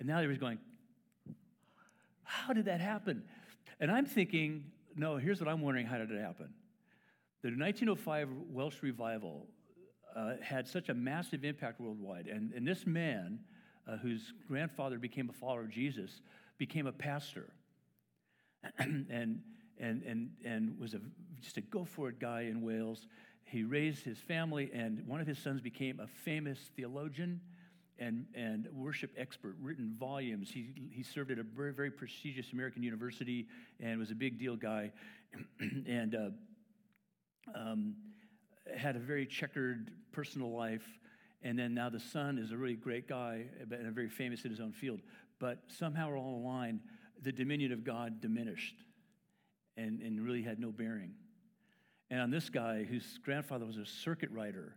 And 0.00 0.08
now 0.08 0.20
he 0.20 0.26
was 0.26 0.38
going, 0.38 0.58
How 2.24 2.52
did 2.52 2.64
that 2.64 2.80
happen? 2.80 3.22
And 3.78 3.92
I'm 3.92 4.06
thinking, 4.06 4.64
No, 4.96 5.18
here's 5.18 5.40
what 5.40 5.48
I'm 5.48 5.60
wondering 5.60 5.86
how 5.86 5.98
did 5.98 6.10
it 6.10 6.20
happen? 6.20 6.52
The 7.42 7.50
1905 7.50 8.28
Welsh 8.50 8.82
revival 8.82 9.46
uh, 10.16 10.34
had 10.42 10.66
such 10.66 10.88
a 10.88 10.94
massive 10.94 11.44
impact 11.44 11.80
worldwide. 11.80 12.26
And, 12.26 12.52
and 12.52 12.66
this 12.66 12.86
man, 12.86 13.40
uh, 13.88 13.96
whose 13.98 14.32
grandfather 14.48 14.98
became 14.98 15.28
a 15.28 15.32
follower 15.32 15.62
of 15.62 15.70
Jesus, 15.70 16.20
became 16.58 16.86
a 16.86 16.92
pastor. 16.92 17.50
and, 18.78 19.40
and, 19.78 20.02
and, 20.02 20.30
and 20.44 20.78
was 20.78 20.94
a, 20.94 21.00
just 21.40 21.56
a 21.56 21.60
go 21.60 21.84
for 21.84 22.08
it 22.08 22.18
guy 22.18 22.42
in 22.42 22.62
Wales. 22.62 23.06
He 23.44 23.64
raised 23.64 24.04
his 24.04 24.18
family, 24.18 24.70
and 24.72 25.06
one 25.06 25.20
of 25.20 25.26
his 25.26 25.38
sons 25.38 25.60
became 25.60 25.98
a 25.98 26.06
famous 26.06 26.58
theologian 26.76 27.40
and, 27.98 28.26
and 28.34 28.68
worship 28.72 29.10
expert, 29.16 29.56
written 29.60 29.94
volumes. 29.98 30.50
He, 30.50 30.70
he 30.90 31.02
served 31.02 31.30
at 31.30 31.38
a 31.38 31.42
very, 31.42 31.72
very 31.72 31.90
prestigious 31.90 32.52
American 32.52 32.82
university 32.82 33.46
and 33.78 33.98
was 33.98 34.10
a 34.10 34.14
big 34.14 34.38
deal 34.38 34.56
guy. 34.56 34.92
and 35.86 36.14
uh, 36.14 37.58
um, 37.58 37.94
had 38.76 38.96
a 38.96 39.00
very 39.00 39.26
checkered 39.26 39.90
personal 40.12 40.52
life 40.52 40.86
and 41.42 41.58
then 41.58 41.74
now 41.74 41.88
the 41.88 42.00
son 42.00 42.38
is 42.38 42.52
a 42.52 42.56
really 42.56 42.74
great 42.74 43.08
guy 43.08 43.44
and 43.60 43.94
very 43.94 44.08
famous 44.08 44.44
in 44.44 44.50
his 44.50 44.60
own 44.60 44.72
field. 44.72 45.00
But 45.38 45.58
somehow 45.68 46.10
along 46.10 46.42
the 46.42 46.48
line, 46.48 46.80
the 47.22 47.32
dominion 47.32 47.72
of 47.72 47.82
God 47.82 48.20
diminished 48.20 48.76
and, 49.76 50.02
and 50.02 50.20
really 50.20 50.42
had 50.42 50.58
no 50.58 50.70
bearing. 50.70 51.12
And 52.10 52.20
on 52.20 52.30
this 52.30 52.50
guy, 52.50 52.84
whose 52.84 53.18
grandfather 53.24 53.64
was 53.64 53.78
a 53.78 53.86
circuit 53.86 54.30
rider, 54.32 54.74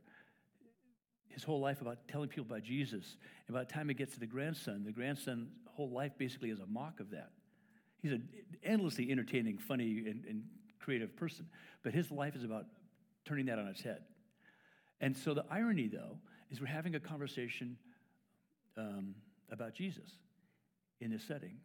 his 1.27 1.43
whole 1.43 1.59
life 1.59 1.81
about 1.81 2.07
telling 2.07 2.29
people 2.29 2.45
about 2.45 2.63
Jesus. 2.63 3.17
And 3.47 3.55
by 3.55 3.63
the 3.63 3.73
time 3.73 3.89
he 3.89 3.95
gets 3.95 4.13
to 4.13 4.19
the 4.19 4.27
grandson, 4.27 4.83
the 4.85 4.91
grandson's 4.91 5.49
whole 5.67 5.89
life 5.89 6.11
basically 6.17 6.51
is 6.51 6.59
a 6.59 6.67
mock 6.67 6.99
of 6.99 7.09
that. 7.09 7.31
He's 8.01 8.11
an 8.11 8.29
endlessly 8.63 9.11
entertaining, 9.11 9.57
funny, 9.57 10.03
and, 10.05 10.23
and 10.29 10.43
creative 10.79 11.15
person. 11.15 11.47
But 11.81 11.93
his 11.93 12.11
life 12.11 12.35
is 12.35 12.43
about 12.43 12.65
turning 13.25 13.45
that 13.47 13.59
on 13.59 13.67
its 13.67 13.81
head. 13.81 14.01
And 15.01 15.15
so 15.15 15.33
the 15.33 15.45
irony, 15.49 15.87
though, 15.87 16.17
is 16.49 16.61
we're 16.61 16.67
having 16.67 16.95
a 16.95 16.99
conversation 16.99 17.77
um, 18.77 19.15
about 19.51 19.73
Jesus 19.73 20.11
in 21.01 21.11
this 21.11 21.23
setting. 21.23 21.57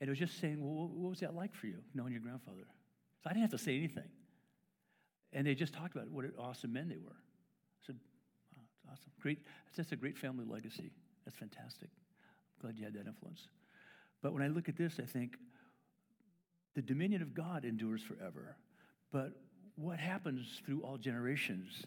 And 0.00 0.08
it 0.08 0.10
was 0.10 0.18
just 0.18 0.40
saying, 0.40 0.58
well, 0.60 0.88
what 0.88 1.10
was 1.10 1.20
that 1.20 1.34
like 1.34 1.54
for 1.54 1.66
you, 1.66 1.78
knowing 1.94 2.12
your 2.12 2.20
grandfather? 2.20 2.66
So 3.22 3.30
I 3.30 3.32
didn't 3.32 3.42
have 3.42 3.58
to 3.58 3.64
say 3.64 3.76
anything. 3.76 4.08
And 5.32 5.46
they 5.46 5.54
just 5.54 5.74
talked 5.74 5.94
about 5.94 6.08
what 6.10 6.24
awesome 6.38 6.72
men 6.72 6.88
they 6.88 6.96
were. 6.96 7.16
I 7.16 7.86
said, 7.86 7.96
wow, 8.56 8.62
that's 8.64 9.00
awesome. 9.00 9.12
Great. 9.20 9.38
That's 9.76 9.92
a 9.92 9.96
great 9.96 10.16
family 10.16 10.44
legacy. 10.46 10.92
That's 11.24 11.36
fantastic. 11.36 11.88
I'm 11.90 12.62
glad 12.62 12.78
you 12.78 12.84
had 12.84 12.94
that 12.94 13.06
influence. 13.06 13.48
But 14.22 14.32
when 14.32 14.42
I 14.42 14.48
look 14.48 14.68
at 14.68 14.76
this, 14.76 14.98
I 15.02 15.06
think 15.06 15.36
the 16.74 16.82
dominion 16.82 17.22
of 17.22 17.34
God 17.34 17.64
endures 17.64 18.02
forever. 18.02 18.56
But 19.12 19.32
what 19.76 19.98
happens 19.98 20.60
through 20.64 20.82
all 20.82 20.96
generations 20.96 21.84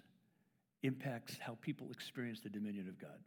impacts 0.83 1.37
how 1.39 1.57
people 1.61 1.91
experience 1.91 2.39
the 2.41 2.49
dominion 2.49 2.87
of 2.87 2.99
God. 2.99 3.19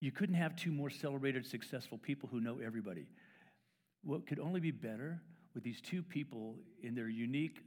You 0.00 0.10
couldn't 0.10 0.34
have 0.36 0.56
two 0.56 0.72
more 0.72 0.90
celebrated, 0.90 1.46
successful 1.46 1.98
people 1.98 2.28
who 2.32 2.40
know 2.40 2.58
everybody. 2.64 3.06
What 4.02 4.26
could 4.26 4.40
only 4.40 4.60
be 4.60 4.70
better 4.70 5.20
with 5.54 5.62
these 5.62 5.80
two 5.80 6.02
people 6.02 6.56
in 6.82 6.94
their 6.94 7.08
unique 7.08 7.60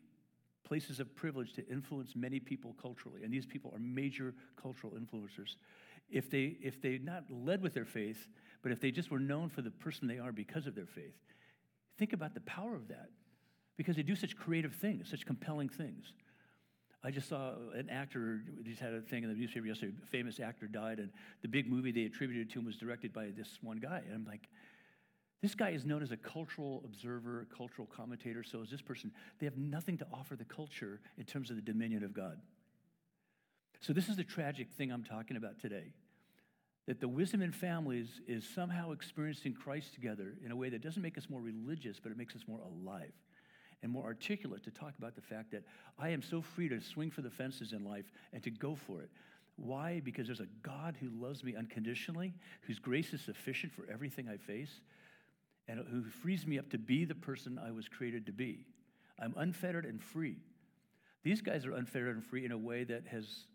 places 0.65 0.99
of 0.99 1.15
privilege 1.15 1.53
to 1.53 1.67
influence 1.69 2.15
many 2.15 2.39
people 2.39 2.75
culturally. 2.81 3.23
And 3.23 3.31
these 3.31 3.45
people 3.45 3.71
are 3.73 3.79
major 3.79 4.33
cultural 4.61 4.93
influencers. 4.93 5.55
If 6.09 6.29
they, 6.29 6.57
if 6.61 6.81
they 6.81 6.97
not 6.97 7.23
led 7.29 7.61
with 7.61 7.73
their 7.73 7.85
faith, 7.85 8.27
but 8.63 8.71
if 8.71 8.81
they 8.81 8.91
just 8.91 9.11
were 9.11 9.19
known 9.19 9.49
for 9.49 9.61
the 9.61 9.71
person 9.71 10.07
they 10.07 10.19
are 10.19 10.31
because 10.31 10.67
of 10.67 10.75
their 10.75 10.87
faith, 10.87 11.15
think 11.97 12.13
about 12.13 12.33
the 12.33 12.41
power 12.41 12.75
of 12.75 12.87
that. 12.89 13.09
Because 13.77 13.95
they 13.95 14.03
do 14.03 14.15
such 14.15 14.37
creative 14.37 14.73
things, 14.73 15.09
such 15.09 15.25
compelling 15.25 15.69
things. 15.69 16.13
I 17.05 17.11
just 17.11 17.29
saw 17.29 17.51
an 17.75 17.87
actor, 17.91 18.41
just 18.63 18.81
had 18.81 18.93
a 18.93 19.01
thing 19.01 19.23
in 19.23 19.29
the 19.29 19.35
newspaper 19.35 19.67
yesterday, 19.67 19.93
a 20.01 20.07
famous 20.07 20.39
actor 20.39 20.65
died, 20.65 20.97
and 20.97 21.11
the 21.43 21.47
big 21.47 21.69
movie 21.69 21.91
they 21.91 22.05
attributed 22.05 22.49
to 22.51 22.59
him 22.59 22.65
was 22.65 22.77
directed 22.77 23.13
by 23.13 23.29
this 23.37 23.59
one 23.61 23.77
guy. 23.77 24.01
And 24.07 24.15
I'm 24.15 24.25
like, 24.25 24.49
this 25.43 25.53
guy 25.53 25.69
is 25.69 25.85
known 25.85 26.01
as 26.01 26.11
a 26.11 26.17
cultural 26.17 26.81
observer, 26.83 27.45
cultural 27.55 27.87
commentator, 27.95 28.43
so 28.43 28.63
is 28.63 28.71
this 28.71 28.81
person. 28.81 29.11
They 29.39 29.45
have 29.45 29.55
nothing 29.55 29.99
to 29.99 30.07
offer 30.11 30.35
the 30.35 30.45
culture 30.45 30.99
in 31.19 31.25
terms 31.25 31.51
of 31.51 31.57
the 31.57 31.61
dominion 31.61 32.03
of 32.03 32.11
God. 32.11 32.39
So, 33.81 33.93
this 33.93 34.09
is 34.09 34.15
the 34.15 34.23
tragic 34.23 34.71
thing 34.71 34.91
I'm 34.91 35.03
talking 35.03 35.37
about 35.37 35.59
today 35.59 35.93
that 36.87 36.99
the 36.99 37.07
wisdom 37.07 37.41
in 37.41 37.51
families 37.51 38.21
is 38.27 38.47
somehow 38.55 38.91
experiencing 38.91 39.53
Christ 39.53 39.93
together 39.93 40.35
in 40.43 40.51
a 40.51 40.55
way 40.55 40.69
that 40.69 40.81
doesn't 40.81 41.01
make 41.01 41.17
us 41.17 41.29
more 41.29 41.41
religious, 41.41 41.99
but 41.99 42.11
it 42.11 42.17
makes 42.17 42.35
us 42.35 42.41
more 42.47 42.61
alive 42.61 43.11
and 43.85 43.93
more 43.93 44.03
articulate 44.03 44.63
to 44.63 44.71
talk 44.71 44.93
about 44.97 45.13
the 45.15 45.21
fact 45.21 45.51
that 45.51 45.63
I 45.99 46.09
am 46.09 46.23
so 46.23 46.41
free 46.41 46.67
to 46.69 46.81
swing 46.81 47.11
for 47.11 47.21
the 47.21 47.29
fences 47.29 47.71
in 47.71 47.85
life 47.85 48.11
and 48.33 48.41
to 48.41 48.49
go 48.49 48.73
for 48.73 49.01
it. 49.01 49.11
Why? 49.57 50.01
Because 50.03 50.25
there's 50.25 50.39
a 50.39 50.47
God 50.63 50.97
who 50.99 51.07
loves 51.09 51.43
me 51.43 51.55
unconditionally, 51.55 52.33
whose 52.63 52.79
grace 52.79 53.13
is 53.13 53.21
sufficient 53.21 53.71
for 53.71 53.85
everything 53.87 54.27
I 54.27 54.37
face, 54.37 54.81
and 55.67 55.85
who 55.91 56.03
frees 56.03 56.47
me 56.47 56.57
up 56.57 56.67
to 56.71 56.79
be 56.79 57.05
the 57.05 57.13
person 57.13 57.59
I 57.63 57.71
was 57.71 57.87
created 57.87 58.25
to 58.25 58.31
be. 58.31 58.65
I'm 59.19 59.35
unfettered 59.37 59.85
and 59.85 60.01
free. 60.01 60.37
These 61.21 61.41
guys 61.41 61.67
are 61.67 61.73
unfettered 61.73 62.15
and 62.15 62.25
free 62.25 62.43
in 62.43 62.51
a 62.51 62.57
way 62.57 62.85
that 62.85 63.03
has, 63.11 63.45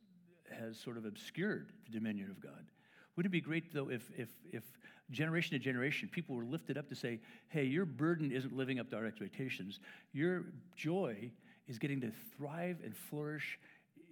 has 0.56 0.78
sort 0.78 0.96
of 0.96 1.06
obscured 1.06 1.72
the 1.86 1.90
dominion 1.90 2.30
of 2.30 2.40
God. 2.40 2.70
Wouldn't 3.16 3.32
it 3.32 3.36
be 3.36 3.40
great, 3.40 3.74
though, 3.74 3.90
if, 3.90 4.08
if, 4.16 4.28
if 4.52 4.62
generation 5.10 5.52
to 5.52 5.58
generation 5.58 6.08
people 6.10 6.36
were 6.36 6.44
lifted 6.44 6.78
up 6.78 6.88
to 6.88 6.94
say, 6.94 7.20
hey, 7.48 7.64
your 7.64 7.84
burden 7.84 8.30
isn't 8.32 8.56
living 8.56 8.78
up 8.78 8.90
to 8.90 8.96
our 8.96 9.06
expectations. 9.06 9.80
Your 10.12 10.44
joy 10.76 11.30
is 11.68 11.78
getting 11.78 12.00
to 12.00 12.12
thrive 12.36 12.78
and 12.84 12.96
flourish 12.96 13.58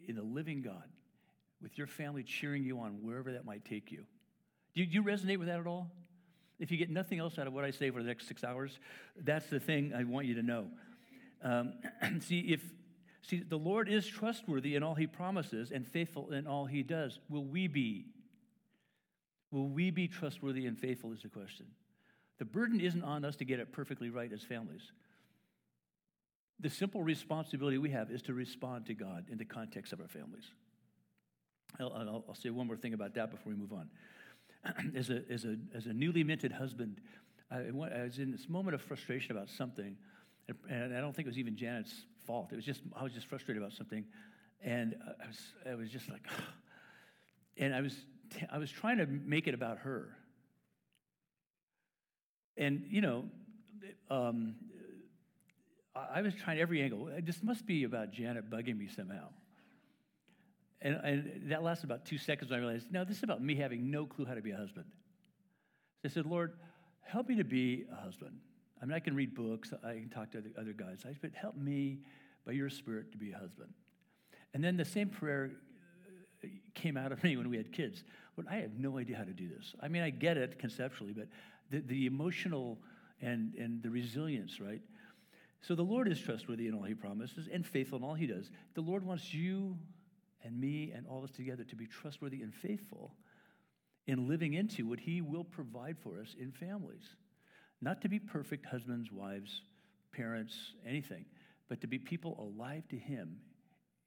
in 0.06 0.16
the 0.16 0.22
living 0.22 0.62
God 0.62 0.84
with 1.60 1.76
your 1.76 1.86
family 1.86 2.22
cheering 2.22 2.64
you 2.64 2.78
on 2.80 3.02
wherever 3.02 3.32
that 3.32 3.44
might 3.44 3.64
take 3.64 3.90
you. 3.90 4.04
Do 4.74 4.82
you, 4.84 5.02
resonate 5.02 5.38
with 5.38 5.48
that 5.48 5.58
at 5.58 5.66
all? 5.66 5.90
If 6.60 6.70
you 6.70 6.76
get 6.76 6.90
nothing 6.90 7.18
else 7.18 7.38
out 7.38 7.46
of 7.46 7.52
what 7.52 7.64
I 7.64 7.70
say 7.70 7.90
for 7.90 8.00
the 8.00 8.08
next 8.08 8.28
six 8.28 8.44
hours, 8.44 8.78
that's 9.24 9.46
the 9.46 9.58
thing 9.60 9.92
I 9.94 10.04
want 10.04 10.26
you 10.26 10.34
to 10.34 10.42
know. 10.42 10.66
Um, 11.42 11.74
see, 12.20 12.40
if 12.40 12.62
see 13.22 13.40
the 13.40 13.58
Lord 13.58 13.88
is 13.88 14.06
trustworthy 14.06 14.76
in 14.76 14.82
all 14.82 14.94
He 14.94 15.06
promises 15.06 15.72
and 15.72 15.86
faithful 15.86 16.30
in 16.32 16.46
all 16.46 16.66
He 16.66 16.82
does, 16.82 17.18
will 17.28 17.44
we 17.44 17.66
be? 17.66 18.06
Will 19.50 19.68
we 19.68 19.90
be 19.90 20.08
trustworthy 20.08 20.66
and 20.66 20.78
faithful? 20.78 21.12
Is 21.12 21.22
the 21.22 21.28
question. 21.28 21.66
The 22.38 22.44
burden 22.44 22.80
isn't 22.80 23.02
on 23.02 23.24
us 23.24 23.36
to 23.36 23.44
get 23.44 23.60
it 23.60 23.72
perfectly 23.72 24.10
right 24.10 24.32
as 24.32 24.42
families. 24.42 24.92
The 26.60 26.70
simple 26.70 27.02
responsibility 27.02 27.78
we 27.78 27.90
have 27.90 28.10
is 28.10 28.22
to 28.22 28.34
respond 28.34 28.86
to 28.86 28.94
God 28.94 29.26
in 29.30 29.38
the 29.38 29.44
context 29.44 29.92
of 29.92 30.00
our 30.00 30.08
families. 30.08 30.44
I'll, 31.78 31.92
I'll, 31.92 32.24
I'll 32.28 32.34
say 32.34 32.50
one 32.50 32.66
more 32.66 32.76
thing 32.76 32.94
about 32.94 33.14
that 33.14 33.30
before 33.30 33.52
we 33.52 33.58
move 33.58 33.72
on. 33.72 33.88
as, 34.96 35.10
a, 35.10 35.22
as, 35.30 35.44
a, 35.44 35.56
as 35.74 35.86
a 35.86 35.92
newly 35.92 36.24
minted 36.24 36.52
husband, 36.52 37.00
I, 37.50 37.58
I 37.58 38.02
was 38.02 38.18
in 38.18 38.30
this 38.32 38.48
moment 38.48 38.74
of 38.74 38.82
frustration 38.82 39.32
about 39.32 39.48
something, 39.48 39.96
and, 40.68 40.96
I 40.96 41.00
don't 41.00 41.14
think 41.14 41.26
it 41.26 41.30
was 41.30 41.38
even 41.38 41.56
Janet's 41.56 42.04
fault. 42.26 42.52
It 42.52 42.56
was 42.56 42.64
just, 42.64 42.82
I 42.96 43.02
was 43.02 43.12
just 43.12 43.26
frustrated 43.26 43.62
about 43.62 43.72
something, 43.74 44.04
and 44.62 44.96
uh, 45.06 45.12
I 45.22 45.26
was, 45.26 45.38
I 45.70 45.74
was 45.74 45.90
just 45.90 46.10
like, 46.10 46.22
and 47.56 47.74
I 47.74 47.80
was, 47.80 47.94
I 48.50 48.58
was 48.58 48.70
trying 48.70 48.98
to 48.98 49.06
make 49.06 49.46
it 49.46 49.54
about 49.54 49.78
her. 49.78 50.16
And, 52.56 52.84
you 52.88 53.00
know, 53.00 53.24
um, 54.10 54.56
I 55.94 56.22
was 56.22 56.34
trying 56.34 56.58
every 56.60 56.82
angle. 56.82 57.10
This 57.22 57.42
must 57.42 57.66
be 57.66 57.84
about 57.84 58.12
Janet 58.12 58.50
bugging 58.50 58.78
me 58.78 58.88
somehow. 58.88 59.28
And, 60.80 60.94
and 60.96 61.50
that 61.50 61.62
lasted 61.62 61.86
about 61.86 62.04
two 62.04 62.18
seconds 62.18 62.52
I 62.52 62.56
realized, 62.56 62.92
no, 62.92 63.04
this 63.04 63.18
is 63.18 63.22
about 63.22 63.42
me 63.42 63.56
having 63.56 63.90
no 63.90 64.06
clue 64.06 64.24
how 64.24 64.34
to 64.34 64.42
be 64.42 64.52
a 64.52 64.56
husband. 64.56 64.86
So 66.02 66.08
I 66.08 66.08
said, 66.08 66.26
Lord, 66.26 66.52
help 67.02 67.28
me 67.28 67.36
to 67.36 67.44
be 67.44 67.84
a 67.92 67.96
husband. 67.96 68.36
I 68.80 68.84
mean, 68.84 68.94
I 68.94 69.00
can 69.00 69.14
read 69.14 69.34
books, 69.34 69.72
I 69.84 69.94
can 69.94 70.08
talk 70.08 70.30
to 70.32 70.38
other, 70.38 70.50
other 70.56 70.72
guys, 70.72 71.04
but 71.20 71.32
help 71.34 71.56
me 71.56 71.98
by 72.46 72.52
your 72.52 72.70
spirit 72.70 73.10
to 73.10 73.18
be 73.18 73.32
a 73.32 73.36
husband. 73.36 73.70
And 74.54 74.62
then 74.62 74.76
the 74.76 74.84
same 74.84 75.08
prayer 75.08 75.50
came 76.74 76.96
out 76.96 77.12
of 77.12 77.22
me 77.24 77.36
when 77.36 77.48
we 77.48 77.56
had 77.56 77.72
kids. 77.72 78.04
But 78.36 78.46
I 78.50 78.56
have 78.56 78.78
no 78.78 78.98
idea 78.98 79.16
how 79.16 79.24
to 79.24 79.32
do 79.32 79.48
this. 79.48 79.74
I 79.82 79.88
mean, 79.88 80.02
I 80.02 80.10
get 80.10 80.36
it 80.36 80.58
conceptually, 80.58 81.12
but 81.12 81.26
the, 81.70 81.80
the 81.80 82.06
emotional 82.06 82.78
and, 83.20 83.54
and 83.54 83.82
the 83.82 83.90
resilience, 83.90 84.60
right? 84.60 84.80
So 85.60 85.74
the 85.74 85.82
Lord 85.82 86.06
is 86.06 86.20
trustworthy 86.20 86.68
in 86.68 86.74
all 86.74 86.84
he 86.84 86.94
promises 86.94 87.48
and 87.52 87.66
faithful 87.66 87.98
in 87.98 88.04
all 88.04 88.14
he 88.14 88.26
does. 88.26 88.50
The 88.74 88.80
Lord 88.80 89.04
wants 89.04 89.34
you 89.34 89.76
and 90.44 90.58
me 90.58 90.92
and 90.94 91.06
all 91.06 91.18
of 91.18 91.24
us 91.24 91.30
together 91.32 91.64
to 91.64 91.76
be 91.76 91.86
trustworthy 91.86 92.42
and 92.42 92.54
faithful 92.54 93.12
in 94.08 94.26
living 94.26 94.54
into 94.54 94.86
what 94.86 94.98
He 94.98 95.20
will 95.20 95.44
provide 95.44 95.96
for 95.98 96.20
us 96.20 96.34
in 96.40 96.50
families. 96.50 97.14
Not 97.80 98.00
to 98.02 98.08
be 98.08 98.18
perfect 98.18 98.66
husbands, 98.66 99.12
wives, 99.12 99.62
parents, 100.12 100.56
anything, 100.86 101.26
but 101.68 101.80
to 101.82 101.86
be 101.86 101.98
people 101.98 102.36
alive 102.38 102.88
to 102.88 102.96
Him 102.96 103.36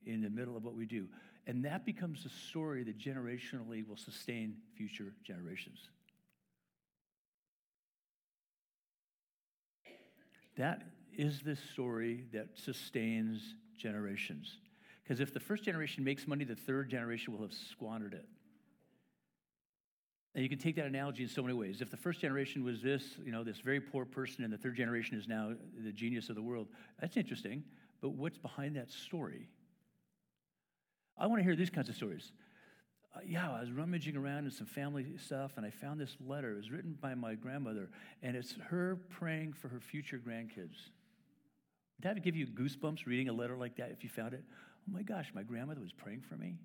in 0.05 0.21
the 0.21 0.29
middle 0.29 0.57
of 0.57 0.63
what 0.63 0.75
we 0.75 0.85
do. 0.85 1.07
And 1.47 1.65
that 1.65 1.85
becomes 1.85 2.25
a 2.25 2.29
story 2.29 2.83
that 2.83 2.99
generationally 2.99 3.87
will 3.87 3.97
sustain 3.97 4.57
future 4.75 5.13
generations. 5.23 5.79
That 10.57 10.83
is 11.17 11.41
the 11.41 11.55
story 11.55 12.25
that 12.33 12.49
sustains 12.55 13.55
generations. 13.77 14.57
Because 15.03 15.19
if 15.19 15.33
the 15.33 15.39
first 15.39 15.63
generation 15.63 16.03
makes 16.03 16.27
money, 16.27 16.43
the 16.43 16.55
third 16.55 16.89
generation 16.89 17.33
will 17.33 17.41
have 17.41 17.53
squandered 17.53 18.13
it. 18.13 18.25
And 20.33 20.43
you 20.43 20.49
can 20.49 20.59
take 20.59 20.77
that 20.77 20.85
analogy 20.85 21.23
in 21.23 21.29
so 21.29 21.41
many 21.41 21.53
ways. 21.53 21.81
If 21.81 21.91
the 21.91 21.97
first 21.97 22.21
generation 22.21 22.63
was 22.63 22.81
this, 22.81 23.03
you 23.25 23.31
know, 23.33 23.43
this 23.43 23.59
very 23.59 23.81
poor 23.81 24.05
person, 24.05 24.45
and 24.45 24.53
the 24.53 24.57
third 24.57 24.77
generation 24.77 25.17
is 25.17 25.27
now 25.27 25.53
the 25.83 25.91
genius 25.91 26.29
of 26.29 26.35
the 26.35 26.41
world, 26.41 26.67
that's 27.01 27.17
interesting. 27.17 27.63
But 27.99 28.11
what's 28.11 28.37
behind 28.37 28.77
that 28.77 28.89
story? 28.91 29.49
I 31.17 31.27
want 31.27 31.39
to 31.39 31.43
hear 31.43 31.55
these 31.55 31.69
kinds 31.69 31.89
of 31.89 31.95
stories. 31.95 32.31
Uh, 33.15 33.19
yeah, 33.25 33.51
I 33.51 33.59
was 33.59 33.71
rummaging 33.71 34.15
around 34.15 34.45
in 34.45 34.51
some 34.51 34.67
family 34.67 35.05
stuff, 35.17 35.53
and 35.57 35.65
I 35.65 35.69
found 35.69 35.99
this 35.99 36.15
letter. 36.25 36.53
It 36.53 36.57
was 36.57 36.71
written 36.71 36.97
by 36.99 37.13
my 37.13 37.35
grandmother, 37.35 37.89
and 38.23 38.35
it's 38.35 38.55
her 38.69 38.99
praying 39.09 39.53
for 39.53 39.67
her 39.67 39.79
future 39.79 40.17
grandkids. 40.17 40.89
Would 41.97 42.03
that 42.03 42.23
give 42.23 42.35
you 42.35 42.47
goosebumps 42.47 43.05
reading 43.05 43.27
a 43.27 43.33
letter 43.33 43.57
like 43.57 43.75
that 43.77 43.91
if 43.91 44.03
you 44.03 44.09
found 44.09 44.33
it? 44.33 44.43
oh 44.87 44.93
my 44.93 45.01
gosh, 45.01 45.31
my 45.33 45.43
grandmother 45.43 45.81
was 45.81 45.91
praying 45.91 46.21
for 46.21 46.35
me. 46.35 46.55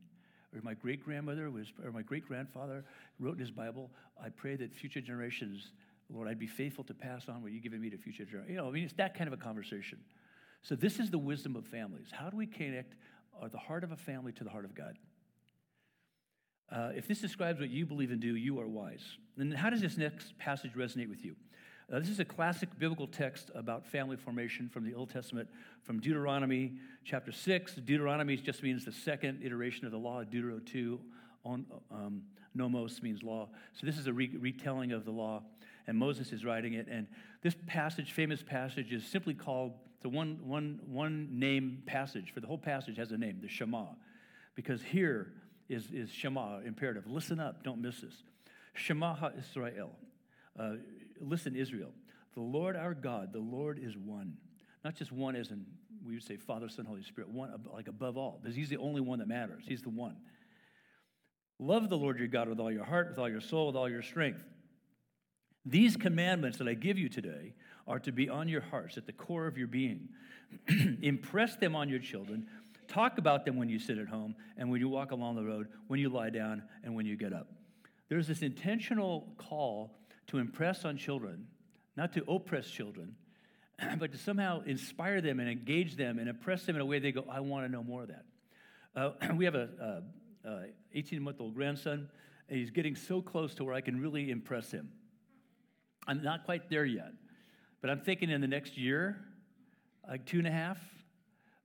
Or 0.55 0.61
my 0.63 0.75
great 0.75 1.05
grandmother 1.05 1.51
was, 1.51 1.73
or 1.85 1.93
my 1.93 2.03
great 2.03 2.27
grandfather 2.27 2.85
wrote 3.19 3.35
in 3.35 3.41
his 3.41 3.51
Bible, 3.51 3.91
I 4.23 4.29
pray 4.31 4.57
that 4.57 4.75
future 4.75 5.01
generations, 5.01 5.73
Lord, 6.09 6.29
I'd 6.29 6.39
be 6.39 6.47
faithful 6.47 6.85
to 6.85 6.95
pass 6.95 7.29
on 7.29 7.43
what 7.43 7.53
you've 7.53 7.63
given 7.63 7.81
me 7.81 7.91
to 7.91 7.99
future 7.99 8.25
generations. 8.25 8.51
You 8.51 8.57
know, 8.57 8.69
I 8.69 8.71
mean, 8.71 8.85
it's 8.85 8.95
that 8.95 9.15
kind 9.15 9.29
of 9.29 9.39
a 9.39 9.43
conversation. 9.43 9.99
So, 10.63 10.75
this 10.75 10.99
is 10.99 11.11
the 11.11 11.19
wisdom 11.19 11.57
of 11.57 11.67
families. 11.67 12.09
How 12.11 12.31
do 12.31 12.37
we 12.37 12.47
connect 12.47 12.95
uh, 13.43 13.49
the 13.49 13.59
heart 13.59 13.85
of 13.85 13.93
a 13.93 13.97
family 13.97 14.33
to 14.33 14.45
the 14.45 14.51
heart 14.51 14.65
of 14.65 14.75
God? 14.75 14.99
Uh, 16.71 16.91
if 16.97 17.07
this 17.07 17.21
describes 17.21 17.61
what 17.61 17.71
you 17.71 17.87
believe 17.87 18.11
and 18.11 18.21
do, 18.21 18.35
you 18.35 18.59
are 18.61 18.67
wise. 18.67 19.05
Then, 19.37 19.53
how 19.53 19.71
does 19.71 19.81
this 19.81 19.97
next 19.97 20.37
passage 20.39 20.73
resonate 20.73 21.09
with 21.09 21.25
you? 21.25 21.37
Uh, 21.93 22.01
this 22.01 22.09
is 22.09 22.19
a 22.19 22.25
classic 22.25 22.69
biblical 22.81 23.07
text 23.07 23.53
about 23.55 23.87
family 23.87 24.17
formation 24.17 24.69
from 24.69 24.85
the 24.85 24.93
Old 24.93 25.09
Testament, 25.09 25.49
from 25.85 26.01
Deuteronomy 26.01 26.73
chapter 27.05 27.31
6. 27.31 27.77
Deuteronomy 27.77 28.37
just 28.37 28.65
means 28.65 28.85
the 28.85 28.91
second 28.91 29.41
iteration 29.45 29.87
of 29.87 29.93
the 29.93 29.99
law, 29.99 30.25
Deutero 30.25 30.65
2. 30.67 31.01
On, 31.45 31.65
um, 31.93 32.23
nomos 32.57 33.01
means 33.03 33.23
law. 33.23 33.49
So 33.73 33.87
this 33.87 33.99
is 33.99 34.09
a 34.09 34.13
re- 34.13 34.37
retelling 34.37 34.91
of 34.91 35.05
the 35.05 35.13
law, 35.13 35.45
and 35.87 35.97
Moses 35.97 36.33
is 36.33 36.45
writing 36.45 36.73
it. 36.73 36.89
And 36.91 37.07
this 37.43 37.55
passage, 37.69 38.11
famous 38.11 38.43
passage, 38.43 38.93
is 38.93 39.07
simply 39.07 39.35
called 39.35 39.75
the 40.07 40.11
one, 40.11 40.39
one, 40.45 40.79
one 40.87 41.29
name 41.33 41.83
passage. 41.85 42.33
For 42.33 42.39
the 42.39 42.47
whole 42.47 42.59
passage 42.59 42.97
has 42.97 43.11
a 43.11 43.19
name, 43.19 43.41
the 43.43 43.49
Shema, 43.49 43.87
because 44.55 44.81
here 44.81 45.33
is, 45.69 45.91
is 45.91 46.13
Shema, 46.13 46.61
imperative. 46.61 47.11
Listen 47.11 47.41
up, 47.41 47.65
don't 47.65 47.83
miss 47.83 48.03
this. 48.03 48.15
Shema 48.75 49.17
Israel. 49.37 49.91
Uh, 50.57 50.75
listen, 51.21 51.57
Israel, 51.57 51.91
the 52.35 52.41
Lord 52.41 52.77
our 52.77 52.95
God, 52.95 53.33
the 53.33 53.41
Lord 53.41 53.81
is 53.83 53.97
one. 53.97 54.35
Not 54.85 54.95
just 54.95 55.11
one 55.11 55.35
as 55.35 55.51
in, 55.51 55.67
we 56.07 56.15
would 56.15 56.23
say 56.23 56.37
Father, 56.37 56.69
Son, 56.69 56.85
Holy 56.85 57.03
Spirit, 57.03 57.29
one 57.29 57.51
like 57.75 57.89
above 57.89 58.17
all, 58.17 58.39
because 58.41 58.55
He's 58.55 58.69
the 58.69 58.77
only 58.77 59.01
one 59.01 59.19
that 59.19 59.27
matters. 59.27 59.65
He's 59.67 59.83
the 59.83 59.91
one. 59.91 60.15
Love 61.59 61.89
the 61.89 61.99
Lord 61.99 62.21
your 62.21 62.29
God 62.29 62.49
with 62.49 62.61
all 62.61 62.71
your 62.71 62.85
heart, 62.85 63.09
with 63.09 63.19
all 63.19 63.29
your 63.29 63.41
soul, 63.41 63.67
with 63.67 63.77
all 63.77 63.89
your 63.89 64.03
strength. 64.03 64.45
These 65.65 65.97
commandments 65.97 66.59
that 66.59 66.69
I 66.69 66.75
give 66.75 66.97
you 66.97 67.09
today 67.09 67.55
are 67.87 67.99
to 68.01 68.13
be 68.13 68.29
on 68.29 68.49
your 68.49 68.61
hearts, 68.61 68.97
at 68.97 69.07
the 69.07 69.13
core 69.13 69.47
of 69.47 69.57
your 69.57 69.69
being. 69.69 70.09
Impress 71.03 71.57
them 71.57 71.77
on 71.77 71.89
your 71.89 71.99
children. 71.99 72.47
Talk 72.89 73.19
about 73.19 73.45
them 73.45 73.57
when 73.57 73.69
you 73.69 73.79
sit 73.79 73.99
at 73.99 74.09
home 74.09 74.35
and 74.57 74.71
when 74.71 74.81
you 74.81 74.89
walk 74.89 75.11
along 75.11 75.37
the 75.37 75.45
road, 75.45 75.69
when 75.89 76.01
you 76.01 76.09
lie 76.09 76.31
down, 76.31 76.63
and 76.85 76.95
when 76.95 77.07
you 77.07 77.17
get 77.17 77.33
up. 77.33 77.49
There's 78.09 78.29
this 78.29 78.43
intentional 78.43 79.29
call 79.39 79.99
to 80.29 80.39
impress 80.39 80.85
on 80.85 80.97
children, 80.97 81.47
not 81.97 82.13
to 82.15 82.25
oppress 82.29 82.69
children, 82.69 83.17
but 83.99 84.13
to 84.13 84.19
somehow 84.19 84.63
inspire 84.65 85.21
them 85.21 85.41
and 85.41 85.49
engage 85.49 85.97
them 85.97 86.19
and 86.19 86.29
impress 86.29 86.65
them 86.65 86.77
in 86.77 86.83
a 86.83 86.87
way 86.87 86.99
they 86.99 87.13
go, 87.13 87.25
I 87.29 87.41
want 87.41 87.67
to 87.67 87.73
know 87.73 87.83
more 87.83 88.03
of 88.03 88.09
that. 88.09 88.25
Uh, 88.95 89.11
we 89.37 89.45
have 89.45 89.55
a 89.55 90.03
18 90.95 91.23
month 91.23 91.41
old 91.41 91.55
grandson, 91.55 92.09
and 92.49 92.59
he's 92.59 92.71
getting 92.71 92.95
so 92.95 93.21
close 93.21 93.55
to 93.57 93.65
where 93.65 93.75
I 93.75 93.81
can 93.81 94.01
really 94.01 94.31
impress 94.31 94.71
him. 94.71 94.91
I'm 96.07 96.23
not 96.23 96.45
quite 96.45 96.71
there 96.71 96.85
yet, 96.85 97.13
but 97.87 97.93
I'm 97.93 98.01
thinking 98.01 98.31
in 98.31 98.41
the 98.41 98.49
next 98.49 98.77
year, 98.77 99.17
like 100.09 100.27
two 100.27 100.39
and 100.39 100.47
a 100.49 100.51
half, 100.51 100.77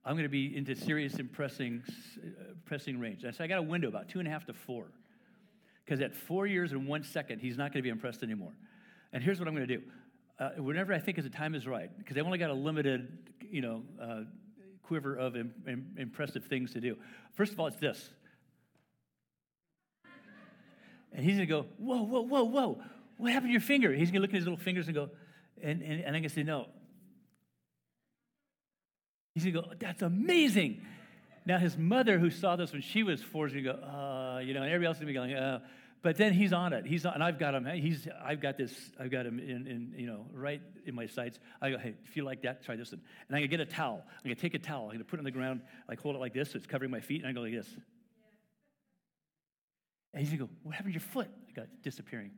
I'm 0.06 0.14
going 0.14 0.22
to 0.22 0.30
be 0.30 0.56
into 0.56 0.76
serious 0.76 1.16
impressing, 1.16 1.82
uh, 2.24 2.54
pressing 2.64 3.00
range. 3.00 3.24
And 3.24 3.34
so 3.34 3.44
I 3.44 3.48
got 3.48 3.58
a 3.58 3.64
window 3.64 3.88
about 3.88 4.08
two 4.08 4.20
and 4.20 4.28
a 4.28 4.32
half 4.32 4.46
to 4.46 4.54
four. 4.54 4.86
Because 5.84 6.00
at 6.00 6.14
four 6.14 6.46
years 6.46 6.74
and 6.74 6.88
one 6.88 7.02
second, 7.02 7.40
he's 7.40 7.58
not 7.58 7.74
going 7.74 7.80
to 7.80 7.82
be 7.82 7.90
impressed 7.90 8.22
anymore. 8.22 8.52
And 9.12 9.24
here's 9.24 9.40
what 9.40 9.48
I'm 9.48 9.56
going 9.56 9.68
to 9.68 9.78
do. 9.78 9.84
Uh, 10.38 10.50
whenever 10.62 10.94
I 10.94 11.00
think 11.00 11.20
the 11.20 11.28
time 11.28 11.56
is 11.56 11.66
right, 11.66 11.90
because 11.98 12.16
I've 12.16 12.26
only 12.28 12.38
got 12.38 12.52
a 12.52 12.54
limited, 12.54 13.18
you 13.50 13.62
know, 13.62 13.82
uh, 14.00 14.20
quiver 14.84 15.16
of 15.16 15.36
Im- 15.36 15.56
Im- 15.68 15.96
impressive 15.98 16.46
things 16.46 16.72
to 16.74 16.80
do. 16.80 16.98
First 17.34 17.52
of 17.52 17.60
all, 17.60 17.66
it's 17.66 17.78
this. 17.78 18.12
And 21.14 21.26
he's 21.26 21.38
going 21.38 21.48
to 21.48 21.52
go, 21.52 21.66
whoa, 21.80 22.04
whoa, 22.04 22.22
whoa, 22.22 22.44
whoa. 22.44 22.84
What 23.18 23.32
happened 23.32 23.50
to 23.50 23.54
your 23.54 23.62
finger? 23.62 23.92
He's 23.92 24.12
going 24.12 24.20
to 24.20 24.22
look 24.22 24.30
at 24.30 24.36
his 24.36 24.46
little 24.46 24.64
fingers 24.64 24.86
and 24.86 24.94
go, 24.94 25.10
and, 25.64 25.82
and, 25.82 26.02
and 26.02 26.14
going 26.14 26.24
to 26.24 26.30
say, 26.30 26.44
no, 26.44 26.68
He's 29.34 29.44
going 29.44 29.54
to 29.54 29.62
go, 29.62 29.68
that's 29.80 30.02
amazing. 30.02 30.82
Now, 31.46 31.58
his 31.58 31.78
mother, 31.78 32.20
who 32.20 32.30
saw 32.30 32.56
this 32.56 32.72
when 32.72 32.82
she 32.82 33.04
was 33.04 33.22
four, 33.22 33.48
is 33.48 33.54
going 33.54 33.66
to 33.66 33.74
go, 33.74 33.80
uh, 33.80 34.40
you 34.40 34.54
know, 34.54 34.62
and 34.62 34.72
everybody 34.72 34.88
else 34.88 34.98
is 34.98 35.04
going 35.04 35.14
to 35.14 35.20
be 35.22 35.34
going, 35.34 35.36
uh. 35.36 35.60
But 36.04 36.18
then 36.18 36.34
he's 36.34 36.52
on 36.52 36.74
it. 36.74 36.88
He's 36.88 37.06
on, 37.06 37.14
and 37.14 37.24
I've 37.24 37.38
got 37.38 37.54
him. 37.54 37.64
He's, 37.64 38.08
I've 38.26 38.42
got 38.42 38.58
this. 38.58 38.74
I've 39.00 39.12
got 39.12 39.28
him 39.28 39.38
in, 39.38 39.68
in, 39.68 39.94
you 39.96 40.08
know, 40.08 40.26
right 40.34 40.60
in 40.88 40.96
my 40.96 41.06
sights. 41.06 41.38
I 41.62 41.70
go, 41.70 41.78
hey, 41.78 41.94
if 42.06 42.18
you 42.18 42.24
like 42.24 42.42
that, 42.42 42.66
try 42.66 42.76
this 42.76 42.92
one. 42.92 43.02
And 43.28 43.36
I'm 43.36 43.42
gonna 43.42 43.50
get 43.50 43.60
a 43.60 43.68
towel. 43.68 44.02
I'm 44.04 44.24
gonna 44.24 44.34
take 44.34 44.56
a 44.56 44.60
towel. 44.60 44.86
I'm 44.86 44.94
gonna 44.94 45.04
put 45.04 45.18
it 45.18 45.22
on 45.22 45.26
the 45.26 45.32
ground, 45.32 45.62
like 45.88 46.00
hold 46.00 46.16
it 46.16 46.18
like 46.18 46.34
this, 46.34 46.50
so 46.50 46.58
it's 46.58 46.66
covering 46.66 46.90
my 46.90 47.02
feet, 47.02 47.22
and 47.22 47.30
I 47.30 47.34
go 47.34 47.42
like 47.42 47.54
this. 47.54 47.68
And 50.16 50.24
he's 50.24 50.32
gonna 50.32 50.48
go, 50.48 50.50
what 50.64 50.74
happened 50.74 50.96
to 50.96 51.00
your 51.00 51.08
foot? 51.08 51.28
I 51.50 51.52
got 51.52 51.68
disappearing. 51.84 52.32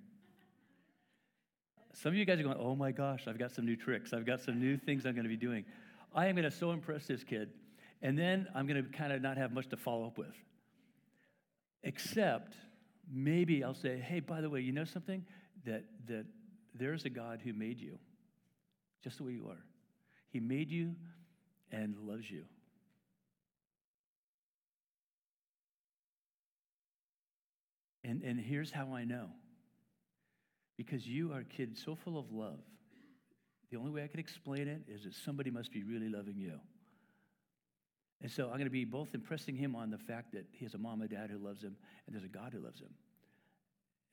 Some 1.93 2.11
of 2.11 2.17
you 2.17 2.25
guys 2.25 2.39
are 2.39 2.43
going, 2.43 2.57
oh 2.59 2.75
my 2.75 2.91
gosh, 2.91 3.27
I've 3.27 3.37
got 3.37 3.51
some 3.51 3.65
new 3.65 3.75
tricks. 3.75 4.13
I've 4.13 4.25
got 4.25 4.41
some 4.41 4.59
new 4.59 4.77
things 4.77 5.05
I'm 5.05 5.15
gonna 5.15 5.29
be 5.29 5.37
doing. 5.37 5.63
I 6.15 6.27
am 6.27 6.35
going 6.35 6.49
to 6.49 6.55
so 6.55 6.71
impress 6.71 7.07
this 7.07 7.23
kid, 7.23 7.49
and 8.01 8.17
then 8.17 8.47
I'm 8.53 8.67
going 8.67 8.83
to 8.83 8.89
kind 8.89 9.11
of 9.11 9.21
not 9.21 9.37
have 9.37 9.51
much 9.51 9.69
to 9.69 9.77
follow 9.77 10.05
up 10.05 10.17
with. 10.17 10.35
Except 11.83 12.55
maybe 13.11 13.63
I'll 13.63 13.73
say, 13.73 13.97
hey, 13.97 14.19
by 14.19 14.41
the 14.41 14.49
way, 14.49 14.61
you 14.61 14.71
know 14.71 14.85
something? 14.85 15.25
That, 15.65 15.83
that 16.07 16.25
there's 16.75 17.05
a 17.05 17.09
God 17.09 17.39
who 17.43 17.53
made 17.53 17.79
you 17.79 17.97
just 19.03 19.17
the 19.17 19.23
way 19.23 19.31
you 19.31 19.47
are. 19.49 19.63
He 20.29 20.39
made 20.39 20.69
you 20.69 20.95
and 21.71 21.95
loves 22.05 22.29
you. 22.29 22.43
And, 28.03 28.21
and 28.23 28.39
here's 28.39 28.71
how 28.71 28.93
I 28.93 29.05
know 29.05 29.29
because 30.78 31.07
you 31.07 31.32
are 31.32 31.39
a 31.39 31.45
kid 31.45 31.78
so 31.78 31.95
full 31.95 32.17
of 32.17 32.32
love 32.32 32.59
the 33.74 33.80
only 33.80 33.89
way 33.89 34.03
I 34.03 34.07
can 34.07 34.19
explain 34.19 34.67
it 34.67 34.84
is 34.88 35.03
that 35.03 35.15
somebody 35.15 35.49
must 35.49 35.71
be 35.71 35.82
really 35.82 36.07
loving 36.07 36.38
you. 36.38 36.59
And 38.21 38.32
so 38.32 38.43
I'm 38.43 38.57
going 38.57 38.65
to 38.65 38.69
be 38.69 38.86
both 38.86 39.15
impressing 39.15 39.55
him 39.55 39.76
on 39.76 39.89
the 39.89 39.97
fact 39.97 40.32
that 40.34 40.45
he 40.51 40.63
has 40.63 40.76
a 40.76 40.78
mom 40.78 41.01
and 41.01 41.09
dad 41.09 41.32
who 41.32 41.39
loves 41.39 41.63
him, 41.63 41.76
and 42.05 42.15
there's 42.15 42.24
a 42.24 42.28
God 42.28 42.53
who 42.53 42.63
loves 42.63 42.80
him. 42.80 42.91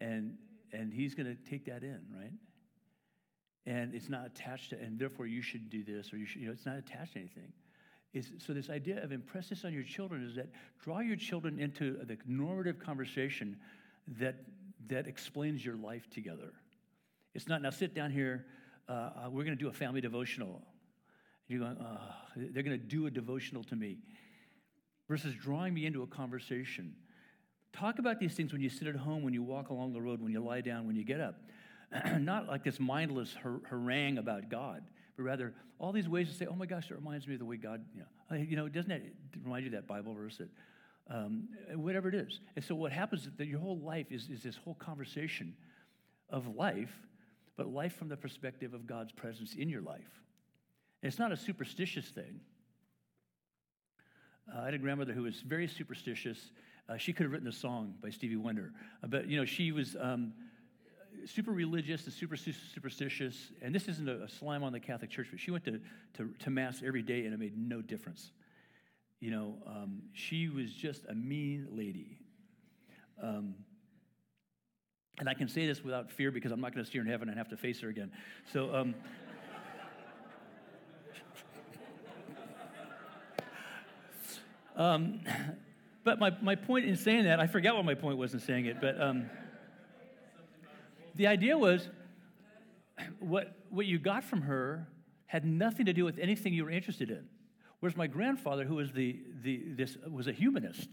And, 0.00 0.38
and 0.72 0.94
he's 0.94 1.14
going 1.14 1.26
to 1.26 1.50
take 1.50 1.66
that 1.66 1.82
in, 1.82 2.00
right? 2.18 2.32
And 3.66 3.94
it's 3.94 4.08
not 4.08 4.24
attached 4.24 4.70
to, 4.70 4.80
and 4.80 4.98
therefore 4.98 5.26
you 5.26 5.42
should 5.42 5.68
do 5.68 5.84
this, 5.84 6.10
or 6.10 6.16
you 6.16 6.24
should, 6.24 6.40
you 6.40 6.46
know, 6.46 6.54
it's 6.54 6.64
not 6.64 6.78
attached 6.78 7.12
to 7.12 7.18
anything. 7.18 7.52
Is, 8.14 8.32
so 8.38 8.54
this 8.54 8.70
idea 8.70 9.04
of 9.04 9.12
impress 9.12 9.50
this 9.50 9.66
on 9.66 9.74
your 9.74 9.84
children 9.84 10.26
is 10.26 10.34
that 10.36 10.48
draw 10.82 11.00
your 11.00 11.16
children 11.16 11.60
into 11.60 11.98
the 12.06 12.16
normative 12.26 12.78
conversation 12.78 13.58
that, 14.18 14.36
that 14.90 15.06
explains 15.06 15.64
your 15.64 15.76
life 15.76 16.08
together. 16.10 16.52
It's 17.34 17.48
not, 17.48 17.62
now 17.62 17.70
sit 17.70 17.94
down 17.94 18.10
here 18.10 18.46
uh, 18.90 18.92
uh, 18.92 19.30
we're 19.30 19.44
going 19.44 19.56
to 19.56 19.62
do 19.62 19.68
a 19.68 19.72
family 19.72 20.00
devotional. 20.00 20.62
You're 21.46 21.60
going, 21.60 21.76
oh, 21.80 21.98
they're 22.36 22.62
going 22.62 22.78
to 22.78 22.84
do 22.84 23.06
a 23.06 23.10
devotional 23.10 23.62
to 23.64 23.76
me 23.76 23.98
versus 25.08 25.34
drawing 25.34 25.74
me 25.74 25.86
into 25.86 26.02
a 26.02 26.06
conversation. 26.06 26.94
Talk 27.72 28.00
about 28.00 28.18
these 28.18 28.34
things 28.34 28.52
when 28.52 28.60
you 28.60 28.68
sit 28.68 28.88
at 28.88 28.96
home, 28.96 29.22
when 29.22 29.32
you 29.32 29.42
walk 29.42 29.70
along 29.70 29.92
the 29.92 30.00
road, 30.00 30.20
when 30.20 30.32
you 30.32 30.40
lie 30.40 30.60
down, 30.60 30.86
when 30.88 30.96
you 30.96 31.04
get 31.04 31.20
up. 31.20 31.36
Not 32.18 32.48
like 32.48 32.64
this 32.64 32.80
mindless 32.80 33.34
har- 33.40 33.62
harangue 33.68 34.18
about 34.18 34.48
God, 34.48 34.82
but 35.16 35.22
rather 35.22 35.54
all 35.78 35.92
these 35.92 36.08
ways 36.08 36.28
to 36.28 36.34
say, 36.34 36.46
oh 36.46 36.54
my 36.54 36.66
gosh, 36.66 36.90
it 36.90 36.94
reminds 36.94 37.28
me 37.28 37.34
of 37.34 37.40
the 37.40 37.46
way 37.46 37.56
God, 37.56 37.84
you 37.94 38.00
know, 38.00 38.36
you 38.36 38.56
know 38.56 38.68
doesn't 38.68 38.88
that 38.88 39.02
remind 39.44 39.64
you 39.64 39.68
of 39.68 39.74
that 39.74 39.86
Bible 39.86 40.14
verse 40.14 40.36
that, 40.38 40.48
um, 41.10 41.48
whatever 41.74 42.08
it 42.08 42.14
is. 42.14 42.40
And 42.56 42.64
so 42.64 42.74
what 42.74 42.92
happens 42.92 43.26
is 43.26 43.32
that 43.36 43.46
your 43.46 43.58
whole 43.58 43.78
life 43.78 44.06
is, 44.10 44.28
is 44.30 44.42
this 44.42 44.56
whole 44.56 44.74
conversation 44.74 45.54
of 46.30 46.56
life 46.56 46.94
but 47.60 47.70
life 47.74 47.94
from 47.94 48.08
the 48.08 48.16
perspective 48.16 48.72
of 48.72 48.86
God's 48.86 49.12
presence 49.12 49.52
in 49.52 49.68
your 49.68 49.82
life. 49.82 50.22
And 51.02 51.12
it's 51.12 51.18
not 51.18 51.30
a 51.30 51.36
superstitious 51.36 52.06
thing. 52.06 52.40
Uh, 54.50 54.62
I 54.62 54.64
had 54.64 54.72
a 54.72 54.78
grandmother 54.78 55.12
who 55.12 55.24
was 55.24 55.42
very 55.42 55.68
superstitious. 55.68 56.52
Uh, 56.88 56.96
she 56.96 57.12
could 57.12 57.24
have 57.24 57.32
written 57.32 57.48
a 57.48 57.52
song 57.52 57.96
by 58.02 58.08
Stevie 58.08 58.36
Wonder, 58.36 58.72
uh, 59.04 59.08
but 59.08 59.26
you 59.26 59.36
know 59.36 59.44
she 59.44 59.72
was 59.72 59.94
um, 60.00 60.32
super 61.26 61.52
religious 61.52 62.06
and 62.06 62.14
super 62.14 62.34
superstitious. 62.34 63.52
And 63.60 63.74
this 63.74 63.88
isn't 63.88 64.08
a, 64.08 64.22
a 64.22 64.28
slam 64.30 64.62
on 64.62 64.72
the 64.72 64.80
Catholic 64.80 65.10
Church, 65.10 65.28
but 65.30 65.38
she 65.38 65.50
went 65.50 65.64
to, 65.66 65.80
to, 66.14 66.30
to 66.38 66.48
mass 66.48 66.82
every 66.82 67.02
day, 67.02 67.26
and 67.26 67.34
it 67.34 67.38
made 67.38 67.58
no 67.58 67.82
difference. 67.82 68.30
You 69.20 69.30
know, 69.30 69.54
um, 69.66 70.02
she 70.14 70.48
was 70.48 70.72
just 70.72 71.04
a 71.06 71.14
mean 71.14 71.68
lady. 71.72 72.18
Um, 73.22 73.54
and 75.18 75.28
I 75.28 75.34
can 75.34 75.46
say 75.46 75.66
this 75.66 75.84
without 75.84 76.10
fear 76.10 76.30
because 76.30 76.50
I'm 76.50 76.60
not 76.62 76.74
going 76.74 76.82
to 76.84 76.90
see 76.90 76.96
her 76.96 77.04
in 77.04 77.10
heaven 77.10 77.28
and 77.28 77.36
have 77.36 77.50
to 77.50 77.56
face 77.58 77.80
her 77.82 77.90
again. 77.90 78.10
So, 78.50 78.74
um, 78.74 78.94
um, 84.74 85.20
but 86.02 86.18
my, 86.18 86.30
my 86.40 86.54
point 86.54 86.86
in 86.86 86.96
saying 86.96 87.24
that, 87.24 87.38
I 87.38 87.46
forgot 87.46 87.76
what 87.76 87.84
my 87.84 87.94
point 87.94 88.16
was 88.16 88.32
in 88.32 88.40
saying 88.40 88.64
it, 88.64 88.80
but 88.80 88.98
um, 88.98 89.28
the 91.14 91.26
idea 91.26 91.58
was 91.58 91.86
what, 93.18 93.54
what 93.68 93.84
you 93.84 93.98
got 93.98 94.24
from 94.24 94.40
her 94.42 94.88
had 95.26 95.44
nothing 95.44 95.84
to 95.84 95.92
do 95.92 96.06
with 96.06 96.18
anything 96.18 96.54
you 96.54 96.64
were 96.64 96.70
interested 96.70 97.10
in. 97.10 97.28
Whereas 97.80 97.96
my 97.96 98.06
grandfather, 98.06 98.64
who 98.64 98.76
was, 98.76 98.92
the, 98.92 99.20
the, 99.42 99.62
this, 99.74 99.96
was 100.08 100.26
a 100.26 100.32
humanist, 100.32 100.88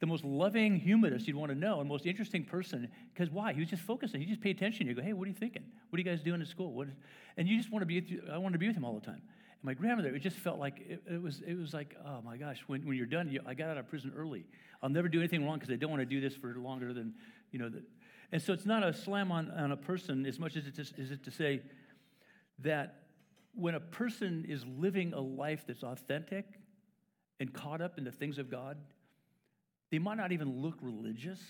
the 0.00 0.06
most 0.06 0.24
loving 0.24 0.76
humanist 0.76 1.26
you'd 1.26 1.36
want 1.36 1.52
to 1.52 1.58
know, 1.58 1.80
and 1.80 1.88
most 1.88 2.06
interesting 2.06 2.44
person. 2.44 2.88
Because 3.12 3.30
why? 3.30 3.52
He 3.52 3.60
was 3.60 3.68
just 3.68 3.82
focusing. 3.82 4.20
He 4.20 4.26
just 4.26 4.40
paid 4.40 4.56
attention. 4.56 4.86
You 4.86 4.94
go, 4.94 5.02
hey, 5.02 5.12
what 5.12 5.26
are 5.26 5.28
you 5.28 5.36
thinking? 5.36 5.62
What 5.90 5.98
are 5.98 6.00
you 6.00 6.04
guys 6.04 6.22
doing 6.22 6.40
at 6.40 6.48
school? 6.48 6.86
And 7.36 7.46
you 7.46 7.58
just 7.58 7.70
want 7.70 7.82
to 7.82 7.86
be. 7.86 8.00
With, 8.00 8.30
I 8.32 8.38
wanted 8.38 8.54
to 8.54 8.58
be 8.58 8.66
with 8.66 8.76
him 8.76 8.84
all 8.84 8.94
the 8.94 9.04
time. 9.04 9.20
And 9.20 9.64
my 9.64 9.74
grandmother, 9.74 10.14
it 10.14 10.20
just 10.20 10.38
felt 10.38 10.58
like 10.58 10.80
it, 10.80 11.02
it 11.06 11.20
was. 11.20 11.42
It 11.46 11.58
was 11.58 11.74
like, 11.74 11.94
oh 12.06 12.22
my 12.24 12.38
gosh, 12.38 12.64
when, 12.66 12.86
when 12.86 12.96
you're 12.96 13.04
done, 13.04 13.30
you, 13.30 13.42
I 13.46 13.52
got 13.52 13.68
out 13.68 13.76
of 13.76 13.88
prison 13.88 14.10
early. 14.16 14.46
I'll 14.82 14.88
never 14.88 15.08
do 15.08 15.18
anything 15.18 15.44
wrong 15.44 15.58
because 15.58 15.70
I 15.70 15.76
don't 15.76 15.90
want 15.90 16.00
to 16.00 16.06
do 16.06 16.22
this 16.22 16.34
for 16.34 16.54
longer 16.54 16.94
than, 16.94 17.12
you 17.52 17.58
know. 17.58 17.68
The, 17.68 17.82
and 18.32 18.40
so 18.40 18.54
it's 18.54 18.64
not 18.64 18.82
a 18.82 18.94
slam 18.94 19.30
on, 19.30 19.50
on 19.50 19.72
a 19.72 19.76
person 19.76 20.24
as 20.24 20.38
much 20.38 20.56
as 20.56 20.66
it 20.66 20.78
is, 20.78 20.94
is 20.96 21.10
it 21.10 21.22
to 21.24 21.30
say 21.30 21.60
that 22.60 22.99
when 23.54 23.74
a 23.74 23.80
person 23.80 24.46
is 24.48 24.64
living 24.66 25.12
a 25.12 25.20
life 25.20 25.64
that's 25.66 25.82
authentic 25.82 26.46
and 27.38 27.52
caught 27.52 27.80
up 27.80 27.98
in 27.98 28.04
the 28.04 28.12
things 28.12 28.38
of 28.38 28.50
God, 28.50 28.76
they 29.90 29.98
might 29.98 30.16
not 30.16 30.32
even 30.32 30.60
look 30.60 30.76
religious. 30.80 31.40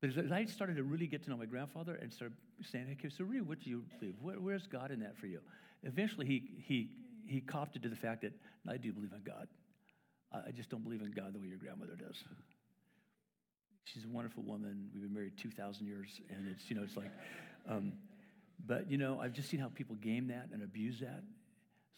But 0.00 0.16
as 0.16 0.32
I 0.32 0.44
started 0.44 0.76
to 0.76 0.82
really 0.82 1.06
get 1.06 1.22
to 1.24 1.30
know 1.30 1.36
my 1.36 1.46
grandfather 1.46 1.94
and 1.94 2.12
started 2.12 2.36
saying, 2.62 2.88
okay, 2.98 3.08
so 3.08 3.24
really, 3.24 3.40
what 3.40 3.60
do 3.60 3.70
you 3.70 3.84
believe? 3.98 4.16
Where, 4.20 4.36
where's 4.36 4.66
God 4.66 4.90
in 4.90 5.00
that 5.00 5.16
for 5.16 5.26
you? 5.26 5.40
Eventually, 5.82 6.26
he, 6.26 6.42
he, 6.58 6.90
he 7.26 7.40
copped 7.40 7.80
to 7.80 7.88
the 7.88 7.96
fact 7.96 8.22
that 8.22 8.32
I 8.68 8.76
do 8.76 8.92
believe 8.92 9.12
in 9.12 9.22
God. 9.22 9.48
I 10.32 10.50
just 10.50 10.70
don't 10.70 10.82
believe 10.82 11.02
in 11.02 11.10
God 11.10 11.34
the 11.34 11.38
way 11.38 11.46
your 11.46 11.58
grandmother 11.58 11.94
does. 11.94 12.24
She's 13.84 14.04
a 14.04 14.08
wonderful 14.08 14.42
woman. 14.42 14.88
We've 14.94 15.02
been 15.02 15.12
married 15.12 15.36
2,000 15.36 15.86
years, 15.86 16.20
and 16.30 16.48
it's, 16.48 16.70
you 16.70 16.76
know, 16.76 16.82
it's 16.82 16.96
like, 16.96 17.10
um, 17.68 17.92
but, 18.64 18.90
you 18.90 18.98
know, 18.98 19.20
I've 19.20 19.32
just 19.32 19.48
seen 19.48 19.60
how 19.60 19.68
people 19.68 19.96
game 19.96 20.28
that 20.28 20.48
and 20.52 20.62
abuse 20.62 21.00
that. 21.00 21.22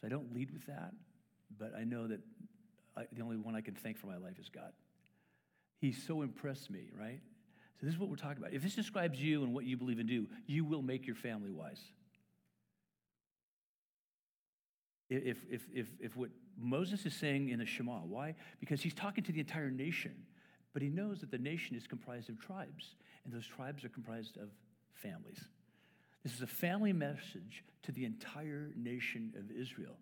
So 0.01 0.07
I 0.07 0.11
don't 0.11 0.35
lead 0.35 0.51
with 0.51 0.67
that, 0.67 0.93
but 1.59 1.73
I 1.79 1.85
know 1.85 2.07
that 2.07 2.21
I, 2.97 3.05
the 3.13 3.23
only 3.23 3.37
one 3.37 3.55
I 3.55 3.61
can 3.61 3.75
thank 3.75 3.99
for 3.99 4.07
my 4.07 4.17
life 4.17 4.39
is 4.39 4.49
God. 4.49 4.73
He 5.81 5.93
so 5.93 6.23
impressed 6.23 6.71
me, 6.71 6.91
right? 6.99 7.21
So 7.81 7.87
this 7.87 7.95
is 7.95 8.01
what 8.01 8.09
we're 8.09 8.17
talking 8.17 8.39
about. 8.39 8.53
If 8.53 8.63
this 8.63 8.75
describes 8.75 9.21
you 9.21 9.43
and 9.43 9.53
what 9.53 9.65
you 9.65 9.77
believe 9.77 9.99
and 9.99 10.09
do, 10.09 10.27
you 10.47 10.65
will 10.65 10.83
make 10.83 11.07
your 11.07 11.17
family 11.17 11.51
wise. 11.51 11.81
If, 15.11 15.39
if, 15.51 15.67
if, 15.73 15.87
if 16.01 16.17
what 16.17 16.31
Moses 16.59 17.05
is 17.05 17.15
saying 17.15 17.51
in 17.51 17.59
the 17.59 17.67
Shema, 17.67 17.99
why? 17.99 18.37
Because 18.61 18.81
he's 18.81 18.95
talking 18.95 19.23
to 19.25 19.33
the 19.33 19.41
entire 19.41 19.71
nation, 19.71 20.15
but 20.73 20.83
he 20.83 20.89
knows 20.89 21.21
that 21.21 21.31
the 21.31 21.39
nation 21.39 21.77
is 21.77 21.87
comprised 21.87 22.31
of 22.31 22.41
tribes, 22.41 22.95
and 23.25 23.33
those 23.33 23.47
tribes 23.47 23.85
are 23.85 23.89
comprised 23.89 24.37
of 24.39 24.49
families. 24.95 25.45
This 26.25 26.35
is 26.35 26.43
a 26.43 26.47
family 26.47 26.93
message 26.93 27.63
to 27.83 27.93
the 27.93 28.05
entire 28.05 28.71
nation 28.77 29.35
of 29.39 29.51
Israel. 29.51 29.97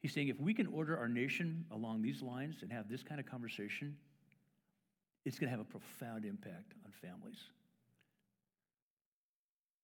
He's 0.00 0.12
saying 0.12 0.28
if 0.28 0.40
we 0.40 0.54
can 0.54 0.66
order 0.68 0.96
our 0.96 1.08
nation 1.08 1.66
along 1.70 2.02
these 2.02 2.22
lines 2.22 2.56
and 2.62 2.72
have 2.72 2.88
this 2.88 3.02
kind 3.02 3.20
of 3.20 3.26
conversation, 3.26 3.96
it's 5.24 5.38
going 5.38 5.50
to 5.50 5.56
have 5.56 5.60
a 5.60 5.68
profound 5.68 6.24
impact 6.24 6.74
on 6.84 6.92
families. 7.02 7.38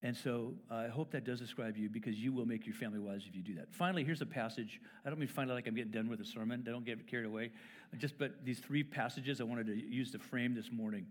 And 0.04 0.16
so 0.16 0.54
uh, 0.70 0.74
I 0.74 0.88
hope 0.88 1.12
that 1.12 1.24
does 1.24 1.38
describe 1.38 1.76
you 1.76 1.88
because 1.88 2.16
you 2.16 2.32
will 2.32 2.46
make 2.46 2.66
your 2.66 2.74
family 2.74 2.98
wise 2.98 3.22
if 3.28 3.36
you 3.36 3.42
do 3.42 3.54
that. 3.54 3.72
Finally, 3.72 4.02
here's 4.02 4.20
a 4.20 4.26
passage. 4.26 4.80
I 5.04 5.10
don't 5.10 5.18
mean 5.18 5.28
finally 5.28 5.54
like 5.54 5.68
I'm 5.68 5.74
getting 5.76 5.92
done 5.92 6.08
with 6.08 6.18
the 6.18 6.24
sermon. 6.24 6.62
Don't 6.64 6.84
get 6.84 7.06
carried 7.06 7.26
away. 7.26 7.52
Just 7.98 8.18
but 8.18 8.44
these 8.44 8.58
three 8.58 8.82
passages 8.82 9.40
I 9.40 9.44
wanted 9.44 9.66
to 9.66 9.74
use 9.76 10.10
to 10.12 10.18
frame 10.18 10.54
this 10.54 10.72
morning. 10.72 11.06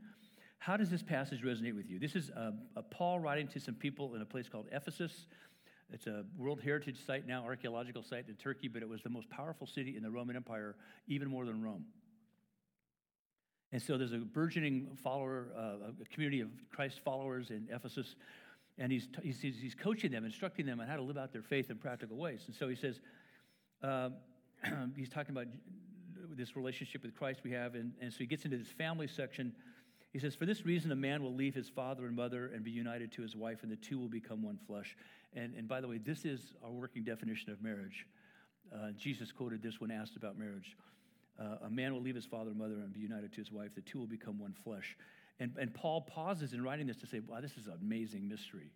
How 0.62 0.78
does 0.78 0.92
this 0.92 1.02
passage 1.02 1.42
resonate 1.42 1.76
with 1.76 1.90
you? 1.90 1.98
This 1.98 2.16
is 2.16 2.30
a, 2.30 2.54
a 2.76 2.84
Paul 2.84 3.20
writing 3.20 3.48
to 3.48 3.60
some 3.60 3.74
people 3.74 4.14
in 4.14 4.22
a 4.22 4.26
place 4.26 4.48
called 4.48 4.68
Ephesus. 4.72 5.26
It's 5.92 6.06
a 6.06 6.24
World 6.38 6.62
Heritage 6.64 7.04
Site 7.04 7.26
now, 7.26 7.44
archaeological 7.44 8.04
site 8.04 8.28
in 8.28 8.36
Turkey, 8.36 8.68
but 8.68 8.84
it 8.84 8.88
was 8.88 9.02
the 9.02 9.10
most 9.10 9.28
powerful 9.32 9.66
city 9.66 9.98
in 9.98 10.04
the 10.04 10.12
Roman 10.12 10.36
Empire, 10.36 10.76
even 11.08 11.30
more 11.30 11.48
than 11.48 11.64
Rome. 11.64 11.86
And 13.72 13.82
so 13.82 13.98
there's 13.98 14.14
a 14.14 14.20
burgeoning 14.20 15.00
follower, 15.04 15.48
uh, 15.58 15.90
a 16.00 16.14
community 16.14 16.42
of 16.42 16.50
Christ 16.70 17.02
followers 17.04 17.50
in 17.50 17.68
Ephesus 17.74 18.16
and 18.78 18.92
he's, 18.92 19.08
he's, 19.24 19.40
he's 19.42 19.76
coaching 19.76 20.12
them, 20.12 20.26
instructing 20.26 20.68
them 20.68 20.80
on 20.80 20.88
how 20.88 20.96
to 20.96 21.02
live 21.02 21.18
out 21.18 21.34
their 21.34 21.42
faith 21.42 21.72
in 21.72 21.78
practical 21.78 22.18
ways. 22.18 22.44
And 22.46 22.56
so 22.56 22.70
he 22.70 22.76
says, 22.76 23.00
uh, 23.84 24.10
he's 24.96 25.10
talking 25.10 25.36
about 25.36 25.48
this 26.36 26.56
relationship 26.56 27.04
with 27.04 27.16
Christ 27.16 27.42
we 27.44 27.52
have, 27.52 27.74
and, 27.76 27.94
and 28.00 28.14
so 28.14 28.20
he 28.20 28.26
gets 28.26 28.46
into 28.46 28.58
this 28.58 28.70
family 28.70 29.08
section. 29.08 29.54
He 30.12 30.20
says, 30.20 30.36
For 30.36 30.46
this 30.46 30.66
reason, 30.66 30.92
a 30.92 30.96
man 30.96 31.24
will 31.24 31.34
leave 31.34 31.56
his 31.56 31.70
father 31.70 32.06
and 32.06 32.16
mother 32.16 32.52
and 32.54 32.64
be 32.64 32.72
united 32.72 33.12
to 33.14 33.22
his 33.22 33.36
wife, 33.36 33.60
and 33.64 33.72
the 33.72 33.78
two 33.78 33.98
will 33.98 34.10
become 34.10 34.44
one 34.44 34.60
flesh. 34.68 34.98
And, 35.34 35.56
and 35.56 35.68
by 35.68 35.80
the 35.80 35.88
way, 35.88 35.98
this 35.98 36.26
is 36.26 36.54
our 36.64 36.72
working 36.72 37.04
definition 37.04 37.52
of 37.52 37.62
marriage. 37.62 38.06
Uh, 38.74 38.92
Jesus 38.98 39.32
quoted 39.32 39.64
this 39.64 39.80
when 39.80 39.92
asked 39.92 40.18
about 40.18 40.38
marriage. 40.38 40.76
Uh, 41.40 41.66
a 41.66 41.70
man 41.70 41.94
will 41.94 42.02
leave 42.02 42.16
his 42.16 42.26
father 42.26 42.50
and 42.50 42.60
mother 42.60 42.76
and 42.76 42.94
be 42.94 43.00
united 43.00 43.32
to 43.34 43.38
his 43.38 43.52
wife. 43.52 43.74
The 43.74 43.82
two 43.82 44.00
will 44.00 44.08
become 44.08 44.38
one 44.38 44.54
flesh. 44.64 44.98
And, 45.40 45.56
and 45.60 45.74
Paul 45.74 46.02
pauses 46.02 46.54
in 46.54 46.62
writing 46.62 46.88
this 46.88 46.98
to 46.98 47.08
say, 47.08 47.20
wow, 47.20 47.42
this 47.42 47.58
is 47.58 47.68
an 47.68 47.74
amazing 47.82 48.28
mystery. 48.28 48.72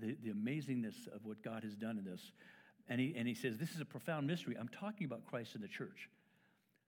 The, 0.00 0.16
the 0.22 0.30
amazingness 0.30 1.06
of 1.14 1.24
what 1.24 1.42
God 1.42 1.62
has 1.64 1.74
done 1.74 1.98
in 1.98 2.04
this. 2.04 2.32
And 2.88 3.00
he, 3.00 3.14
and 3.16 3.28
he 3.28 3.34
says, 3.34 3.58
this 3.58 3.72
is 3.72 3.80
a 3.80 3.84
profound 3.84 4.26
mystery. 4.26 4.56
I'm 4.58 4.68
talking 4.68 5.04
about 5.04 5.24
Christ 5.26 5.54
in 5.54 5.60
the 5.60 5.68
church. 5.68 6.08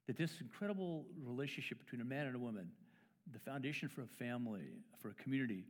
That 0.07 0.17
this 0.17 0.41
incredible 0.41 1.05
relationship 1.23 1.79
between 1.79 2.01
a 2.01 2.05
man 2.05 2.27
and 2.27 2.35
a 2.35 2.39
woman, 2.39 2.71
the 3.33 3.39
foundation 3.39 3.89
for 3.89 4.03
a 4.03 4.07
family, 4.07 4.83
for 5.01 5.11
a 5.11 5.15
community, 5.15 5.65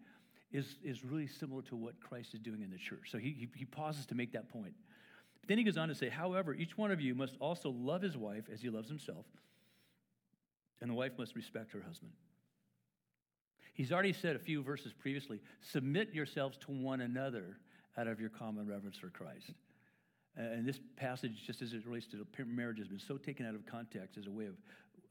is, 0.53 0.77
is 0.83 1.05
really 1.05 1.27
similar 1.27 1.63
to 1.63 1.77
what 1.77 2.01
Christ 2.01 2.35
is 2.35 2.41
doing 2.41 2.63
in 2.63 2.71
the 2.71 2.79
church. 2.79 3.11
So 3.11 3.19
he, 3.19 3.31
he, 3.31 3.49
he 3.55 3.65
pauses 3.65 4.07
to 4.07 4.15
make 4.15 4.33
that 4.33 4.49
point. 4.49 4.75
But 5.41 5.49
then 5.49 5.59
he 5.59 5.65
goes 5.65 5.77
on 5.77 5.89
to 5.89 5.95
say, 5.95 6.09
however, 6.09 6.55
each 6.55 6.77
one 6.77 6.91
of 6.91 7.01
you 7.01 7.15
must 7.15 7.37
also 7.41 7.71
love 7.71 8.03
his 8.03 8.17
wife 8.17 8.45
as 8.53 8.61
he 8.61 8.69
loves 8.69 8.89
himself, 8.89 9.27
and 10.81 10.91
the 10.91 10.95
wife 10.95 11.13
must 11.19 11.37
respect 11.37 11.73
her 11.73 11.81
husband. 11.81 12.13
He's 13.75 13.93
already 13.93 14.13
said 14.13 14.37
a 14.37 14.41
few 14.41 14.63
verses 14.63 14.93
previously 14.93 15.41
submit 15.61 16.13
yourselves 16.13 16.59
to 16.59 16.73
one 16.73 17.01
another 17.01 17.59
out 17.97 18.09
of 18.09 18.21
your 18.21 18.31
common 18.31 18.67
reverence 18.67 18.99
for 18.99 19.09
Christ. 19.09 19.53
And 20.37 20.67
this 20.67 20.79
passage, 20.97 21.45
just 21.47 21.61
as 21.61 21.73
it 21.73 21.87
relates 21.87 22.07
to 22.09 22.45
marriage, 22.45 22.79
has 22.79 22.89
been 22.89 22.99
so 22.99 23.17
taken 23.17 23.47
out 23.47 23.55
of 23.55 23.67
context 23.67 24.17
as 24.17 24.27
a 24.27 24.31
way 24.31 24.47
of, 24.47 24.55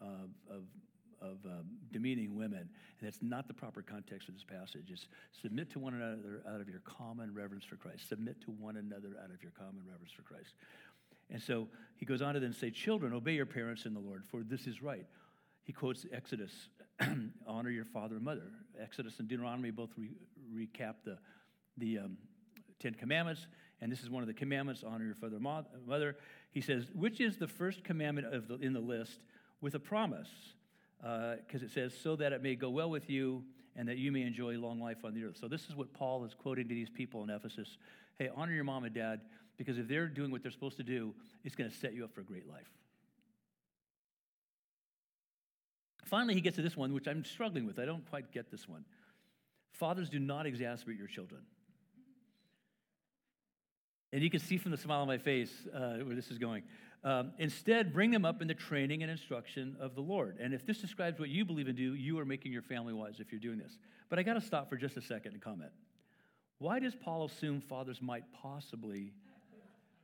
uh, 0.02 0.06
of, 0.56 0.64
of 1.22 1.38
um, 1.46 1.66
demeaning 1.92 2.36
women. 2.36 2.60
And 3.00 3.08
that's 3.08 3.20
not 3.22 3.48
the 3.48 3.54
proper 3.54 3.82
context 3.82 4.30
of 4.30 4.36
this 4.36 4.44
passage. 4.44 4.90
It's 4.90 5.08
submit 5.42 5.72
to 5.72 5.80
one 5.80 5.94
another 5.94 6.44
out 6.48 6.62
of 6.62 6.70
your 6.70 6.82
common 6.82 7.34
reverence 7.34 7.64
for 7.64 7.76
Christ. 7.76 8.08
Submit 8.10 8.42
to 8.42 8.52
one 8.52 8.78
another 8.78 9.16
out 9.24 9.32
of 9.32 9.42
your 9.42 9.52
common 9.52 9.82
reverence 9.88 10.12
for 10.12 10.22
Christ. 10.22 10.54
And 11.32 11.42
so 11.42 11.68
he 11.96 12.06
goes 12.06 12.22
on 12.22 12.34
to 12.34 12.40
then 12.40 12.54
say, 12.54 12.72
Children, 12.72 13.14
obey 13.14 13.34
your 13.34 13.46
parents 13.46 13.86
in 13.86 13.94
the 13.94 14.00
Lord, 14.00 14.24
for 14.26 14.44
this 14.44 14.68
is 14.68 14.82
right. 14.82 15.06
He 15.64 15.74
quotes 15.74 16.06
Exodus 16.12 16.52
honor 17.48 17.70
your 17.70 17.86
father 17.86 18.16
and 18.16 18.26
mother. 18.26 18.52
Exodus 18.82 19.20
and 19.20 19.28
Deuteronomy 19.28 19.72
both 19.72 19.92
re- 19.98 20.10
recap 20.54 20.96
the, 21.06 21.18
the 21.78 22.00
um, 22.00 22.18
Ten 22.80 22.94
Commandments, 22.94 23.48
and 23.82 23.92
this 23.92 24.02
is 24.02 24.10
one 24.10 24.24
of 24.24 24.28
the 24.28 24.34
commandments 24.34 24.84
honor 24.86 25.06
your 25.06 25.16
father 25.16 25.36
and 25.36 25.68
mother. 25.86 26.18
He 26.52 26.62
says, 26.62 26.88
which 26.94 27.22
is 27.22 27.38
the 27.38 27.48
first 27.48 27.84
commandment 27.84 28.34
of 28.34 28.48
the, 28.48 28.56
in 28.56 28.74
the 28.74 28.80
list 28.80 29.20
with 29.62 29.76
a 29.76 29.80
promise? 29.80 30.30
Because 31.02 31.62
uh, 31.62 31.66
it 31.66 31.72
says, 31.72 31.94
so 32.02 32.16
that 32.18 32.34
it 32.34 32.44
may 32.44 32.56
go 32.56 32.70
well 32.70 32.90
with 32.90 33.10
you 33.10 33.44
and 33.76 33.88
that 33.88 33.98
you 33.98 34.12
may 34.12 34.24
enjoy 34.24 34.58
long 34.58 34.82
life 34.82 35.06
on 35.06 35.14
the 35.14 35.24
earth. 35.24 35.38
So, 35.40 35.48
this 35.48 35.70
is 35.70 35.76
what 35.76 35.94
Paul 35.94 36.26
is 36.26 36.34
quoting 36.34 36.68
to 36.68 36.74
these 36.74 36.90
people 36.90 37.24
in 37.24 37.30
Ephesus. 37.30 37.78
Hey, 38.18 38.30
honor 38.36 38.52
your 38.52 38.66
mom 38.66 38.84
and 38.84 38.94
dad 38.94 39.22
because 39.58 39.78
if 39.78 39.88
they're 39.88 40.08
doing 40.08 40.32
what 40.32 40.42
they're 40.42 40.52
supposed 40.52 40.78
to 40.78 40.84
do, 40.84 41.14
it's 41.44 41.56
going 41.56 41.70
to 41.70 41.76
set 41.76 41.94
you 41.94 42.04
up 42.04 42.14
for 42.14 42.22
a 42.22 42.26
great 42.26 42.48
life. 42.48 42.70
Finally, 46.06 46.34
he 46.34 46.42
gets 46.42 46.56
to 46.56 46.62
this 46.62 46.76
one, 46.76 46.94
which 46.94 47.08
I'm 47.08 47.24
struggling 47.24 47.68
with. 47.68 47.78
I 47.78 47.86
don't 47.86 48.08
quite 48.10 48.32
get 48.32 48.50
this 48.50 48.68
one. 48.68 48.84
Fathers, 49.74 50.10
do 50.10 50.18
not 50.18 50.46
exasperate 50.46 50.98
your 50.98 51.08
children. 51.08 51.42
And 54.12 54.24
you 54.24 54.30
can 54.30 54.40
see 54.40 54.58
from 54.58 54.72
the 54.72 54.78
smile 54.78 55.02
on 55.02 55.08
my 55.08 55.18
face 55.18 55.52
uh, 55.74 55.98
where 55.98 56.16
this 56.16 56.32
is 56.32 56.38
going. 56.38 56.64
Um, 57.04 57.32
instead, 57.38 57.94
bring 57.94 58.12
them 58.12 58.26
up 58.26 58.42
in 58.42 58.48
the 58.48 58.54
training 58.54 59.04
and 59.04 59.12
instruction 59.12 59.78
of 59.80 59.96
the 59.96 60.02
Lord. 60.02 60.38
And 60.40 60.54
if 60.54 60.66
this 60.66 60.80
describes 60.80 61.20
what 61.20 61.30
you 61.30 61.46
believe 61.46 61.68
and 61.68 61.78
do, 61.78 61.94
you 61.96 62.20
are 62.20 62.26
making 62.26 62.52
your 62.52 62.62
family 62.62 62.94
wise 62.94 63.20
if 63.20 63.32
you're 63.32 63.40
doing 63.40 63.58
this. 63.58 63.78
But 64.10 64.20
I 64.20 64.24
got 64.24 64.34
to 64.34 64.42
stop 64.42 64.70
for 64.70 64.76
just 64.76 64.98
a 64.98 65.02
second 65.02 65.34
and 65.34 65.42
comment. 65.42 65.72
Why 66.58 66.80
does 66.80 66.96
Paul 66.96 67.26
assume 67.26 67.62
fathers 67.62 68.02
might 68.02 68.24
possibly, 68.34 69.14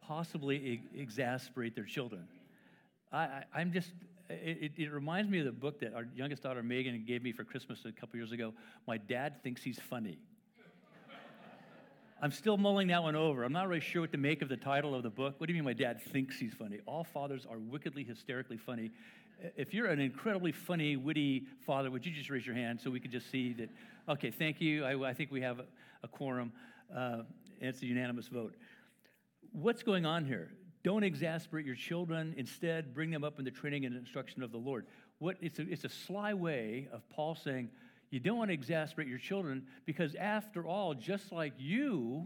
possibly 0.02 0.82
exasperate 0.96 1.76
their 1.76 1.84
children? 1.84 2.28
I, 3.12 3.44
I, 3.54 3.62
am 3.62 3.74
just, 3.74 3.92
it, 4.30 4.72
it, 4.78 4.92
reminds 4.92 5.30
me 5.30 5.40
of 5.40 5.46
the 5.46 5.52
book 5.52 5.82
that 5.82 5.94
our 5.94 6.08
youngest 6.16 6.44
daughter 6.44 6.64
Megan 6.64 7.04
gave 7.06 7.24
me 7.24 7.34
for 7.34 7.44
Christmas 7.44 7.84
a 7.86 7.92
couple 7.92 8.18
years 8.18 8.32
ago. 8.32 8.54
My 8.88 8.98
dad 8.98 9.44
thinks 9.44 9.64
he's 9.64 9.80
funny. 9.80 10.18
I'm 12.22 12.32
still 12.32 12.58
mulling 12.58 12.88
that 12.88 13.04
one 13.04 13.16
over. 13.16 13.44
I'm 13.44 13.52
not 13.52 13.68
really 13.68 13.82
sure 13.82 14.02
what 14.02 14.12
to 14.14 14.18
make 14.18 14.42
of 14.42 14.48
the 14.48 14.56
title 14.58 14.96
of 14.96 15.04
the 15.04 15.10
book. 15.10 15.36
What 15.38 15.48
do 15.48 15.54
you 15.54 15.58
mean 15.58 15.66
my 15.66 15.74
dad 15.74 16.02
thinks 16.02 16.40
he's 16.40 16.54
funny? 16.54 16.80
All 16.86 17.04
fathers 17.04 17.46
are 17.50 17.60
wickedly, 17.60 18.04
hysterically 18.04 18.58
funny. 18.58 18.92
If 19.58 19.74
you're 19.74 19.88
an 19.88 20.00
incredibly 20.00 20.54
funny, 20.54 20.96
witty 20.96 21.44
father, 21.66 21.92
would 21.92 22.06
you 22.06 22.14
just 22.14 22.30
raise 22.30 22.46
your 22.46 22.56
hand 22.56 22.80
so 22.80 22.90
we 22.90 23.02
could 23.02 23.12
just 23.12 23.30
see 23.30 23.52
that? 23.54 23.70
Okay, 24.08 24.32
thank 24.32 24.62
you. 24.62 24.86
I, 24.86 25.10
I 25.10 25.14
think 25.14 25.30
we 25.30 25.42
have 25.42 25.60
a, 25.60 25.66
a 26.04 26.08
quorum. 26.08 26.54
Uh, 26.96 27.24
it's 27.60 27.82
a 27.82 27.86
unanimous 27.86 28.30
vote. 28.30 28.56
What's 29.52 29.84
going 29.84 30.06
on 30.06 30.24
here? 30.24 30.52
Don't 30.84 31.04
exasperate 31.04 31.66
your 31.66 31.76
children. 31.76 32.34
Instead, 32.38 32.94
bring 32.94 33.12
them 33.12 33.26
up 33.26 33.40
in 33.40 33.46
the 33.46 33.52
training 33.52 33.86
and 33.86 33.96
instruction 33.96 34.42
of 34.42 34.52
the 34.52 34.58
Lord. 34.58 34.86
What, 35.20 35.36
it's, 35.42 35.60
a, 35.60 35.70
it's 35.70 35.84
a 35.84 35.90
sly 35.90 36.34
way 36.34 36.88
of 36.94 37.08
Paul 37.10 37.36
saying, 37.36 37.70
you 38.16 38.22
don't 38.22 38.38
want 38.38 38.50
to 38.50 38.54
exasperate 38.54 39.10
your 39.10 39.18
children 39.18 39.68
because, 39.86 40.16
after 40.16 40.66
all, 40.66 40.94
just 40.94 41.34
like 41.34 41.52
you, 41.58 42.26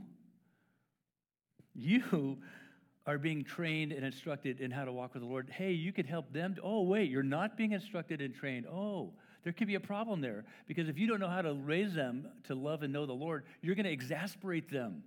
you 1.73 2.37
are 3.07 3.17
being 3.17 3.43
trained 3.43 3.91
and 3.91 4.05
instructed 4.05 4.61
in 4.61 4.69
how 4.69 4.85
to 4.85 4.91
walk 4.91 5.15
with 5.15 5.23
the 5.23 5.27
Lord. 5.27 5.49
Hey, 5.49 5.71
you 5.71 5.91
could 5.91 6.05
help 6.05 6.31
them. 6.31 6.53
To, 6.53 6.61
oh, 6.61 6.83
wait, 6.83 7.09
you're 7.09 7.23
not 7.23 7.57
being 7.57 7.71
instructed 7.71 8.21
and 8.21 8.35
trained. 8.35 8.67
Oh, 8.67 9.13
there 9.43 9.51
could 9.51 9.65
be 9.65 9.73
a 9.73 9.79
problem 9.79 10.21
there 10.21 10.45
because 10.67 10.89
if 10.89 10.99
you 10.99 11.07
don't 11.07 11.19
know 11.19 11.27
how 11.27 11.41
to 11.41 11.55
raise 11.55 11.95
them 11.95 12.27
to 12.43 12.53
love 12.53 12.83
and 12.83 12.93
know 12.93 13.07
the 13.07 13.13
Lord, 13.13 13.45
you're 13.63 13.73
going 13.73 13.87
to 13.87 13.91
exasperate 13.91 14.69
them. 14.71 15.01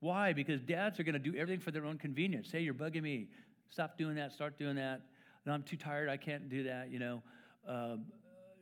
Why? 0.00 0.34
Because 0.34 0.60
dads 0.60 1.00
are 1.00 1.04
going 1.04 1.14
to 1.14 1.18
do 1.18 1.34
everything 1.38 1.60
for 1.60 1.70
their 1.70 1.86
own 1.86 1.96
convenience. 1.96 2.50
Hey, 2.52 2.60
you're 2.60 2.74
bugging 2.74 3.02
me. 3.02 3.28
Stop 3.70 3.96
doing 3.96 4.16
that. 4.16 4.32
Start 4.32 4.58
doing 4.58 4.76
that. 4.76 5.00
No, 5.46 5.52
I'm 5.52 5.62
too 5.62 5.78
tired. 5.78 6.10
I 6.10 6.18
can't 6.18 6.50
do 6.50 6.64
that, 6.64 6.90
you 6.90 6.98
know. 6.98 7.22
Um, 7.66 8.04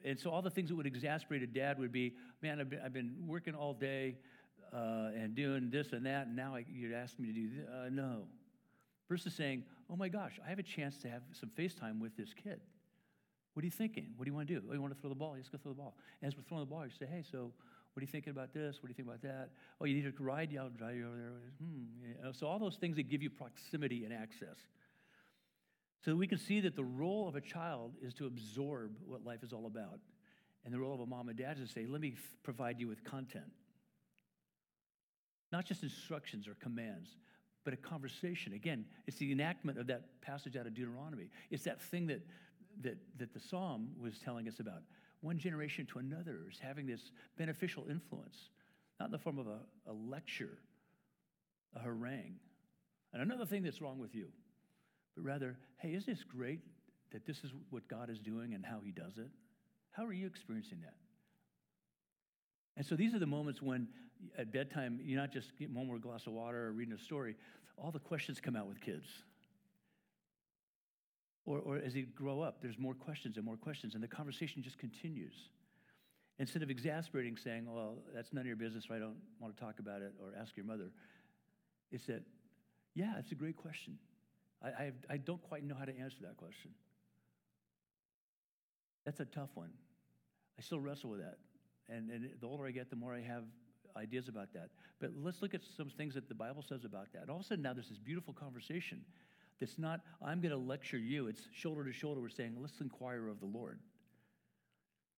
and 0.07 0.19
so 0.19 0.31
all 0.31 0.41
the 0.41 0.51
things 0.51 0.71
that 0.71 0.77
would 0.77 0.87
exasperate 0.87 1.43
a 1.43 1.47
dad 1.47 1.79
would 1.79 1.93
be, 1.93 2.15
man, 2.41 2.61
I've 2.61 2.71
been, 2.71 2.81
I've 2.83 2.93
been 2.93 3.15
working 3.27 3.55
all 3.55 3.75
day 3.75 4.17
uh, 4.73 5.11
and 5.15 5.35
doing 5.35 5.69
this 5.69 5.93
and 5.93 6.07
that, 6.07 6.29
and 6.29 6.37
now 6.37 6.55
I, 6.55 6.65
you're 6.73 6.97
asking 6.97 7.27
me 7.27 7.33
to 7.33 7.39
do 7.39 7.49
this. 7.49 7.67
Uh, 7.69 7.89
no. 7.91 8.23
Versus 9.09 9.35
saying, 9.35 9.65
oh 9.91 9.97
my 9.97 10.09
gosh, 10.09 10.39
I 10.45 10.49
have 10.49 10.61
a 10.61 10.65
chance 10.65 10.99
to 10.99 11.09
have 11.09 11.23
some 11.33 11.51
FaceTime 11.59 12.01
with 12.01 12.17
this 12.17 12.33
kid. 12.33 12.61
What 13.55 13.63
are 13.63 13.67
you 13.67 13.73
thinking? 13.73 14.09
What 14.17 14.25
do 14.25 14.31
you 14.31 14.35
want 14.35 14.49
to 14.49 14.55
do? 14.55 14.63
Oh, 14.71 14.75
you 14.75 14.81
want 14.81 14.95
to 14.95 15.01
throw 15.01 15.11
the 15.11 15.17
ball? 15.17 15.35
Let's 15.37 15.49
go 15.49 15.59
throw 15.59 15.73
the 15.73 15.79
ball. 15.79 15.97
And 16.23 16.29
as 16.29 16.37
we're 16.37 16.45
throwing 16.45 16.65
the 16.65 16.71
ball, 16.71 16.85
you 16.85 16.91
say, 16.99 17.07
hey, 17.07 17.25
so 17.31 17.53
what 17.97 18.01
are 18.01 18.05
you 18.05 18.13
thinking 18.13 18.31
about 18.31 18.53
this? 18.53 18.77
What 18.83 18.89
do 18.89 18.89
you 18.91 18.95
think 18.95 19.09
about 19.09 19.23
that? 19.23 19.49
Oh, 19.81 19.87
you 19.87 19.95
need 19.95 20.07
a 20.07 20.23
ride? 20.23 20.53
Yeah, 20.53 20.65
I'll 20.65 20.69
drive 20.69 20.97
you 20.97 21.07
over 21.07 21.17
there. 21.17 21.33
Hmm. 21.59 21.85
Yeah. 22.05 22.33
So, 22.33 22.47
all 22.47 22.59
those 22.59 22.77
things 22.77 22.97
that 22.97 23.09
give 23.09 23.23
you 23.23 23.31
proximity 23.31 24.05
and 24.05 24.13
access. 24.13 24.59
So 26.07 26.15
we 26.15 26.29
can 26.29 26.39
see 26.39 26.61
that 26.61 26.77
the 26.77 26.85
role 26.85 27.27
of 27.27 27.35
a 27.35 27.41
child 27.41 27.95
is 28.01 28.15
to 28.15 28.27
absorb 28.27 28.97
what 29.05 29.25
life 29.25 29.43
is 29.43 29.53
all 29.53 29.67
about. 29.67 29.99
And 30.65 30.73
the 30.73 30.79
role 30.79 30.95
of 30.95 31.01
a 31.01 31.07
mom 31.07 31.29
and 31.29 31.37
dad 31.37 31.59
is 31.59 31.67
to 31.67 31.75
say, 31.75 31.85
let 31.85 32.01
me 32.01 32.13
f- 32.15 32.37
provide 32.45 32.79
you 32.79 32.87
with 32.87 33.03
content. 33.03 33.51
Not 35.51 35.65
just 35.65 35.83
instructions 35.83 36.47
or 36.47 36.55
commands, 36.63 37.11
but 37.65 37.75
a 37.75 37.77
conversation. 37.77 38.53
Again, 38.53 38.85
it's 39.09 39.17
the 39.17 39.33
enactment 39.33 39.79
of 39.81 39.89
that 39.89 40.21
passage 40.23 40.57
out 40.57 40.69
of 40.69 40.75
Deuteronomy. 40.75 41.29
It's 41.51 41.65
that 41.65 41.83
thing 41.83 42.07
that, 42.07 42.21
that, 42.83 42.99
that 43.19 43.35
the 43.35 43.41
psalm 43.41 43.89
was 44.01 44.17
telling 44.21 44.47
us 44.47 44.61
about 44.61 44.83
one 45.23 45.39
generation 45.39 45.87
to 45.87 45.99
another 45.99 46.47
is 46.49 46.61
having 46.61 46.87
this 46.87 47.11
beneficial 47.37 47.89
influence, 47.91 48.51
not 49.01 49.07
in 49.07 49.13
the 49.13 49.19
form 49.19 49.41
of 49.41 49.49
a, 49.49 49.59
a 49.89 49.93
lecture, 49.93 50.59
a 51.75 51.81
harangue. 51.81 52.37
And 53.13 53.23
another 53.23 53.45
thing 53.45 53.65
that's 53.65 53.81
wrong 53.81 53.99
with 53.99 54.15
you 54.15 54.29
but 55.17 55.25
rather, 55.25 55.57
hey, 55.79 55.95
isn't 55.95 56.07
this 56.07 56.23
great 56.23 56.61
that 57.13 57.27
this 57.27 57.43
is 57.43 57.51
what 57.71 57.89
God 57.89 58.11
is 58.11 58.19
doing 58.19 58.55
and 58.55 58.65
how 58.65 58.81
He 58.85 58.93
does 58.93 59.17
it? 59.19 59.29
How 59.91 60.05
are 60.05 60.13
you 60.13 60.27
experiencing 60.27 60.79
that? 60.83 60.95
And 62.77 62.85
so 62.85 62.95
these 62.95 63.15
are 63.15 63.19
the 63.19 63.27
moments 63.27 63.63
when 63.63 63.89
at 64.39 64.53
bedtime, 64.53 65.01
you're 65.03 65.21
not 65.21 65.33
just 65.33 65.57
getting 65.59 65.75
one 65.75 65.87
more 65.87 65.99
glass 65.99 66.27
of 66.27 66.33
water 66.33 66.67
or 66.67 66.73
reading 66.73 66.95
a 66.95 66.99
story, 66.99 67.37
all 67.77 67.91
the 67.91 67.99
questions 67.99 68.41
come 68.41 68.57
out 68.57 68.67
with 68.67 68.81
kids. 68.81 69.07
Or, 71.45 71.59
or 71.59 71.77
as 71.77 71.95
they 71.95 72.03
grow 72.03 72.41
up, 72.41 72.61
there's 72.61 72.79
more 72.79 72.95
questions 72.95 73.37
and 73.37 73.45
more 73.45 73.57
questions, 73.57 73.95
and 73.95 74.03
the 74.03 74.09
conversation 74.09 74.63
just 74.63 74.79
continues. 74.79 75.35
Instead 76.39 76.63
of 76.63 76.71
exasperating, 76.71 77.37
saying, 77.37 77.67
Well, 77.73 77.99
that's 78.15 78.33
none 78.33 78.43
of 78.43 78.47
your 78.47 78.57
business, 78.57 78.87
or 78.91 78.97
I 78.97 78.99
don't 78.99 79.17
want 79.41 79.55
to 79.57 79.63
talk 79.63 79.79
about 79.79 80.03
it, 80.03 80.13
or 80.21 80.33
ask 80.39 80.57
your 80.57 80.67
mother, 80.67 80.91
it's 81.93 82.07
that, 82.07 82.23
yeah, 82.95 83.15
it's 83.19 83.33
a 83.33 83.37
great 83.37 83.57
question. 83.57 83.99
I, 84.63 84.69
I, 84.69 84.93
I 85.11 85.17
don't 85.17 85.43
quite 85.43 85.65
know 85.65 85.75
how 85.79 85.85
to 85.85 85.97
answer 85.99 86.17
that 86.23 86.37
question. 86.37 86.71
That's 89.05 89.21
a 89.21 89.25
tough 89.25 89.51
one. 89.55 89.71
I 90.59 90.63
still 90.63 90.81
wrestle 90.81 91.11
with 91.11 91.21
that. 91.21 91.39
And, 91.89 92.11
and 92.11 92.31
the 92.41 92.47
older 92.47 92.67
I 92.67 92.71
get, 92.71 92.91
the 92.91 92.97
more 92.97 93.15
I 93.15 93.21
have 93.21 93.45
ideas 93.97 94.29
about 94.29 94.53
that. 94.55 94.71
But 95.01 95.11
let's 95.23 95.43
look 95.43 95.55
at 95.55 95.61
some 95.77 95.91
things 95.91 96.15
that 96.15 96.29
the 96.29 96.35
Bible 96.35 96.65
says 96.67 96.85
about 96.85 97.13
that. 97.13 97.29
All 97.29 97.37
of 97.37 97.43
a 97.43 97.45
sudden, 97.45 97.63
now 97.63 97.73
there's 97.73 97.89
this 97.89 97.99
beautiful 97.99 98.35
conversation 98.35 99.03
that's 99.61 99.79
not, 99.79 100.01
I'm 100.23 100.41
going 100.41 100.53
to 100.53 100.59
lecture 100.59 100.99
you. 100.99 101.29
It's 101.29 101.43
shoulder 101.53 101.85
to 101.85 101.93
shoulder. 101.93 102.21
We're 102.21 102.29
saying, 102.29 102.57
let's 102.61 102.81
inquire 102.81 103.29
of 103.29 103.41
the 103.41 103.47
Lord. 103.47 103.79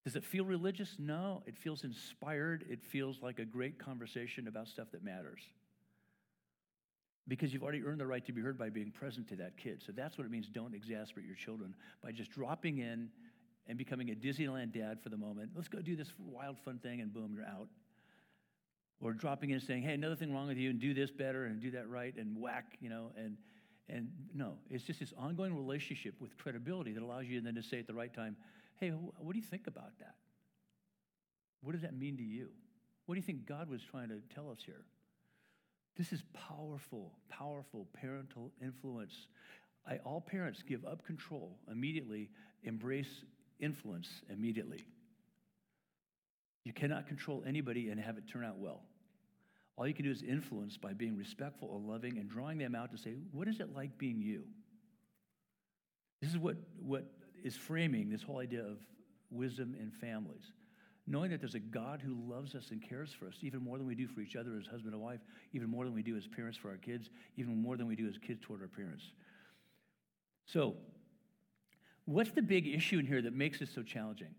Does 0.04 0.16
it 0.16 0.24
feel 0.24 0.44
religious? 0.44 0.96
No. 0.98 1.42
It 1.46 1.56
feels 1.56 1.84
inspired. 1.84 2.64
It 2.68 2.82
feels 2.82 3.20
like 3.22 3.38
a 3.38 3.44
great 3.44 3.78
conversation 3.78 4.48
about 4.48 4.68
stuff 4.68 4.88
that 4.92 5.02
matters. 5.02 5.40
Because 7.28 7.52
you've 7.52 7.62
already 7.62 7.84
earned 7.84 8.00
the 8.00 8.06
right 8.06 8.24
to 8.24 8.32
be 8.32 8.40
heard 8.40 8.58
by 8.58 8.70
being 8.70 8.90
present 8.90 9.28
to 9.28 9.36
that 9.36 9.56
kid. 9.56 9.82
So 9.84 9.92
that's 9.92 10.16
what 10.16 10.26
it 10.26 10.30
means 10.30 10.48
don't 10.48 10.74
exasperate 10.74 11.26
your 11.26 11.36
children 11.36 11.74
by 12.02 12.10
just 12.10 12.30
dropping 12.30 12.78
in 12.78 13.10
and 13.66 13.76
becoming 13.76 14.10
a 14.10 14.14
Disneyland 14.14 14.72
dad 14.72 14.98
for 15.02 15.10
the 15.10 15.16
moment. 15.16 15.50
Let's 15.54 15.68
go 15.68 15.80
do 15.80 15.94
this 15.94 16.12
wild, 16.18 16.58
fun 16.64 16.78
thing, 16.78 17.02
and 17.02 17.12
boom, 17.12 17.32
you're 17.34 17.44
out. 17.44 17.68
Or 19.00 19.12
dropping 19.12 19.50
in 19.50 19.56
and 19.56 19.62
saying, 19.62 19.82
hey, 19.82 19.92
another 19.92 20.16
thing 20.16 20.32
wrong 20.32 20.48
with 20.48 20.56
you, 20.56 20.70
and 20.70 20.80
do 20.80 20.94
this 20.94 21.10
better, 21.10 21.44
and 21.44 21.60
do 21.60 21.70
that 21.72 21.88
right, 21.88 22.16
and 22.16 22.40
whack, 22.40 22.76
you 22.80 22.88
know, 22.88 23.12
and 23.16 23.36
and 23.88 24.10
no, 24.34 24.54
it's 24.70 24.84
just 24.84 25.00
this 25.00 25.14
ongoing 25.16 25.56
relationship 25.56 26.14
with 26.20 26.36
credibility 26.36 26.92
that 26.92 27.02
allows 27.02 27.24
you 27.24 27.40
then 27.40 27.54
to 27.54 27.62
say 27.62 27.78
at 27.78 27.86
the 27.86 27.94
right 27.94 28.12
time, 28.12 28.36
hey, 28.76 28.90
what 28.90 29.32
do 29.32 29.38
you 29.38 29.44
think 29.44 29.66
about 29.66 29.98
that? 30.00 30.14
What 31.62 31.72
does 31.72 31.82
that 31.82 31.96
mean 31.96 32.16
to 32.18 32.22
you? 32.22 32.48
What 33.06 33.14
do 33.14 33.20
you 33.20 33.24
think 33.24 33.46
God 33.46 33.70
was 33.70 33.80
trying 33.82 34.08
to 34.10 34.20
tell 34.34 34.50
us 34.50 34.58
here? 34.64 34.82
This 35.98 36.12
is 36.12 36.22
powerful, 36.32 37.12
powerful 37.28 37.88
parental 38.00 38.52
influence. 38.62 39.26
I, 39.84 39.96
all 40.04 40.20
parents 40.20 40.62
give 40.62 40.84
up 40.84 41.04
control 41.04 41.58
immediately, 41.70 42.30
embrace 42.62 43.24
influence 43.58 44.08
immediately. 44.30 44.86
You 46.64 46.72
cannot 46.72 47.08
control 47.08 47.42
anybody 47.44 47.88
and 47.88 48.00
have 48.00 48.16
it 48.16 48.24
turn 48.32 48.44
out 48.44 48.58
well. 48.58 48.82
All 49.76 49.88
you 49.88 49.94
can 49.94 50.04
do 50.04 50.10
is 50.10 50.22
influence 50.22 50.76
by 50.76 50.92
being 50.92 51.16
respectful 51.16 51.76
and 51.76 51.88
loving 51.88 52.18
and 52.18 52.28
drawing 52.28 52.58
them 52.58 52.74
out 52.74 52.92
to 52.92 52.98
say, 52.98 53.14
what 53.32 53.48
is 53.48 53.58
it 53.58 53.74
like 53.74 53.98
being 53.98 54.20
you? 54.20 54.44
This 56.20 56.30
is 56.30 56.38
what, 56.38 56.56
what 56.80 57.06
is 57.42 57.56
framing 57.56 58.10
this 58.10 58.22
whole 58.22 58.38
idea 58.38 58.62
of 58.62 58.78
wisdom 59.30 59.76
in 59.80 59.90
families. 59.90 60.52
Knowing 61.08 61.30
that 61.30 61.40
there's 61.40 61.54
a 61.54 61.60
God 61.60 62.02
who 62.04 62.14
loves 62.30 62.54
us 62.54 62.70
and 62.70 62.86
cares 62.86 63.12
for 63.12 63.26
us, 63.26 63.34
even 63.40 63.62
more 63.62 63.78
than 63.78 63.86
we 63.86 63.94
do 63.94 64.06
for 64.06 64.20
each 64.20 64.36
other 64.36 64.58
as 64.60 64.66
husband 64.66 64.92
and 64.92 65.02
wife, 65.02 65.20
even 65.54 65.68
more 65.68 65.84
than 65.84 65.94
we 65.94 66.02
do 66.02 66.16
as 66.16 66.26
parents 66.26 66.58
for 66.58 66.68
our 66.68 66.76
kids, 66.76 67.08
even 67.36 67.60
more 67.62 67.76
than 67.76 67.86
we 67.86 67.96
do 67.96 68.06
as 68.06 68.18
kids 68.18 68.40
toward 68.42 68.60
our 68.60 68.68
parents. 68.68 69.04
So, 70.44 70.74
what's 72.04 72.30
the 72.32 72.42
big 72.42 72.66
issue 72.66 72.98
in 72.98 73.06
here 73.06 73.22
that 73.22 73.32
makes 73.32 73.58
this 73.58 73.70
so 73.74 73.82
challenging? 73.82 74.34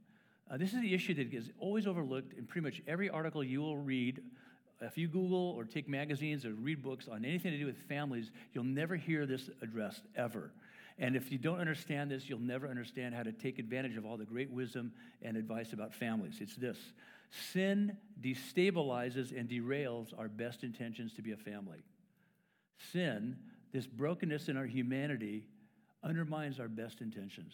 Uh, 0.50 0.58
this 0.58 0.74
is 0.74 0.82
the 0.82 0.94
issue 0.94 1.14
that 1.16 1.34
is 1.34 1.50
always 1.60 1.88
overlooked 1.88 2.34
in 2.38 2.46
pretty 2.46 2.66
much 2.66 2.82
every 2.88 3.10
article 3.10 3.44
you 3.44 3.62
will 3.62 3.78
read 3.78 4.22
if 4.82 4.98
you 4.98 5.08
Google 5.08 5.54
or 5.58 5.66
take 5.66 5.90
magazines 5.90 6.46
or 6.46 6.54
read 6.54 6.82
books 6.82 7.08
on 7.10 7.26
anything 7.26 7.52
to 7.52 7.58
do 7.58 7.66
with 7.66 7.78
families, 7.88 8.32
you'll 8.54 8.64
never 8.64 8.96
hear 8.96 9.26
this 9.26 9.50
addressed 9.62 10.04
ever. 10.16 10.52
And 11.00 11.16
if 11.16 11.32
you 11.32 11.38
don't 11.38 11.60
understand 11.60 12.12
this, 12.12 12.28
you'll 12.28 12.40
never 12.40 12.68
understand 12.68 13.16
how 13.16 13.24
to 13.24 13.32
take 13.32 13.58
advantage 13.58 13.96
of 13.96 14.06
all 14.06 14.18
the 14.18 14.26
great 14.26 14.52
wisdom 14.52 14.92
and 15.22 15.38
advice 15.38 15.72
about 15.72 15.94
families. 15.94 16.40
It's 16.42 16.56
this 16.56 16.78
sin 17.54 17.96
destabilizes 18.22 19.38
and 19.38 19.48
derails 19.48 20.18
our 20.18 20.28
best 20.28 20.64
intentions 20.64 21.14
to 21.14 21.22
be 21.22 21.32
a 21.32 21.38
family. 21.38 21.84
Sin, 22.92 23.38
this 23.72 23.88
brokenness 23.88 24.50
in 24.50 24.58
our 24.58 24.66
humanity, 24.66 25.46
undermines 26.04 26.60
our 26.60 26.68
best 26.68 27.02
intentions. 27.02 27.54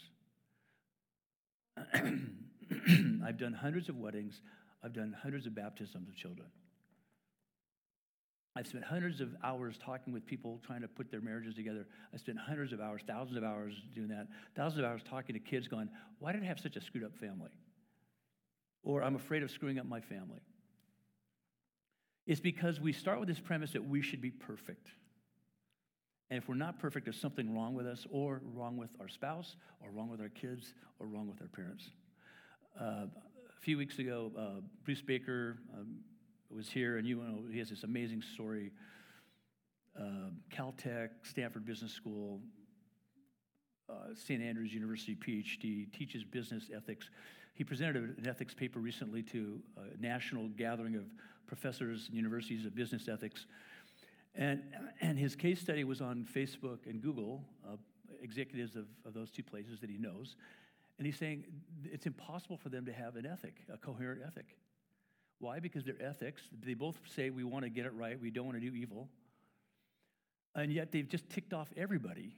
I've 1.93 3.38
done 3.38 3.54
hundreds 3.54 3.89
of 3.89 3.98
weddings, 3.98 4.41
I've 4.84 4.93
done 4.93 5.16
hundreds 5.22 5.46
of 5.46 5.54
baptisms 5.54 6.08
of 6.08 6.16
children. 6.16 6.48
I've 8.58 8.68
spent 8.68 8.86
hundreds 8.86 9.20
of 9.20 9.36
hours 9.43 9.78
talking 9.84 10.14
with 10.14 10.26
people 10.26 10.62
trying 10.66 10.82
to 10.82 10.88
put 10.88 11.12
their 11.12 11.20
marriages 11.20 11.56
together. 11.56 11.86
I 12.14 12.18
spent 12.18 12.38
hundreds 12.38 12.72
of 12.72 12.80
hours, 12.80 13.01
thousands 13.06 13.38
of 13.38 13.43
hours 13.43 13.74
doing 13.93 14.08
that, 14.10 14.28
thousands 14.56 14.80
of 14.80 14.86
hours 14.86 15.01
talking 15.10 15.34
to 15.34 15.39
kids 15.39 15.68
going, 15.68 15.89
Why 16.20 16.32
did 16.32 16.41
I 16.41 16.45
have 16.45 16.60
such 16.60 16.78
a 16.78 16.82
screwed 16.82 17.03
up 17.03 17.18
family? 17.18 17.51
Or 18.84 19.03
I'm 19.03 19.16
afraid 19.16 19.43
of 19.43 19.51
screwing 19.51 19.78
up 19.78 19.86
my 19.86 19.99
family. 19.99 20.39
It's 22.26 22.39
because 22.39 22.80
we 22.80 22.93
start 22.93 23.20
with 23.20 23.28
this 23.28 23.39
premise 23.39 23.72
that 23.72 23.84
we 23.84 24.01
should 24.01 24.22
be 24.22 24.32
perfect. 24.32 24.88
And 26.30 26.41
if 26.41 26.47
we're 26.47 26.56
not 26.56 26.80
perfect, 26.80 27.06
there's 27.06 27.20
something 27.20 27.53
wrong 27.53 27.76
with 27.76 27.86
us, 27.86 28.08
or 28.10 28.41
wrong 28.53 28.78
with 28.78 28.89
our 28.99 29.10
spouse, 29.10 29.58
or 29.82 29.91
wrong 29.91 30.10
with 30.10 30.22
our 30.22 30.30
kids, 30.30 30.74
or 30.99 31.08
wrong 31.08 31.28
with 31.28 31.41
our 31.41 31.47
parents. 31.47 31.89
Uh, 32.80 33.06
a 33.06 33.62
few 33.62 33.78
weeks 33.78 33.99
ago, 33.99 34.32
uh, 34.38 34.62
Bruce 34.86 35.01
Baker, 35.01 35.58
um, 35.74 35.97
was 36.56 36.70
here, 36.70 36.97
and 36.97 37.08
you 37.08 37.18
know, 37.18 37.43
he 37.51 37.60
has 37.60 37.70
this 37.70 37.84
amazing 37.84 38.22
story. 38.22 38.72
Uh, 39.99 40.30
Caltech, 40.51 41.10
Stanford 41.24 41.66
Business 41.66 41.91
School, 41.91 42.39
uh, 43.89 44.14
St. 44.14 44.41
Andrews 44.41 44.74
University 44.74 45.16
PhD, 45.16 45.91
teaches 45.91 46.24
business 46.24 46.70
ethics. 46.76 47.10
He 47.53 47.64
presented 47.64 48.18
an 48.18 48.28
ethics 48.28 48.53
paper 48.53 48.80
recently 48.80 49.24
to 49.24 49.60
a 49.78 50.01
national 50.01 50.49
gathering 50.49 50.95
of 50.95 51.06
professors 51.47 52.08
and 52.08 52.16
universities 52.16 52.66
of 52.66 52.76
business 52.76 53.08
ethics. 53.08 53.45
And, 54.34 54.62
and 55.01 55.18
his 55.18 55.36
case 55.36 55.62
study 55.62 55.84
was 55.84 56.01
on 56.01 56.28
Facebook 56.34 56.80
and 56.88 57.01
Google, 57.01 57.43
uh, 57.66 57.78
executives 58.22 58.76
of, 58.76 58.86
of 59.06 59.14
those 59.14 59.32
two 59.32 59.43
places 59.43 59.80
that 59.80 59.89
he 59.89 59.97
knows. 59.97 60.36
And 60.97 61.06
he's 61.06 61.18
saying 61.18 61.45
it's 61.86 62.06
impossible 62.06 62.58
for 62.58 62.70
them 62.70 62.86
to 62.86 62.93
have 62.93 63.16
an 63.16 63.26
ethic, 63.26 63.56
a 63.72 63.78
coherent 63.78 64.22
ethic. 64.26 64.58
Why? 65.39 65.59
Because 65.59 65.83
they're 65.83 66.01
ethics. 66.01 66.41
They 66.65 66.73
both 66.73 66.97
say 67.15 67.29
we 67.29 67.43
want 67.43 67.63
to 67.63 67.69
get 67.69 67.86
it 67.86 67.93
right, 67.93 68.19
we 68.19 68.31
don't 68.31 68.45
want 68.45 68.59
to 68.59 68.69
do 68.69 68.75
evil. 68.75 69.09
And 70.55 70.71
yet 70.71 70.91
they've 70.91 71.07
just 71.07 71.29
ticked 71.29 71.53
off 71.53 71.69
everybody. 71.75 72.33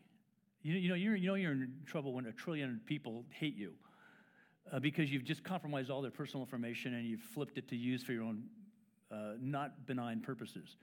You, 0.63 0.73
you, 0.73 0.89
know, 0.89 0.95
you're, 0.95 1.15
you 1.15 1.27
know 1.27 1.35
you're 1.35 1.51
in 1.51 1.71
trouble 1.85 2.13
when 2.13 2.25
a 2.25 2.31
trillion 2.31 2.81
people 2.85 3.25
hate 3.29 3.55
you 3.55 3.73
uh, 4.71 4.79
because 4.79 5.11
you've 5.11 5.23
just 5.23 5.43
compromised 5.43 5.89
all 5.89 6.01
their 6.01 6.11
personal 6.11 6.43
information 6.43 6.95
and 6.95 7.05
you've 7.05 7.21
flipped 7.21 7.57
it 7.57 7.67
to 7.69 7.75
use 7.75 8.03
for 8.03 8.11
your 8.11 8.23
own 8.23 8.43
uh, 9.11 9.33
not 9.39 9.85
benign 9.85 10.19
purposes. 10.19 10.75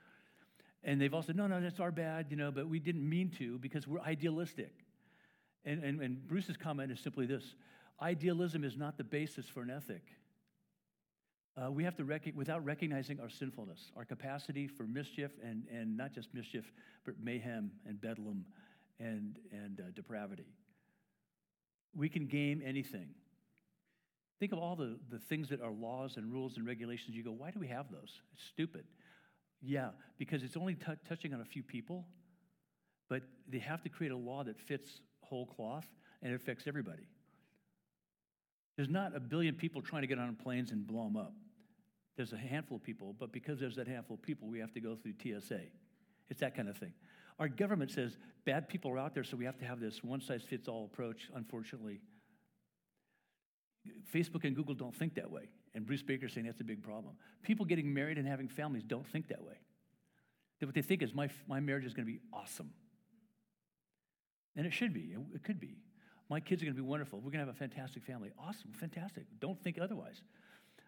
And 0.85 1.01
they've 1.01 1.13
all 1.13 1.23
said, 1.23 1.37
no, 1.37 1.47
no, 1.47 1.61
that's 1.61 1.81
our 1.81 1.91
bad, 1.91 2.27
you 2.31 2.37
know, 2.37 2.51
but 2.51 2.69
we 2.69 2.79
didn't 2.79 3.09
mean 3.09 3.31
to 3.39 3.59
because 3.59 3.87
we're 3.87 4.01
idealistic. 4.01 4.73
And, 5.65 5.83
and, 5.83 6.01
and 6.01 6.29
Bruce's 6.29 6.57
comment 6.57 6.93
is 6.93 7.01
simply 7.01 7.27
this 7.27 7.55
idealism 8.01 8.65
is 8.65 8.77
not 8.77 8.99
the 8.99 9.05
basis 9.05 9.47
for 9.49 9.63
an 9.63 9.71
ethic. 9.71 10.03
Uh, 11.57 11.71
we 11.71 11.85
have 11.85 11.97
to, 11.97 12.05
rec- 12.05 12.33
without 12.35 12.65
recognizing 12.65 13.21
our 13.21 13.31
sinfulness, 13.31 13.93
our 13.97 14.05
capacity 14.05 14.67
for 14.67 14.85
mischief, 14.85 15.31
and, 15.43 15.65
and 15.73 15.97
not 15.97 16.13
just 16.13 16.35
mischief, 16.35 16.73
but 17.05 17.15
mayhem 17.23 17.71
and 17.87 18.01
bedlam 18.01 18.45
and, 18.99 19.39
and 19.53 19.81
uh, 19.81 19.85
depravity. 19.95 20.47
We 21.97 22.09
can 22.09 22.27
game 22.27 22.61
anything. 22.65 23.09
Think 24.41 24.53
of 24.53 24.59
all 24.59 24.75
the, 24.75 24.99
the 25.11 25.19
things 25.19 25.49
that 25.51 25.61
are 25.61 25.71
laws 25.71 26.17
and 26.17 26.33
rules 26.33 26.57
and 26.57 26.67
regulations. 26.67 27.17
You 27.17 27.23
go, 27.23 27.31
why 27.31 27.53
do 27.53 27.61
we 27.61 27.69
have 27.69 27.91
those? 27.91 28.21
It's 28.33 28.43
stupid. 28.53 28.85
Yeah, 29.63 29.91
because 30.19 30.43
it's 30.43 30.57
only 30.57 30.75
t- 30.75 30.93
touching 31.09 31.33
on 31.33 31.41
a 31.41 31.45
few 31.45 31.63
people, 31.63 32.05
but 33.09 33.23
they 33.49 33.61
have 33.61 33.81
to 33.85 33.89
create 33.89 34.13
a 34.13 34.17
law 34.17 34.43
that 34.43 34.59
fits 34.59 35.01
whole 35.21 35.47
cloth 35.47 35.87
and 36.21 36.33
it 36.33 36.35
affects 36.35 36.65
everybody. 36.67 37.07
There's 38.77 38.89
not 38.89 39.15
a 39.15 39.21
billion 39.21 39.55
people 39.55 39.83
trying 39.83 40.03
to 40.03 40.09
get 40.09 40.19
on 40.19 40.35
planes 40.35 40.73
and 40.73 40.85
blow 40.85 41.05
them 41.05 41.17
up. 41.17 41.33
There's 42.17 42.33
a 42.33 42.37
handful 42.37 42.77
of 42.77 42.83
people, 42.83 43.15
but 43.19 43.33
because 43.33 43.59
there's 43.59 43.77
that 43.77 43.89
handful 43.89 44.15
of 44.15 44.23
people, 44.23 44.49
we 44.49 44.61
have 44.61 44.73
to 44.73 44.81
go 44.81 44.97
through 44.97 45.15
TSA. 45.21 45.61
It's 46.31 46.41
that 46.41 46.55
kind 46.55 46.69
of 46.69 46.77
thing. 46.77 46.93
Our 47.39 47.49
government 47.49 47.91
says 47.91 48.17
bad 48.45 48.69
people 48.69 48.91
are 48.93 48.99
out 48.99 49.15
there, 49.15 49.25
so 49.25 49.37
we 49.37 49.45
have 49.45 49.59
to 49.59 49.65
have 49.65 49.81
this 49.81 50.05
one 50.05 50.21
size 50.21 50.43
fits 50.43 50.69
all 50.69 50.85
approach, 50.93 51.29
unfortunately. 51.35 52.01
Facebook 54.15 54.45
and 54.45 54.55
Google 54.55 54.75
don't 54.75 54.95
think 54.95 55.15
that 55.17 55.31
way. 55.31 55.49
And 55.75 55.85
Bruce 55.85 56.03
Baker's 56.03 56.33
saying 56.33 56.47
that's 56.47 56.61
a 56.61 56.65
big 56.65 56.83
problem. 56.83 57.15
People 57.43 57.67
getting 57.67 57.93
married 57.93 58.17
and 58.17 58.27
having 58.27 58.49
families 58.49 58.85
don't 58.85 59.07
think 59.07 59.29
that 59.29 59.43
way. 59.43 59.57
What 60.63 60.75
they 60.75 60.83
think 60.83 61.03
is 61.03 61.13
my, 61.13 61.29
my 61.47 61.61
marriage 61.61 61.85
is 61.85 61.93
going 61.93 62.07
to 62.07 62.13
be 62.13 62.21
awesome. 62.33 62.71
And 64.57 64.67
it 64.67 64.73
should 64.73 64.95
be, 64.95 65.15
it 65.35 65.43
could 65.43 65.61
be. 65.61 65.77
My 66.31 66.41
kids 66.41 66.63
are 66.63 66.65
going 66.65 66.77
to 66.77 66.83
be 66.83 66.89
wonderful. 66.89 67.19
We're 67.19 67.33
going 67.33 67.45
to 67.45 67.47
have 67.47 67.55
a 67.55 67.59
fantastic 67.59 68.03
family. 68.03 68.31
Awesome, 68.39 68.73
fantastic. 68.73 69.27
Don't 69.41 69.63
think 69.63 69.79
otherwise. 69.79 70.23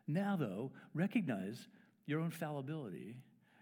Now, 0.06 0.36
though, 0.36 0.72
recognize 0.94 1.66
your 2.06 2.20
own 2.20 2.30
fallibility, 2.30 3.16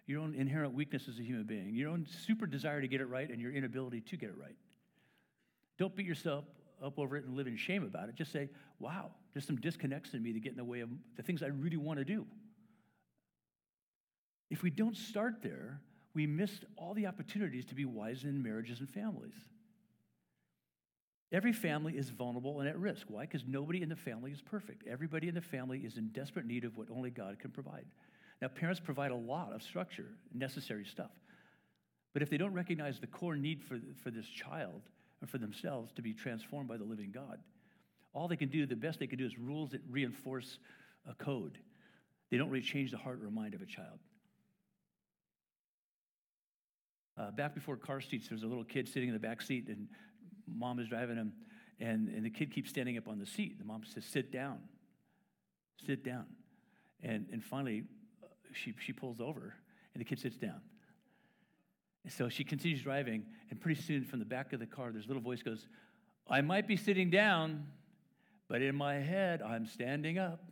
your 0.06 0.20
own 0.20 0.34
inherent 0.34 0.74
weakness 0.74 1.08
as 1.08 1.18
a 1.18 1.22
human 1.22 1.44
being, 1.44 1.74
your 1.74 1.90
own 1.90 2.06
super 2.26 2.46
desire 2.46 2.80
to 2.80 2.88
get 2.88 3.00
it 3.00 3.06
right, 3.06 3.30
and 3.30 3.40
your 3.40 3.52
inability 3.52 4.02
to 4.02 4.16
get 4.16 4.28
it 4.28 4.36
right. 4.38 4.56
Don't 5.78 5.94
beat 5.96 6.06
yourself 6.06 6.44
up 6.82 6.98
over 6.98 7.16
it 7.16 7.24
and 7.24 7.34
live 7.34 7.46
in 7.46 7.56
shame 7.56 7.82
about 7.82 8.08
it. 8.08 8.14
Just 8.14 8.32
say, 8.32 8.50
wow, 8.78 9.10
there's 9.32 9.46
some 9.46 9.56
disconnects 9.56 10.12
in 10.12 10.22
me 10.22 10.32
that 10.32 10.42
get 10.42 10.52
in 10.52 10.58
the 10.58 10.64
way 10.64 10.80
of 10.80 10.90
the 11.16 11.22
things 11.22 11.42
I 11.42 11.46
really 11.46 11.76
want 11.78 11.98
to 11.98 12.04
do. 12.04 12.26
If 14.50 14.62
we 14.62 14.70
don't 14.70 14.96
start 14.96 15.42
there, 15.42 15.80
we 16.14 16.26
miss 16.26 16.50
all 16.76 16.94
the 16.94 17.06
opportunities 17.06 17.64
to 17.66 17.74
be 17.74 17.84
wise 17.84 18.24
in 18.24 18.42
marriages 18.42 18.80
and 18.80 18.88
families. 18.88 19.34
Every 21.32 21.52
family 21.52 21.96
is 21.96 22.10
vulnerable 22.10 22.60
and 22.60 22.68
at 22.68 22.78
risk. 22.78 23.06
Why? 23.08 23.22
Because 23.22 23.44
nobody 23.46 23.82
in 23.82 23.88
the 23.88 23.96
family 23.96 24.30
is 24.30 24.40
perfect. 24.40 24.86
Everybody 24.86 25.28
in 25.28 25.34
the 25.34 25.40
family 25.40 25.80
is 25.80 25.96
in 25.96 26.08
desperate 26.08 26.46
need 26.46 26.64
of 26.64 26.76
what 26.76 26.88
only 26.90 27.10
God 27.10 27.38
can 27.38 27.50
provide. 27.50 27.86
Now, 28.40 28.48
parents 28.48 28.80
provide 28.80 29.10
a 29.10 29.16
lot 29.16 29.52
of 29.52 29.62
structure, 29.62 30.08
necessary 30.32 30.84
stuff. 30.84 31.10
But 32.12 32.22
if 32.22 32.30
they 32.30 32.36
don't 32.36 32.52
recognize 32.52 33.00
the 33.00 33.06
core 33.06 33.36
need 33.36 33.62
for, 33.62 33.80
for 34.02 34.10
this 34.10 34.26
child 34.26 34.82
and 35.20 35.28
for 35.28 35.38
themselves 35.38 35.92
to 35.94 36.02
be 36.02 36.12
transformed 36.12 36.68
by 36.68 36.76
the 36.76 36.84
living 36.84 37.10
God, 37.12 37.40
all 38.12 38.28
they 38.28 38.36
can 38.36 38.48
do, 38.48 38.66
the 38.66 38.76
best 38.76 39.00
they 39.00 39.08
can 39.08 39.18
do, 39.18 39.26
is 39.26 39.36
rules 39.36 39.70
that 39.70 39.80
reinforce 39.90 40.58
a 41.10 41.14
code. 41.14 41.58
They 42.30 42.36
don't 42.36 42.50
really 42.50 42.64
change 42.64 42.92
the 42.92 42.96
heart 42.96 43.20
or 43.22 43.30
mind 43.30 43.54
of 43.54 43.62
a 43.62 43.66
child. 43.66 43.98
Uh, 47.16 47.30
back 47.30 47.54
before 47.54 47.76
car 47.76 48.00
seats, 48.00 48.28
there's 48.28 48.42
a 48.42 48.46
little 48.46 48.64
kid 48.64 48.88
sitting 48.88 49.08
in 49.08 49.14
the 49.14 49.20
back 49.20 49.40
seat, 49.40 49.68
and 49.68 49.88
mom 50.46 50.78
is 50.78 50.88
driving 50.88 51.16
him, 51.16 51.32
and, 51.80 52.08
and 52.08 52.24
the 52.24 52.30
kid 52.30 52.52
keeps 52.52 52.70
standing 52.70 52.96
up 52.96 53.08
on 53.08 53.18
the 53.18 53.26
seat. 53.26 53.58
The 53.58 53.64
mom 53.64 53.82
says, 53.84 54.04
Sit 54.04 54.32
down. 54.32 54.58
Sit 55.86 56.04
down. 56.04 56.26
And, 57.02 57.26
and 57.32 57.44
finally, 57.44 57.84
uh, 58.22 58.26
she, 58.52 58.74
she 58.78 58.92
pulls 58.92 59.20
over, 59.20 59.54
and 59.92 60.00
the 60.00 60.04
kid 60.04 60.18
sits 60.18 60.36
down. 60.36 60.60
And 62.04 62.12
so 62.12 62.28
she 62.28 62.44
continues 62.44 62.82
driving, 62.82 63.24
and 63.50 63.60
pretty 63.60 63.80
soon 63.80 64.04
from 64.04 64.18
the 64.18 64.24
back 64.24 64.52
of 64.52 64.60
the 64.60 64.66
car, 64.66 64.92
this 64.92 65.06
little 65.06 65.22
voice 65.22 65.42
goes, 65.42 65.66
I 66.28 66.40
might 66.40 66.66
be 66.66 66.76
sitting 66.76 67.10
down, 67.10 67.66
but 68.48 68.62
in 68.62 68.74
my 68.74 68.94
head, 68.94 69.42
I'm 69.42 69.66
standing 69.66 70.18
up. 70.18 70.44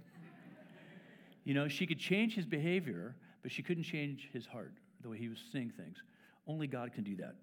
you 1.44 1.54
know, 1.54 1.68
she 1.68 1.86
could 1.86 1.98
change 1.98 2.34
his 2.34 2.46
behavior, 2.46 3.16
but 3.42 3.52
she 3.52 3.62
couldn't 3.62 3.84
change 3.84 4.28
his 4.32 4.46
heart, 4.46 4.74
the 5.00 5.08
way 5.08 5.18
he 5.18 5.28
was 5.28 5.38
seeing 5.52 5.70
things. 5.70 6.02
Only 6.46 6.66
God 6.66 6.92
can 6.92 7.04
do 7.04 7.16
that. 7.16 7.36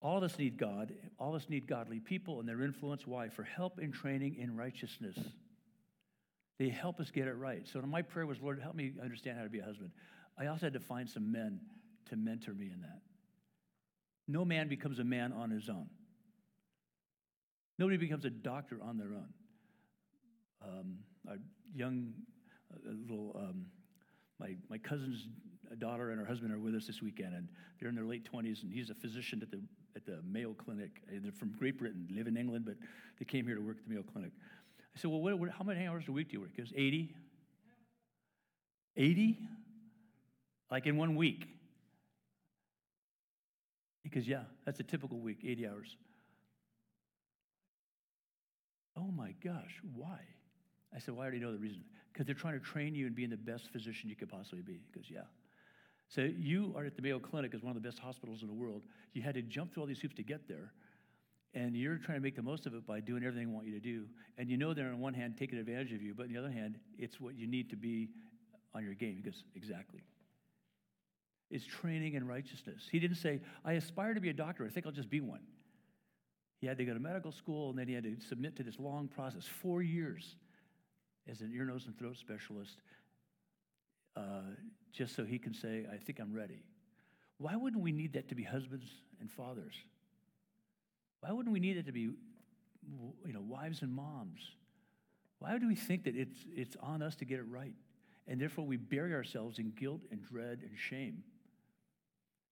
All 0.00 0.16
of 0.16 0.22
us 0.22 0.38
need 0.38 0.58
God. 0.58 0.92
All 1.18 1.34
of 1.34 1.42
us 1.42 1.48
need 1.48 1.66
godly 1.66 1.98
people 1.98 2.38
and 2.38 2.48
their 2.48 2.62
influence. 2.62 3.06
Why? 3.06 3.28
For 3.28 3.42
help 3.42 3.80
in 3.80 3.90
training 3.90 4.36
in 4.36 4.56
righteousness. 4.56 5.16
They 6.58 6.68
help 6.68 7.00
us 7.00 7.10
get 7.10 7.26
it 7.26 7.34
right. 7.34 7.66
So 7.66 7.80
my 7.82 8.02
prayer 8.02 8.26
was, 8.26 8.40
Lord, 8.40 8.60
help 8.60 8.74
me 8.74 8.92
understand 9.02 9.38
how 9.38 9.44
to 9.44 9.50
be 9.50 9.58
a 9.58 9.64
husband. 9.64 9.90
I 10.38 10.46
also 10.46 10.66
had 10.66 10.72
to 10.74 10.80
find 10.80 11.08
some 11.08 11.32
men 11.32 11.60
to 12.10 12.16
mentor 12.16 12.52
me 12.52 12.66
in 12.72 12.80
that. 12.82 13.00
No 14.26 14.44
man 14.44 14.68
becomes 14.68 14.98
a 14.98 15.04
man 15.04 15.32
on 15.32 15.50
his 15.50 15.68
own. 15.68 15.88
Nobody 17.78 17.96
becomes 17.96 18.24
a 18.24 18.30
doctor 18.30 18.78
on 18.82 18.98
their 18.98 19.14
own. 19.14 19.28
Um, 20.62 20.98
a 21.28 21.36
young, 21.74 22.12
little, 22.84 23.36
um, 23.38 23.66
my, 24.40 24.54
my 24.68 24.78
cousin's 24.78 25.28
daughter 25.78 26.10
and 26.10 26.18
her 26.18 26.26
husband 26.26 26.52
are 26.52 26.58
with 26.58 26.74
us 26.74 26.86
this 26.86 27.02
weekend, 27.02 27.34
and 27.34 27.48
they're 27.78 27.88
in 27.88 27.94
their 27.94 28.04
late 28.04 28.28
20s, 28.30 28.62
and 28.62 28.72
he's 28.72 28.90
a 28.90 28.94
physician 28.94 29.40
at 29.42 29.50
the, 29.50 29.60
at 29.96 30.06
the 30.06 30.20
Mayo 30.30 30.54
Clinic. 30.54 31.02
They're 31.10 31.32
from 31.32 31.52
Great 31.58 31.78
Britain, 31.78 32.08
live 32.10 32.26
in 32.26 32.36
England, 32.36 32.64
but 32.64 32.76
they 33.18 33.24
came 33.24 33.46
here 33.46 33.56
to 33.56 33.60
work 33.60 33.76
at 33.78 33.84
the 33.88 33.94
Mayo 33.94 34.02
Clinic. 34.02 34.32
I 34.94 35.00
said, 35.00 35.10
Well, 35.10 35.20
what, 35.20 35.38
what, 35.38 35.50
how 35.50 35.64
many 35.64 35.86
hours 35.86 36.04
a 36.08 36.12
week 36.12 36.28
do 36.28 36.34
you 36.34 36.40
work? 36.40 36.50
He 36.54 36.62
goes, 36.62 36.72
80. 36.74 37.14
80? 38.96 39.38
Like 40.70 40.86
in 40.86 40.96
one 40.96 41.16
week. 41.16 41.46
Because, 44.02 44.26
Yeah, 44.26 44.42
that's 44.64 44.80
a 44.80 44.84
typical 44.84 45.18
week, 45.18 45.38
80 45.44 45.66
hours. 45.68 45.96
Oh 48.96 49.10
my 49.12 49.34
gosh, 49.44 49.80
why? 49.94 50.18
I 50.94 50.98
said, 50.98 51.14
Well, 51.14 51.22
I 51.22 51.24
already 51.24 51.38
know 51.40 51.52
the 51.52 51.58
reason. 51.58 51.84
Because 52.12 52.26
they're 52.26 52.34
trying 52.34 52.58
to 52.58 52.64
train 52.64 52.94
you 52.94 53.06
in 53.06 53.14
being 53.14 53.30
the 53.30 53.36
best 53.36 53.70
physician 53.70 54.08
you 54.08 54.16
could 54.16 54.30
possibly 54.30 54.62
be. 54.62 54.72
He 54.72 54.98
goes, 54.98 55.08
Yeah. 55.08 55.22
So 56.08 56.22
you 56.22 56.72
are 56.76 56.84
at 56.84 56.96
the 56.96 57.02
Mayo 57.02 57.18
Clinic 57.18 57.54
as 57.54 57.62
one 57.62 57.76
of 57.76 57.82
the 57.82 57.86
best 57.86 57.98
hospitals 57.98 58.40
in 58.42 58.48
the 58.48 58.54
world. 58.54 58.82
You 59.12 59.22
had 59.22 59.34
to 59.34 59.42
jump 59.42 59.72
through 59.72 59.82
all 59.82 59.86
these 59.86 60.00
hoops 60.00 60.14
to 60.16 60.22
get 60.22 60.48
there. 60.48 60.72
And 61.54 61.76
you're 61.76 61.96
trying 61.96 62.18
to 62.18 62.22
make 62.22 62.36
the 62.36 62.42
most 62.42 62.66
of 62.66 62.74
it 62.74 62.86
by 62.86 63.00
doing 63.00 63.24
everything 63.24 63.48
they 63.48 63.54
want 63.54 63.66
you 63.66 63.74
to 63.74 63.80
do. 63.80 64.04
And 64.36 64.48
you 64.48 64.56
know 64.56 64.74
they're 64.74 64.88
on 64.88 65.00
one 65.00 65.14
hand 65.14 65.36
taking 65.38 65.58
advantage 65.58 65.92
of 65.92 66.02
you, 66.02 66.14
but 66.14 66.24
on 66.24 66.32
the 66.32 66.38
other 66.38 66.50
hand, 66.50 66.78
it's 66.98 67.20
what 67.20 67.34
you 67.36 67.46
need 67.46 67.70
to 67.70 67.76
be 67.76 68.08
on 68.74 68.84
your 68.84 68.94
game. 68.94 69.22
Goes, 69.24 69.44
Exactly. 69.54 70.02
It's 71.50 71.64
training 71.64 72.14
in 72.14 72.26
righteousness. 72.26 72.82
He 72.90 72.98
didn't 72.98 73.16
say, 73.16 73.40
I 73.64 73.72
aspire 73.72 74.12
to 74.12 74.20
be 74.20 74.28
a 74.28 74.34
doctor. 74.34 74.66
I 74.66 74.68
think 74.68 74.84
I'll 74.84 74.92
just 74.92 75.08
be 75.08 75.20
one. 75.20 75.40
He 76.60 76.66
had 76.66 76.76
to 76.78 76.84
go 76.84 76.92
to 76.92 77.00
medical 77.00 77.32
school 77.32 77.70
and 77.70 77.78
then 77.78 77.88
he 77.88 77.94
had 77.94 78.04
to 78.04 78.16
submit 78.28 78.56
to 78.56 78.62
this 78.62 78.78
long 78.78 79.08
process 79.08 79.46
four 79.46 79.80
years 79.80 80.36
as 81.26 81.40
an 81.40 81.52
ear, 81.54 81.64
nose, 81.64 81.86
and 81.86 81.96
throat 81.98 82.16
specialist 82.18 82.76
uh, 84.18 84.40
just 84.92 85.14
so 85.14 85.24
he 85.24 85.38
can 85.38 85.54
say, 85.54 85.86
I 85.92 85.96
think 85.96 86.18
I'm 86.18 86.32
ready. 86.32 86.62
Why 87.38 87.54
wouldn't 87.54 87.82
we 87.82 87.92
need 87.92 88.14
that 88.14 88.28
to 88.30 88.34
be 88.34 88.42
husbands 88.42 88.86
and 89.20 89.30
fathers? 89.30 89.74
Why 91.20 91.32
wouldn't 91.32 91.52
we 91.52 91.60
need 91.60 91.76
it 91.76 91.86
to 91.86 91.92
be 91.92 92.00
you 92.00 93.32
know, 93.32 93.40
wives 93.40 93.82
and 93.82 93.94
moms? 93.94 94.40
Why 95.38 95.56
do 95.58 95.68
we 95.68 95.76
think 95.76 96.04
that 96.04 96.16
it's, 96.16 96.38
it's 96.48 96.76
on 96.82 97.02
us 97.02 97.14
to 97.16 97.24
get 97.24 97.38
it 97.38 97.46
right? 97.48 97.74
And 98.26 98.40
therefore 98.40 98.66
we 98.66 98.76
bury 98.76 99.14
ourselves 99.14 99.58
in 99.58 99.70
guilt 99.70 100.00
and 100.10 100.22
dread 100.22 100.60
and 100.62 100.76
shame. 100.76 101.22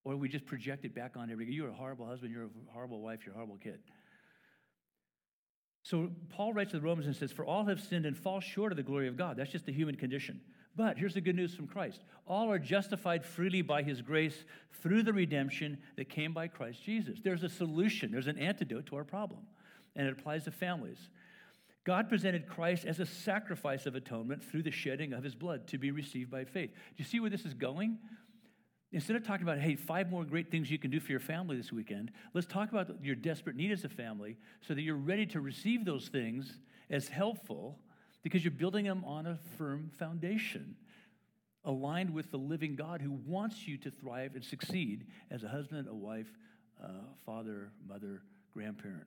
Or 0.05 0.17
we 0.17 0.29
just 0.29 0.47
project 0.47 0.85
it 0.85 0.95
back 0.95 1.17
on 1.17 1.31
everybody. 1.33 1.57
You're 1.57 1.71
a 1.71 1.75
horrible 1.75 2.07
husband, 2.07 2.33
you're 2.33 2.45
a 2.45 2.73
horrible 2.73 3.01
wife, 3.01 3.21
you're 3.27 3.35
a 3.35 3.37
horrible 3.37 3.59
kid. 3.59 3.81
So 5.83 6.11
Paul 6.31 6.53
writes 6.53 6.71
to 6.73 6.79
the 6.79 6.85
Romans 6.85 7.07
and 7.07 7.17
says, 7.17 7.33
For 7.33 7.45
all 7.45 7.64
have 7.67 7.81
sinned 7.81 8.07
and 8.07 8.17
fall 8.17 8.41
short 8.41 8.73
of 8.73 8.77
the 8.77 8.85
glory 8.85 9.09
of 9.09 9.17
God. 9.17 9.37
That's 9.37 9.51
just 9.51 9.67
the 9.67 9.73
human 9.73 9.97
condition. 9.97 10.41
But 10.77 10.99
here's 10.99 11.14
the 11.14 11.20
good 11.20 11.37
news 11.37 11.55
from 11.55 11.66
Christ 11.66 12.03
all 12.27 12.51
are 12.51 12.59
justified 12.59 13.24
freely 13.24 13.62
by 13.62 13.83
his 13.83 14.03
grace 14.03 14.45
through 14.83 15.03
the 15.05 15.12
redemption 15.12 15.79
that 15.97 16.09
came 16.09 16.33
by 16.33 16.49
Christ 16.49 16.83
Jesus. 16.83 17.20
There's 17.22 17.43
a 17.43 17.49
solution, 17.49 18.12
there's 18.12 18.27
an 18.27 18.39
antidote 18.39 18.87
to 18.87 18.97
our 18.97 19.05
problem, 19.05 19.41
and 19.95 20.07
it 20.07 20.18
applies 20.18 20.45
to 20.45 20.51
families. 20.51 20.99
God 21.85 22.09
presented 22.09 22.49
Christ 22.49 22.85
as 22.85 22.99
a 22.99 23.07
sacrifice 23.07 23.87
of 23.87 23.95
atonement 23.95 24.43
through 24.43 24.64
the 24.64 24.72
shedding 24.72 25.12
of 25.12 25.22
his 25.22 25.37
blood 25.37 25.68
to 25.68 25.79
be 25.79 25.93
received 25.93 26.31
by 26.31 26.45
faith. 26.45 26.70
Do 26.72 26.95
you 26.97 27.05
see 27.05 27.20
where 27.20 27.31
this 27.31 27.45
is 27.45 27.55
going? 27.55 27.99
Instead 28.91 29.14
of 29.14 29.24
talking 29.24 29.47
about, 29.47 29.61
hey, 29.61 29.77
five 29.77 30.11
more 30.11 30.24
great 30.24 30.51
things 30.51 30.68
you 30.68 30.79
can 30.79 30.91
do 30.91 30.99
for 30.99 31.12
your 31.12 31.20
family 31.20 31.57
this 31.57 31.72
weekend, 31.72 32.11
let's 32.35 32.47
talk 32.47 32.70
about 32.70 33.05
your 33.05 33.14
desperate 33.14 33.55
need 33.55 33.70
as 33.70 33.85
a 33.85 33.89
family 33.89 34.37
so 34.66 34.74
that 34.74 34.83
you're 34.83 34.97
ready 34.97 35.27
to 35.27 35.41
receive 35.41 35.85
those 35.85 36.09
things 36.09 36.59
as 36.91 37.09
helpful 37.09 37.79
because 38.27 38.43
you're 38.43 38.51
building 38.51 38.85
them 38.85 39.05
on 39.05 39.24
a 39.24 39.39
firm 39.57 39.89
foundation 40.01 40.74
aligned 41.64 42.12
with 42.12 42.29
the 42.33 42.37
living 42.37 42.74
God 42.74 43.01
who 43.01 43.12
wants 43.12 43.68
you 43.68 43.79
to 43.79 43.89
thrive 43.89 44.35
and 44.35 44.45
succeed 44.45 45.07
as 45.31 45.45
a 45.45 45.49
husband, 45.49 45.87
a 45.87 45.95
wife, 45.95 46.27
father, 47.24 47.70
mother, 47.89 48.22
grandparent. 48.53 49.07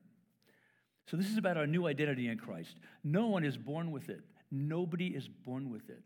So, 1.12 1.18
this 1.18 1.28
is 1.28 1.36
about 1.36 1.58
our 1.58 1.68
new 1.68 1.86
identity 1.86 2.30
in 2.30 2.38
Christ. 2.38 2.78
No 3.04 3.28
one 3.28 3.44
is 3.44 3.58
born 3.58 3.92
with 3.92 4.08
it, 4.08 4.22
nobody 4.52 5.08
is 5.08 5.28
born 5.28 5.70
with 5.70 5.90
it. 5.90 6.02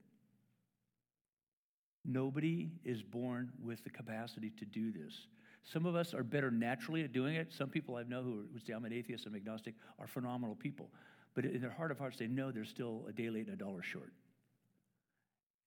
Nobody 2.04 2.72
is 2.84 3.04
born 3.04 3.52
with 3.64 3.84
the 3.84 3.92
capacity 3.92 4.52
to 4.58 4.66
do 4.66 4.92
this. 4.92 5.14
Some 5.62 5.86
of 5.86 5.96
us 5.96 6.16
are 6.16 6.24
better 6.24 6.50
naturally 6.50 7.04
at 7.04 7.14
doing 7.14 7.36
it. 7.36 7.54
Some 7.54 7.70
people 7.70 7.96
I 7.96 8.02
know 8.04 8.24
who 8.24 8.46
would 8.52 8.66
say, 8.66 8.74
I'm 8.74 8.86
an 8.86 8.92
atheist, 8.92 9.28
I'm 9.28 9.36
agnostic, 9.36 9.76
are 10.00 10.08
phenomenal 10.08 10.56
people. 10.56 10.90
But 11.36 11.46
in 11.46 11.62
their 11.62 11.72
heart 11.72 11.92
of 11.92 12.00
hearts, 12.00 12.18
they 12.18 12.28
know 12.28 12.52
they're 12.52 12.66
still 12.66 13.06
a 13.08 13.12
day 13.14 13.30
late 13.30 13.48
and 13.48 13.56
a 13.56 13.64
dollar 13.64 13.82
short. 13.82 14.14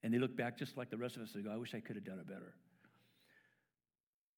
And 0.03 0.14
they 0.14 0.19
look 0.19 0.37
back 0.37 0.57
just 0.57 0.77
like 0.77 0.91
the 0.91 0.97
rest 0.97 1.17
of 1.17 1.23
us 1.23 1.35
and 1.35 1.45
go, 1.45 1.51
I 1.51 1.57
wish 1.57 1.75
I 1.75 1.81
could 1.81 1.97
have 1.97 2.05
done 2.05 2.19
it 2.19 2.29
better. 2.29 2.55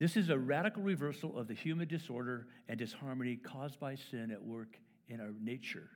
This 0.01 0.17
is 0.17 0.31
a 0.31 0.39
radical 0.39 0.83
reversal 0.83 1.37
of 1.37 1.49
the 1.49 1.55
human 1.55 1.89
disorder 1.89 2.47
and 2.69 2.79
disharmony 2.79 3.37
caused 3.37 3.81
by 3.81 3.97
sin 3.97 4.31
at 4.31 4.43
work 4.43 4.79
in 5.09 5.21
our 5.21 5.33
nature. 5.41 5.91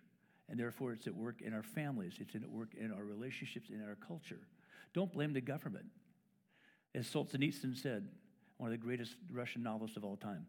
And 0.48 0.58
therefore, 0.58 0.92
it's 0.92 1.06
at 1.06 1.14
work 1.14 1.40
in 1.40 1.54
our 1.54 1.62
families, 1.62 2.14
it's 2.18 2.34
at 2.34 2.50
work 2.50 2.74
in 2.78 2.92
our 2.92 3.04
relationships, 3.04 3.70
in 3.70 3.82
our 3.82 3.96
culture. 4.06 4.40
Don't 4.92 5.12
blame 5.12 5.32
the 5.32 5.40
government. 5.40 5.86
As 6.94 7.06
Solzhenitsyn 7.06 7.80
said, 7.80 8.08
one 8.58 8.72
of 8.72 8.78
the 8.78 8.84
greatest 8.84 9.14
Russian 9.30 9.62
novelists 9.62 9.96
of 9.96 10.04
all 10.04 10.16
time, 10.16 10.46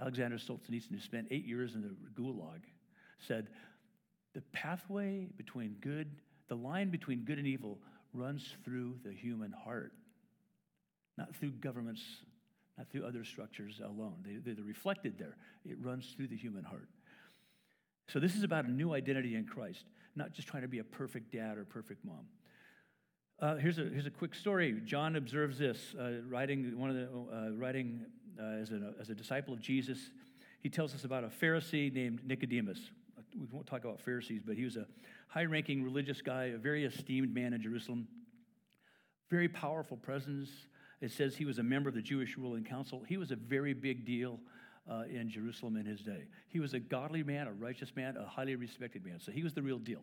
Alexander 0.00 0.36
Solzhenitsyn, 0.36 0.90
who 0.90 1.00
spent 1.00 1.28
eight 1.30 1.44
years 1.44 1.74
in 1.74 1.82
the 1.82 2.20
gulag, 2.20 2.62
said, 3.18 3.48
The 4.36 4.42
pathway 4.52 5.28
between 5.38 5.76
good, 5.80 6.10
the 6.48 6.56
line 6.56 6.90
between 6.90 7.20
good 7.20 7.38
and 7.38 7.46
evil 7.46 7.78
runs 8.12 8.46
through 8.66 8.96
the 9.02 9.10
human 9.10 9.50
heart, 9.50 9.94
not 11.16 11.34
through 11.34 11.52
governments, 11.52 12.02
not 12.76 12.86
through 12.90 13.06
other 13.06 13.24
structures 13.24 13.80
alone. 13.82 14.16
They, 14.22 14.52
they're 14.52 14.62
reflected 14.62 15.14
there. 15.18 15.38
It 15.64 15.78
runs 15.80 16.12
through 16.14 16.28
the 16.28 16.36
human 16.36 16.64
heart. 16.64 16.90
So, 18.08 18.20
this 18.20 18.36
is 18.36 18.42
about 18.42 18.66
a 18.66 18.70
new 18.70 18.92
identity 18.92 19.36
in 19.36 19.46
Christ, 19.46 19.86
not 20.14 20.34
just 20.34 20.46
trying 20.48 20.64
to 20.64 20.68
be 20.68 20.80
a 20.80 20.84
perfect 20.84 21.32
dad 21.32 21.56
or 21.56 21.64
perfect 21.64 22.04
mom. 22.04 22.26
Uh, 23.40 23.56
here's, 23.56 23.78
a, 23.78 23.84
here's 23.84 24.04
a 24.04 24.10
quick 24.10 24.34
story. 24.34 24.82
John 24.84 25.16
observes 25.16 25.58
this, 25.58 25.94
uh, 25.98 26.20
writing, 26.28 26.78
one 26.78 26.90
of 26.90 26.96
the, 26.96 27.06
uh, 27.06 27.50
writing 27.52 28.04
uh, 28.38 28.60
as, 28.60 28.70
a, 28.70 28.92
as 29.00 29.08
a 29.08 29.14
disciple 29.14 29.54
of 29.54 29.60
Jesus. 29.60 30.10
He 30.60 30.68
tells 30.68 30.94
us 30.94 31.04
about 31.04 31.24
a 31.24 31.28
Pharisee 31.28 31.90
named 31.90 32.20
Nicodemus. 32.22 32.90
We 33.38 33.46
won't 33.50 33.66
talk 33.66 33.84
about 33.84 34.00
Pharisees, 34.00 34.42
but 34.44 34.56
he 34.56 34.64
was 34.64 34.76
a 34.76 34.86
high 35.28 35.44
ranking 35.44 35.82
religious 35.82 36.22
guy, 36.22 36.46
a 36.46 36.58
very 36.58 36.84
esteemed 36.84 37.34
man 37.34 37.52
in 37.52 37.60
Jerusalem, 37.60 38.08
very 39.30 39.48
powerful 39.48 39.96
presence. 39.96 40.48
It 41.00 41.10
says 41.10 41.36
he 41.36 41.44
was 41.44 41.58
a 41.58 41.62
member 41.62 41.88
of 41.88 41.94
the 41.94 42.02
Jewish 42.02 42.38
ruling 42.38 42.64
council. 42.64 43.02
He 43.06 43.16
was 43.16 43.30
a 43.30 43.36
very 43.36 43.74
big 43.74 44.06
deal 44.06 44.40
uh, 44.90 45.02
in 45.10 45.28
Jerusalem 45.28 45.76
in 45.76 45.84
his 45.84 46.00
day. 46.00 46.24
He 46.48 46.60
was 46.60 46.72
a 46.72 46.80
godly 46.80 47.22
man, 47.22 47.46
a 47.46 47.52
righteous 47.52 47.94
man, 47.94 48.16
a 48.16 48.26
highly 48.26 48.56
respected 48.56 49.04
man. 49.04 49.20
So 49.20 49.32
he 49.32 49.42
was 49.42 49.52
the 49.52 49.62
real 49.62 49.78
deal. 49.78 50.02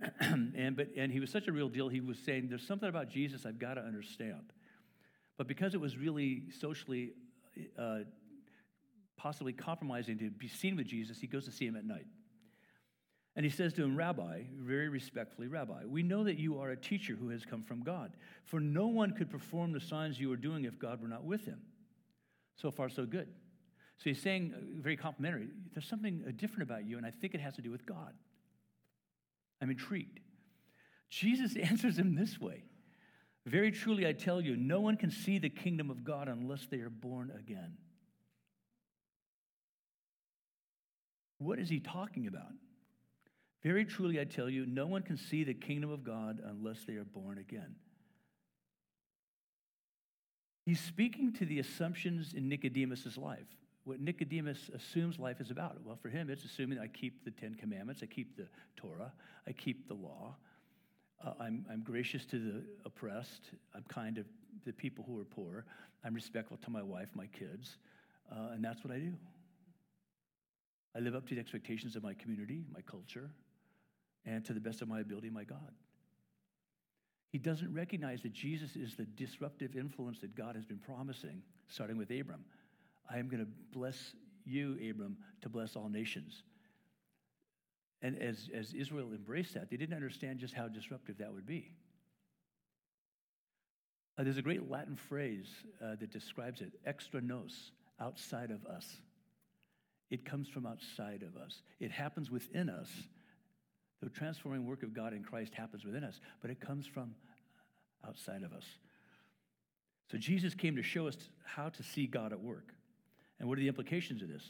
and, 0.20 0.76
but, 0.76 0.88
and 0.96 1.10
he 1.10 1.18
was 1.18 1.30
such 1.30 1.48
a 1.48 1.52
real 1.52 1.68
deal, 1.68 1.88
he 1.88 2.00
was 2.00 2.18
saying, 2.18 2.48
There's 2.48 2.66
something 2.66 2.88
about 2.88 3.08
Jesus 3.08 3.44
I've 3.44 3.58
got 3.58 3.74
to 3.74 3.80
understand. 3.80 4.52
But 5.36 5.48
because 5.48 5.74
it 5.74 5.80
was 5.80 5.96
really 5.96 6.44
socially 6.60 7.12
uh, 7.76 8.00
possibly 9.16 9.52
compromising 9.52 10.18
to 10.18 10.30
be 10.30 10.48
seen 10.48 10.76
with 10.76 10.86
Jesus, 10.86 11.18
he 11.18 11.26
goes 11.26 11.44
to 11.46 11.52
see 11.52 11.66
him 11.66 11.76
at 11.76 11.84
night. 11.84 12.06
And 13.36 13.44
he 13.44 13.50
says 13.50 13.72
to 13.74 13.84
him, 13.84 13.96
Rabbi, 13.96 14.42
very 14.58 14.88
respectfully, 14.88 15.46
Rabbi, 15.46 15.84
we 15.86 16.02
know 16.02 16.24
that 16.24 16.38
you 16.38 16.58
are 16.58 16.70
a 16.70 16.76
teacher 16.76 17.14
who 17.14 17.28
has 17.28 17.44
come 17.44 17.62
from 17.62 17.82
God, 17.82 18.12
for 18.44 18.58
no 18.58 18.88
one 18.88 19.12
could 19.12 19.30
perform 19.30 19.72
the 19.72 19.80
signs 19.80 20.18
you 20.18 20.32
are 20.32 20.36
doing 20.36 20.64
if 20.64 20.78
God 20.78 21.00
were 21.00 21.08
not 21.08 21.24
with 21.24 21.44
him. 21.44 21.60
So 22.56 22.70
far, 22.70 22.88
so 22.88 23.06
good. 23.06 23.28
So 23.98 24.10
he's 24.10 24.20
saying, 24.20 24.54
uh, 24.56 24.60
very 24.82 24.96
complimentary, 24.96 25.48
there's 25.74 25.86
something 25.86 26.24
uh, 26.26 26.32
different 26.36 26.62
about 26.62 26.84
you, 26.84 26.96
and 26.96 27.06
I 27.06 27.10
think 27.10 27.34
it 27.34 27.40
has 27.40 27.54
to 27.56 27.62
do 27.62 27.70
with 27.70 27.86
God. 27.86 28.14
I'm 29.60 29.70
intrigued. 29.70 30.20
Jesus 31.10 31.56
answers 31.62 31.98
him 31.98 32.14
this 32.14 32.40
way 32.40 32.64
Very 33.46 33.70
truly, 33.70 34.06
I 34.06 34.12
tell 34.12 34.40
you, 34.40 34.56
no 34.56 34.80
one 34.80 34.96
can 34.96 35.10
see 35.10 35.38
the 35.38 35.48
kingdom 35.48 35.90
of 35.90 36.04
God 36.04 36.28
unless 36.28 36.66
they 36.66 36.78
are 36.78 36.90
born 36.90 37.32
again. 37.38 37.76
What 41.38 41.58
is 41.58 41.68
he 41.68 41.78
talking 41.78 42.26
about? 42.26 42.52
Very 43.62 43.84
truly, 43.84 44.20
I 44.20 44.24
tell 44.24 44.48
you, 44.48 44.66
no 44.66 44.86
one 44.86 45.02
can 45.02 45.16
see 45.16 45.44
the 45.44 45.54
kingdom 45.54 45.90
of 45.90 46.04
God 46.04 46.40
unless 46.44 46.84
they 46.86 46.94
are 46.94 47.04
born 47.04 47.38
again. 47.38 47.74
He's 50.64 50.80
speaking 50.80 51.32
to 51.34 51.46
the 51.46 51.58
assumptions 51.58 52.34
in 52.34 52.48
Nicodemus' 52.48 53.16
life 53.16 53.46
what 53.88 54.00
Nicodemus 54.00 54.70
assumes 54.74 55.18
life 55.18 55.40
is 55.40 55.50
about. 55.50 55.78
Well, 55.82 55.96
for 55.96 56.10
him, 56.10 56.28
it's 56.28 56.44
assuming 56.44 56.78
I 56.78 56.88
keep 56.88 57.24
the 57.24 57.30
Ten 57.30 57.54
Commandments, 57.54 58.02
I 58.02 58.06
keep 58.06 58.36
the 58.36 58.46
Torah, 58.76 59.10
I 59.46 59.52
keep 59.52 59.88
the 59.88 59.94
law. 59.94 60.36
Uh, 61.24 61.32
I'm, 61.40 61.64
I'm 61.72 61.82
gracious 61.82 62.26
to 62.26 62.38
the 62.38 62.64
oppressed, 62.84 63.50
I'm 63.74 63.84
kind 63.88 64.16
to 64.16 64.24
the 64.66 64.74
people 64.74 65.04
who 65.08 65.18
are 65.18 65.24
poor, 65.24 65.64
I'm 66.04 66.12
respectful 66.12 66.58
to 66.58 66.70
my 66.70 66.82
wife, 66.82 67.08
my 67.14 67.26
kids, 67.26 67.78
uh, 68.30 68.52
and 68.52 68.62
that's 68.62 68.84
what 68.84 68.92
I 68.92 68.98
do. 68.98 69.14
I 70.94 71.00
live 71.00 71.14
up 71.14 71.26
to 71.28 71.34
the 71.34 71.40
expectations 71.40 71.96
of 71.96 72.02
my 72.02 72.12
community, 72.12 72.64
my 72.72 72.82
culture, 72.82 73.30
and 74.24 74.44
to 74.44 74.52
the 74.52 74.60
best 74.60 74.82
of 74.82 74.88
my 74.88 75.00
ability, 75.00 75.30
my 75.30 75.44
God. 75.44 75.72
He 77.30 77.38
doesn't 77.38 77.72
recognize 77.72 78.22
that 78.22 78.32
Jesus 78.32 78.74
is 78.74 78.96
the 78.96 79.04
disruptive 79.04 79.76
influence 79.76 80.18
that 80.20 80.34
God 80.34 80.56
has 80.56 80.64
been 80.64 80.78
promising, 80.78 81.42
starting 81.66 81.98
with 81.98 82.10
Abram. 82.10 82.44
I 83.10 83.18
am 83.18 83.28
going 83.28 83.44
to 83.44 83.50
bless 83.72 84.14
you, 84.44 84.78
Abram, 84.90 85.18
to 85.42 85.48
bless 85.48 85.76
all 85.76 85.88
nations. 85.88 86.42
And 88.00 88.18
as, 88.18 88.48
as 88.54 88.72
Israel 88.74 89.10
embraced 89.12 89.54
that, 89.54 89.70
they 89.70 89.76
didn't 89.76 89.96
understand 89.96 90.38
just 90.38 90.54
how 90.54 90.68
disruptive 90.68 91.18
that 91.18 91.32
would 91.32 91.46
be. 91.46 91.72
Uh, 94.16 94.24
there's 94.24 94.36
a 94.36 94.42
great 94.42 94.68
Latin 94.70 94.96
phrase 94.96 95.48
uh, 95.82 95.96
that 96.00 96.10
describes 96.10 96.60
it 96.60 96.72
extra 96.86 97.20
nos, 97.20 97.72
outside 98.00 98.50
of 98.50 98.64
us. 98.66 98.96
It 100.10 100.24
comes 100.24 100.48
from 100.48 100.66
outside 100.66 101.22
of 101.22 101.40
us. 101.40 101.62
It 101.78 101.90
happens 101.90 102.30
within 102.30 102.68
us. 102.68 102.88
The 104.02 104.08
transforming 104.08 104.66
work 104.66 104.82
of 104.82 104.94
God 104.94 105.12
in 105.12 105.22
Christ 105.22 105.54
happens 105.54 105.84
within 105.84 106.04
us, 106.04 106.20
but 106.40 106.50
it 106.50 106.60
comes 106.60 106.86
from 106.86 107.14
outside 108.06 108.42
of 108.42 108.52
us. 108.52 108.64
So 110.10 110.18
Jesus 110.18 110.54
came 110.54 110.76
to 110.76 110.82
show 110.82 111.08
us 111.08 111.16
how 111.44 111.68
to 111.68 111.82
see 111.82 112.06
God 112.06 112.32
at 112.32 112.40
work. 112.40 112.72
And 113.40 113.48
what 113.48 113.58
are 113.58 113.60
the 113.60 113.68
implications 113.68 114.22
of 114.22 114.28
this? 114.28 114.42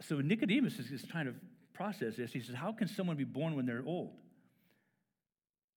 So 0.00 0.20
Nicodemus 0.20 0.78
is, 0.78 1.02
trying 1.02 1.26
to 1.26 1.34
process 1.74 2.16
this. 2.16 2.32
He 2.32 2.40
says, 2.40 2.54
How 2.54 2.72
can 2.72 2.86
someone 2.86 3.16
be 3.16 3.24
born 3.24 3.56
when 3.56 3.66
they're 3.66 3.82
old? 3.84 4.12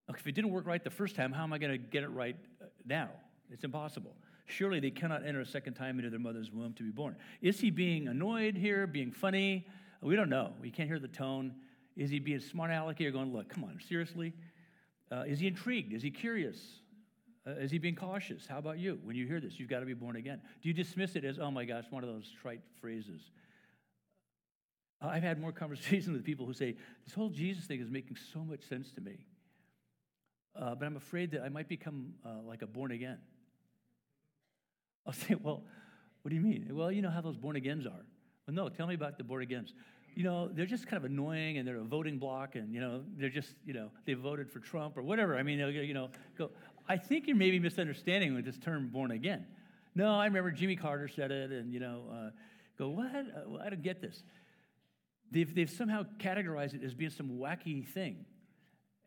If 0.09 0.27
it 0.27 0.33
didn't 0.33 0.51
work 0.51 0.67
right 0.67 0.83
the 0.83 0.89
first 0.89 1.15
time, 1.15 1.31
how 1.31 1.43
am 1.43 1.53
I 1.53 1.57
going 1.57 1.71
to 1.71 1.77
get 1.77 2.03
it 2.03 2.09
right 2.09 2.35
uh, 2.61 2.65
now? 2.85 3.09
It's 3.49 3.63
impossible. 3.63 4.13
Surely 4.45 4.79
they 4.81 4.91
cannot 4.91 5.25
enter 5.25 5.39
a 5.39 5.45
second 5.45 5.75
time 5.75 5.97
into 5.97 6.09
their 6.09 6.19
mother's 6.19 6.51
womb 6.51 6.73
to 6.73 6.83
be 6.83 6.91
born. 6.91 7.15
Is 7.41 7.59
he 7.59 7.69
being 7.69 8.07
annoyed 8.07 8.57
here, 8.57 8.87
being 8.87 9.11
funny? 9.11 9.65
We 10.01 10.15
don't 10.15 10.29
know. 10.29 10.53
We 10.61 10.69
can't 10.69 10.89
hear 10.89 10.99
the 10.99 11.07
tone. 11.07 11.53
Is 11.97 12.09
he 12.09 12.19
being 12.19 12.39
smart 12.39 12.71
alecky 12.71 13.05
or 13.05 13.11
going, 13.11 13.33
look, 13.33 13.49
come 13.49 13.63
on, 13.63 13.79
seriously? 13.87 14.33
Uh, 15.11 15.23
is 15.27 15.39
he 15.39 15.47
intrigued? 15.47 15.93
Is 15.93 16.01
he 16.01 16.09
curious? 16.09 16.57
Uh, 17.45 17.51
is 17.51 17.71
he 17.71 17.77
being 17.77 17.95
cautious? 17.95 18.45
How 18.47 18.59
about 18.59 18.77
you? 18.77 18.99
When 19.03 19.15
you 19.15 19.27
hear 19.27 19.39
this, 19.39 19.59
you've 19.59 19.69
got 19.69 19.79
to 19.79 19.85
be 19.85 19.93
born 19.93 20.15
again. 20.15 20.41
Do 20.61 20.69
you 20.69 20.73
dismiss 20.73 21.15
it 21.15 21.25
as, 21.25 21.39
oh 21.39 21.51
my 21.51 21.65
gosh, 21.65 21.85
one 21.89 22.03
of 22.03 22.09
those 22.09 22.31
trite 22.41 22.61
phrases? 22.79 23.21
I've 25.01 25.23
had 25.23 25.39
more 25.39 25.51
conversations 25.51 26.15
with 26.15 26.23
people 26.23 26.45
who 26.45 26.53
say, 26.53 26.75
this 27.05 27.13
whole 27.13 27.29
Jesus 27.29 27.65
thing 27.65 27.81
is 27.81 27.89
making 27.89 28.17
so 28.33 28.39
much 28.39 28.61
sense 28.67 28.91
to 28.93 29.01
me. 29.01 29.25
Uh, 30.55 30.75
but 30.75 30.85
I'm 30.85 30.97
afraid 30.97 31.31
that 31.31 31.43
I 31.43 31.49
might 31.49 31.67
become 31.67 32.13
uh, 32.25 32.41
like 32.45 32.61
a 32.61 32.67
born 32.67 32.91
again. 32.91 33.17
I'll 35.05 35.13
say, 35.27 35.35
well, 35.35 35.63
what 36.21 36.29
do 36.29 36.35
you 36.35 36.41
mean? 36.41 36.69
Well, 36.71 36.91
you 36.91 37.01
know 37.01 37.09
how 37.09 37.21
those 37.21 37.37
born 37.37 37.55
agains 37.55 37.85
are. 37.85 38.05
Well, 38.47 38.55
no, 38.55 38.69
tell 38.69 38.87
me 38.87 38.95
about 38.95 39.17
the 39.17 39.23
born 39.23 39.41
agains 39.41 39.73
you 40.13 40.23
know, 40.23 40.49
they're 40.51 40.65
just 40.65 40.87
kind 40.87 41.03
of 41.03 41.09
annoying 41.09 41.57
and 41.57 41.67
they're 41.67 41.77
a 41.77 41.83
voting 41.83 42.17
block 42.17 42.55
and, 42.55 42.73
you 42.73 42.81
know, 42.81 43.01
they're 43.17 43.29
just, 43.29 43.53
you 43.65 43.73
know, 43.73 43.89
they 44.05 44.13
voted 44.13 44.51
for 44.51 44.59
Trump 44.59 44.97
or 44.97 45.03
whatever. 45.03 45.37
I 45.37 45.43
mean, 45.43 45.59
you 45.59 45.93
know, 45.93 46.09
go. 46.37 46.51
I 46.87 46.97
think 46.97 47.27
you're 47.27 47.37
maybe 47.37 47.59
misunderstanding 47.59 48.35
with 48.35 48.45
this 48.45 48.57
term 48.57 48.89
born 48.89 49.11
again. 49.11 49.45
No, 49.95 50.13
I 50.15 50.25
remember 50.25 50.51
Jimmy 50.51 50.75
Carter 50.75 51.07
said 51.07 51.31
it 51.31 51.51
and, 51.51 51.73
you 51.73 51.79
know, 51.79 52.03
uh, 52.11 52.29
go, 52.77 52.89
what? 52.89 53.05
Uh, 53.15 53.63
I 53.63 53.69
don't 53.69 53.83
get 53.83 54.01
this. 54.01 54.23
They've, 55.31 55.53
they've 55.53 55.69
somehow 55.69 56.03
categorized 56.17 56.73
it 56.73 56.83
as 56.83 56.93
being 56.93 57.11
some 57.11 57.29
wacky 57.29 57.87
thing. 57.87 58.25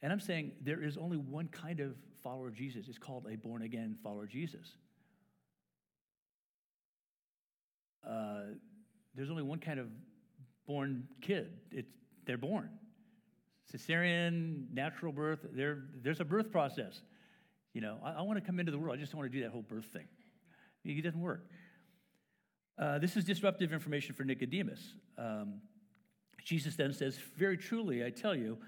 And 0.03 0.13
I'm 0.13 0.21
saying 0.21 0.53
there 0.63 0.83
is 0.83 0.97
only 0.97 1.17
one 1.17 1.49
kind 1.49 1.81
of 1.81 1.95
follower 2.23 2.49
of 2.49 2.55
Jesus. 2.55 2.89
It's 2.89 2.99
called 2.99 3.27
a 3.31 3.37
born 3.37 3.63
again 3.63 3.97
follower 4.03 4.25
of 4.25 4.31
Jesus. 4.31 4.67
Uh, 8.07 8.55
there's 9.15 9.31
only 9.31 9.43
one 9.43 9.59
kind 9.59 9.79
of 9.79 9.89
born 10.67 11.09
kid. 11.21 11.51
It's, 11.71 11.91
they're 12.27 12.39
born. 12.39 12.71
Cesarean, 13.73 14.73
natural 14.73 15.13
birth, 15.13 15.41
there's 15.53 16.21
a 16.21 16.25
birth 16.25 16.53
process. 16.53 17.01
You 17.73 17.81
know, 17.81 17.99
I, 18.05 18.13
I 18.13 18.23
want 18.23 18.39
to 18.39 18.45
come 18.45 18.61
into 18.61 18.73
the 18.73 18.79
world. 18.79 18.97
I 18.97 19.01
just 19.01 19.13
don't 19.13 19.19
want 19.21 19.33
to 19.33 19.39
do 19.39 19.43
that 19.45 19.51
whole 19.51 19.63
birth 19.63 19.87
thing. 19.87 20.07
It 20.85 21.03
doesn't 21.03 21.21
work. 21.21 21.47
Uh, 22.79 22.99
this 22.99 23.17
is 23.17 23.25
disruptive 23.25 23.73
information 23.73 24.15
for 24.15 24.25
Nicodemus. 24.25 24.81
Um, 25.17 25.61
Jesus 26.45 26.77
then 26.77 26.93
says, 26.93 27.19
Very 27.37 27.57
truly, 27.57 28.05
I 28.05 28.11
tell 28.11 28.35
you, 28.35 28.59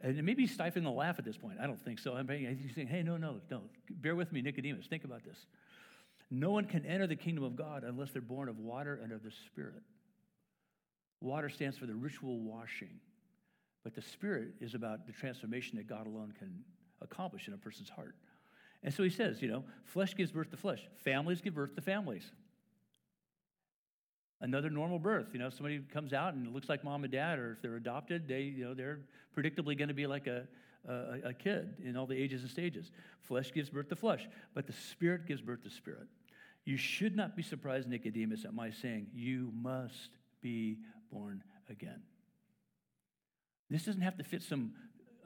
and 0.00 0.22
maybe 0.22 0.42
he's 0.42 0.52
stifling 0.52 0.84
a 0.84 0.92
laugh 0.92 1.18
at 1.18 1.24
this 1.24 1.36
point. 1.36 1.58
I 1.60 1.66
don't 1.66 1.82
think 1.82 1.98
so. 1.98 2.14
I'm 2.14 2.28
he's 2.28 2.74
saying, 2.74 2.88
Hey, 2.88 3.02
no, 3.02 3.16
no, 3.16 3.40
no. 3.50 3.62
Bear 3.90 4.14
with 4.14 4.32
me, 4.32 4.42
Nicodemus. 4.42 4.86
Think 4.86 5.04
about 5.04 5.24
this. 5.24 5.46
No 6.30 6.50
one 6.50 6.64
can 6.64 6.84
enter 6.84 7.06
the 7.06 7.16
kingdom 7.16 7.44
of 7.44 7.56
God 7.56 7.84
unless 7.84 8.10
they're 8.10 8.22
born 8.22 8.48
of 8.48 8.58
water 8.58 9.00
and 9.02 9.12
of 9.12 9.22
the 9.22 9.30
Spirit. 9.30 9.82
Water 11.20 11.48
stands 11.48 11.76
for 11.78 11.86
the 11.86 11.94
ritual 11.94 12.40
washing, 12.40 13.00
but 13.82 13.94
the 13.94 14.02
Spirit 14.02 14.54
is 14.60 14.74
about 14.74 15.06
the 15.06 15.12
transformation 15.12 15.76
that 15.78 15.86
God 15.86 16.06
alone 16.06 16.32
can 16.38 16.64
accomplish 17.00 17.48
in 17.48 17.54
a 17.54 17.58
person's 17.58 17.88
heart. 17.88 18.14
And 18.82 18.92
so 18.92 19.02
he 19.02 19.10
says, 19.10 19.40
you 19.42 19.48
know, 19.48 19.64
flesh 19.84 20.14
gives 20.14 20.30
birth 20.30 20.50
to 20.50 20.56
flesh, 20.56 20.86
families 20.96 21.40
give 21.40 21.54
birth 21.54 21.74
to 21.74 21.80
families. 21.80 22.30
Another 24.40 24.68
normal 24.68 24.98
birth, 24.98 25.28
you 25.32 25.38
know, 25.38 25.48
somebody 25.48 25.78
comes 25.78 26.12
out 26.12 26.34
and 26.34 26.46
it 26.46 26.52
looks 26.52 26.68
like 26.68 26.84
mom 26.84 27.04
and 27.04 27.12
dad, 27.12 27.38
or 27.38 27.52
if 27.52 27.62
they're 27.62 27.76
adopted, 27.76 28.28
they, 28.28 28.42
you 28.42 28.64
know, 28.66 28.74
they're 28.74 29.00
predictably 29.34 29.76
going 29.78 29.88
to 29.88 29.94
be 29.94 30.06
like 30.06 30.26
a, 30.26 30.46
a, 30.86 31.28
a 31.28 31.32
kid 31.32 31.74
in 31.82 31.96
all 31.96 32.06
the 32.06 32.16
ages 32.16 32.42
and 32.42 32.50
stages. 32.50 32.90
Flesh 33.22 33.50
gives 33.52 33.70
birth 33.70 33.88
to 33.88 33.96
flesh, 33.96 34.28
but 34.54 34.66
the 34.66 34.74
Spirit 34.74 35.26
gives 35.26 35.40
birth 35.40 35.62
to 35.62 35.70
spirit. 35.70 36.06
You 36.66 36.76
should 36.76 37.16
not 37.16 37.34
be 37.34 37.42
surprised, 37.42 37.88
Nicodemus, 37.88 38.44
at 38.44 38.52
my 38.52 38.70
saying, 38.70 39.06
You 39.14 39.52
must 39.54 40.10
be 40.42 40.78
born 41.10 41.42
again. 41.68 42.02
This 43.70 43.84
doesn't 43.84 44.02
have 44.02 44.16
to 44.18 44.24
fit 44.24 44.42
some 44.42 44.72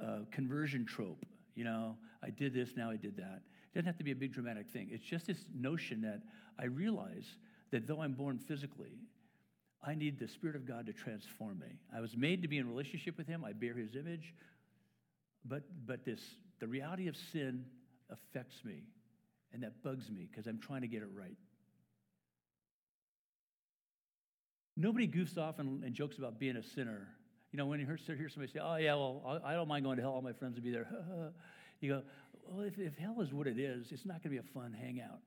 uh, 0.02 0.20
conversion 0.30 0.86
trope. 0.86 1.24
You 1.54 1.64
know, 1.64 1.96
I 2.22 2.30
did 2.30 2.54
this, 2.54 2.70
now 2.76 2.90
I 2.90 2.96
did 2.96 3.16
that. 3.16 3.42
It 3.72 3.74
doesn't 3.74 3.86
have 3.86 3.98
to 3.98 4.04
be 4.04 4.12
a 4.12 4.16
big 4.16 4.32
dramatic 4.32 4.68
thing. 4.68 4.88
It's 4.90 5.04
just 5.04 5.26
this 5.26 5.44
notion 5.54 6.00
that 6.02 6.22
I 6.58 6.66
realize 6.66 7.26
that 7.70 7.86
though 7.86 8.00
I'm 8.00 8.14
born 8.14 8.38
physically, 8.38 8.98
I 9.82 9.94
need 9.94 10.18
the 10.18 10.28
Spirit 10.28 10.56
of 10.56 10.66
God 10.66 10.86
to 10.86 10.92
transform 10.92 11.58
me. 11.58 11.78
I 11.94 12.00
was 12.00 12.16
made 12.16 12.42
to 12.42 12.48
be 12.48 12.58
in 12.58 12.68
relationship 12.68 13.16
with 13.16 13.26
Him. 13.26 13.44
I 13.44 13.52
bear 13.52 13.74
His 13.74 13.94
image. 13.94 14.34
But, 15.44 15.62
but 15.86 16.04
this, 16.04 16.20
the 16.58 16.66
reality 16.66 17.08
of 17.08 17.16
sin 17.32 17.64
affects 18.10 18.62
me, 18.64 18.82
and 19.52 19.62
that 19.62 19.82
bugs 19.82 20.10
me 20.10 20.28
because 20.30 20.46
I'm 20.46 20.58
trying 20.58 20.82
to 20.82 20.86
get 20.86 21.02
it 21.02 21.08
right. 21.14 21.36
Nobody 24.80 25.06
goofs 25.06 25.36
off 25.36 25.58
and, 25.58 25.84
and 25.84 25.94
jokes 25.94 26.16
about 26.16 26.38
being 26.38 26.56
a 26.56 26.62
sinner. 26.62 27.06
You 27.52 27.58
know, 27.58 27.66
when 27.66 27.80
you 27.80 27.86
hear, 27.86 27.98
hear 28.16 28.28
somebody 28.30 28.50
say, 28.50 28.60
oh, 28.62 28.76
yeah, 28.76 28.94
well, 28.94 29.42
I 29.44 29.52
don't 29.52 29.68
mind 29.68 29.84
going 29.84 29.96
to 29.96 30.02
hell, 30.02 30.12
all 30.12 30.22
my 30.22 30.32
friends 30.32 30.56
will 30.56 30.62
be 30.62 30.70
there. 30.70 30.86
you 31.80 31.90
go, 31.90 32.02
well, 32.48 32.66
if, 32.66 32.78
if 32.78 32.96
hell 32.96 33.20
is 33.20 33.30
what 33.32 33.46
it 33.46 33.58
is, 33.58 33.88
it's 33.90 34.06
not 34.06 34.22
going 34.22 34.34
to 34.34 34.42
be 34.42 34.48
a 34.48 34.52
fun 34.54 34.72
hangout. 34.72 35.18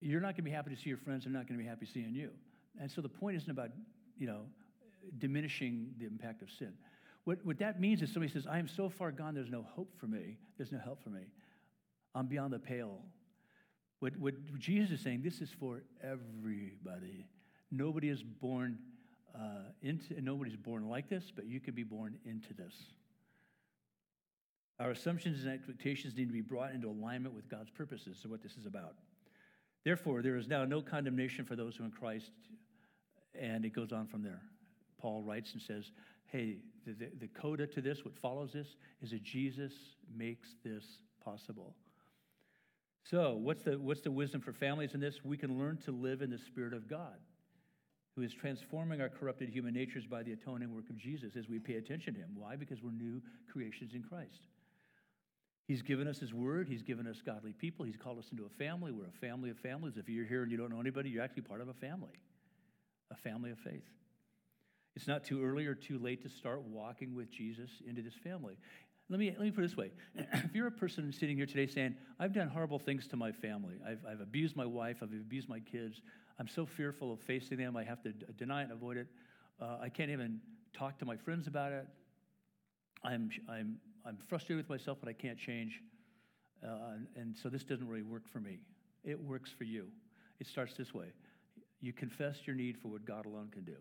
You're 0.00 0.20
not 0.20 0.28
going 0.28 0.36
to 0.36 0.42
be 0.42 0.50
happy 0.50 0.74
to 0.74 0.76
see 0.76 0.88
your 0.88 0.98
friends. 0.98 1.24
They're 1.24 1.32
not 1.32 1.46
going 1.46 1.56
to 1.56 1.62
be 1.62 1.68
happy 1.68 1.86
seeing 1.86 2.14
you. 2.14 2.30
And 2.80 2.90
so 2.90 3.00
the 3.00 3.08
point 3.08 3.36
isn't 3.36 3.50
about, 3.50 3.68
you 4.18 4.26
know, 4.26 4.40
diminishing 5.18 5.90
the 5.98 6.06
impact 6.06 6.42
of 6.42 6.50
sin. 6.50 6.72
What, 7.24 7.44
what 7.44 7.58
that 7.58 7.80
means 7.80 8.02
is 8.02 8.12
somebody 8.12 8.32
says, 8.32 8.46
I 8.50 8.58
am 8.58 8.66
so 8.66 8.88
far 8.88 9.12
gone, 9.12 9.34
there's 9.34 9.50
no 9.50 9.62
hope 9.62 9.92
for 10.00 10.06
me. 10.06 10.38
There's 10.56 10.72
no 10.72 10.78
help 10.78 11.04
for 11.04 11.10
me. 11.10 11.22
I'm 12.14 12.26
beyond 12.26 12.52
the 12.54 12.58
pale. 12.58 13.02
What, 14.00 14.16
what 14.18 14.34
Jesus 14.58 14.92
is 14.98 15.00
saying, 15.02 15.22
this 15.22 15.40
is 15.40 15.50
for 15.58 15.82
everybody. 16.02 17.26
Nobody 17.70 18.08
is 18.08 18.22
born 18.22 18.78
uh, 19.34 19.70
into, 19.82 20.20
nobody's 20.20 20.56
born 20.56 20.88
like 20.88 21.08
this, 21.08 21.30
but 21.34 21.46
you 21.46 21.60
can 21.60 21.74
be 21.74 21.84
born 21.84 22.18
into 22.24 22.52
this. 22.54 22.74
Our 24.80 24.90
assumptions 24.90 25.44
and 25.44 25.52
expectations 25.52 26.16
need 26.16 26.26
to 26.28 26.32
be 26.32 26.40
brought 26.40 26.72
into 26.72 26.88
alignment 26.88 27.34
with 27.34 27.48
God's 27.48 27.70
purposes. 27.70 28.18
So, 28.22 28.30
what 28.30 28.42
this 28.42 28.56
is 28.56 28.64
about. 28.64 28.94
Therefore, 29.84 30.22
there 30.22 30.36
is 30.36 30.48
now 30.48 30.64
no 30.64 30.80
condemnation 30.80 31.44
for 31.44 31.54
those 31.54 31.76
who 31.76 31.82
are 31.82 31.86
in 31.86 31.92
Christ. 31.92 32.30
And 33.38 33.64
it 33.64 33.74
goes 33.74 33.92
on 33.92 34.06
from 34.06 34.22
there. 34.22 34.40
Paul 34.98 35.22
writes 35.22 35.52
and 35.52 35.62
says, 35.62 35.92
hey, 36.26 36.56
the, 36.86 36.92
the, 36.92 37.10
the 37.20 37.28
coda 37.28 37.66
to 37.66 37.80
this, 37.80 38.04
what 38.04 38.16
follows 38.16 38.52
this, 38.52 38.76
is 39.02 39.10
that 39.10 39.22
Jesus 39.22 39.72
makes 40.14 40.48
this 40.64 40.84
possible. 41.22 41.74
So, 43.02 43.34
what's 43.34 43.62
the, 43.62 43.78
what's 43.78 44.02
the 44.02 44.10
wisdom 44.10 44.40
for 44.40 44.52
families 44.52 44.94
in 44.94 45.00
this? 45.00 45.20
We 45.24 45.36
can 45.36 45.58
learn 45.58 45.78
to 45.84 45.92
live 45.92 46.22
in 46.22 46.30
the 46.30 46.38
Spirit 46.38 46.74
of 46.74 46.88
God, 46.88 47.16
who 48.14 48.22
is 48.22 48.32
transforming 48.32 49.00
our 49.00 49.08
corrupted 49.08 49.48
human 49.48 49.74
natures 49.74 50.06
by 50.06 50.22
the 50.22 50.32
atoning 50.32 50.74
work 50.74 50.90
of 50.90 50.96
Jesus 50.96 51.34
as 51.36 51.48
we 51.48 51.58
pay 51.58 51.74
attention 51.74 52.14
to 52.14 52.20
Him. 52.20 52.30
Why? 52.34 52.56
Because 52.56 52.82
we're 52.82 52.92
new 52.92 53.22
creations 53.50 53.94
in 53.94 54.02
Christ. 54.02 54.42
He's 55.66 55.82
given 55.82 56.08
us 56.08 56.18
His 56.18 56.34
Word. 56.34 56.68
He's 56.68 56.82
given 56.82 57.06
us 57.06 57.22
godly 57.24 57.52
people. 57.52 57.86
He's 57.86 57.96
called 57.96 58.18
us 58.18 58.28
into 58.30 58.44
a 58.44 58.48
family. 58.48 58.92
We're 58.92 59.06
a 59.06 59.20
family 59.20 59.50
of 59.50 59.58
families. 59.58 59.94
If 59.96 60.08
you're 60.08 60.26
here 60.26 60.42
and 60.42 60.50
you 60.50 60.58
don't 60.58 60.70
know 60.70 60.80
anybody, 60.80 61.10
you're 61.10 61.22
actually 61.22 61.42
part 61.42 61.60
of 61.60 61.68
a 61.68 61.74
family, 61.74 62.20
a 63.10 63.16
family 63.16 63.50
of 63.50 63.58
faith. 63.58 63.84
It's 64.96 65.06
not 65.06 65.24
too 65.24 65.42
early 65.44 65.66
or 65.66 65.74
too 65.74 65.98
late 65.98 66.22
to 66.22 66.28
start 66.28 66.62
walking 66.62 67.14
with 67.14 67.30
Jesus 67.30 67.70
into 67.86 68.02
this 68.02 68.14
family. 68.22 68.56
Let 69.10 69.18
me, 69.18 69.30
let 69.30 69.40
me 69.40 69.50
put 69.50 69.64
it 69.64 69.68
this 69.68 69.76
way. 69.76 69.90
if 70.14 70.54
you're 70.54 70.68
a 70.68 70.72
person 70.72 71.12
sitting 71.12 71.36
here 71.36 71.44
today 71.44 71.66
saying, 71.66 71.96
I've 72.20 72.32
done 72.32 72.46
horrible 72.46 72.78
things 72.78 73.08
to 73.08 73.16
my 73.16 73.32
family, 73.32 73.74
I've, 73.84 73.98
I've 74.08 74.20
abused 74.20 74.54
my 74.54 74.64
wife, 74.64 74.98
I've 75.02 75.10
abused 75.10 75.48
my 75.48 75.58
kids, 75.58 76.00
I'm 76.38 76.46
so 76.46 76.64
fearful 76.64 77.12
of 77.12 77.20
facing 77.20 77.58
them, 77.58 77.76
I 77.76 77.82
have 77.82 78.00
to 78.02 78.12
d- 78.12 78.24
deny 78.38 78.60
it 78.60 78.64
and 78.64 78.72
avoid 78.72 78.98
it, 78.98 79.08
uh, 79.60 79.78
I 79.82 79.88
can't 79.88 80.10
even 80.12 80.40
talk 80.72 80.96
to 81.00 81.04
my 81.04 81.16
friends 81.16 81.48
about 81.48 81.72
it, 81.72 81.88
I'm, 83.02 83.30
I'm, 83.48 83.78
I'm 84.06 84.16
frustrated 84.28 84.64
with 84.64 84.70
myself, 84.70 84.98
but 85.00 85.08
I 85.08 85.12
can't 85.12 85.38
change, 85.38 85.82
uh, 86.64 86.94
and, 86.94 87.06
and 87.16 87.36
so 87.36 87.48
this 87.48 87.64
doesn't 87.64 87.88
really 87.88 88.02
work 88.02 88.28
for 88.28 88.38
me. 88.38 88.60
It 89.02 89.18
works 89.18 89.50
for 89.50 89.64
you. 89.64 89.88
It 90.38 90.46
starts 90.46 90.74
this 90.74 90.94
way 90.94 91.06
you 91.82 91.94
confess 91.94 92.46
your 92.46 92.54
need 92.54 92.76
for 92.76 92.88
what 92.88 93.06
God 93.06 93.24
alone 93.24 93.48
can 93.50 93.64
do. 93.64 93.76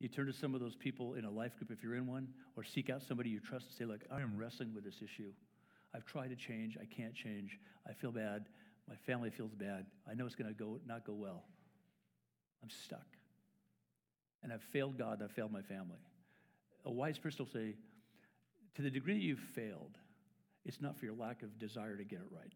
You 0.00 0.08
turn 0.08 0.26
to 0.26 0.32
some 0.32 0.54
of 0.54 0.60
those 0.60 0.76
people 0.76 1.14
in 1.14 1.24
a 1.24 1.30
life 1.30 1.56
group 1.56 1.70
if 1.70 1.82
you're 1.82 1.96
in 1.96 2.06
one, 2.06 2.28
or 2.56 2.62
seek 2.62 2.88
out 2.88 3.02
somebody 3.02 3.30
you 3.30 3.40
trust 3.40 3.66
and 3.66 3.74
say, 3.74 3.84
Look, 3.84 4.02
I 4.10 4.20
am 4.20 4.36
wrestling 4.36 4.74
with 4.74 4.84
this 4.84 5.02
issue. 5.02 5.32
I've 5.94 6.04
tried 6.04 6.28
to 6.28 6.36
change. 6.36 6.76
I 6.80 6.84
can't 6.84 7.14
change. 7.14 7.58
I 7.88 7.92
feel 7.92 8.12
bad. 8.12 8.46
My 8.88 8.94
family 8.94 9.30
feels 9.30 9.54
bad. 9.54 9.86
I 10.08 10.14
know 10.14 10.26
it's 10.26 10.34
going 10.34 10.52
to 10.52 10.58
go 10.58 10.78
not 10.86 11.04
go 11.04 11.14
well. 11.14 11.44
I'm 12.62 12.70
stuck. 12.70 13.06
And 14.42 14.52
I've 14.52 14.62
failed 14.62 14.96
God, 14.96 15.20
I've 15.22 15.32
failed 15.32 15.52
my 15.52 15.62
family. 15.62 15.98
A 16.84 16.90
wise 16.90 17.18
person 17.18 17.44
will 17.44 17.52
say, 17.52 17.74
to 18.76 18.82
the 18.82 18.90
degree 18.90 19.14
that 19.14 19.22
you've 19.22 19.40
failed, 19.40 19.98
it's 20.64 20.80
not 20.80 20.96
for 20.96 21.06
your 21.06 21.14
lack 21.14 21.42
of 21.42 21.58
desire 21.58 21.96
to 21.96 22.04
get 22.04 22.20
it 22.20 22.26
right. 22.30 22.52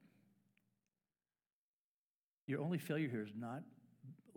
Your 2.47 2.61
only 2.61 2.79
failure 2.79 3.09
here 3.09 3.23
is 3.23 3.33
not 3.37 3.63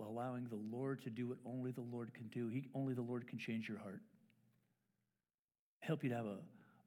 allowing 0.03 0.47
the 0.49 0.59
Lord 0.75 1.01
to 1.03 1.09
do 1.09 1.27
what 1.27 1.37
only 1.45 1.71
the 1.71 1.81
Lord 1.81 2.13
can 2.13 2.27
do. 2.27 2.47
He, 2.49 2.67
only 2.73 2.93
the 2.93 3.01
Lord 3.01 3.27
can 3.27 3.37
change 3.37 3.69
your 3.69 3.77
heart. 3.77 4.01
Help 5.79 6.03
you 6.03 6.09
to 6.09 6.15
have 6.15 6.25
a, 6.25 6.37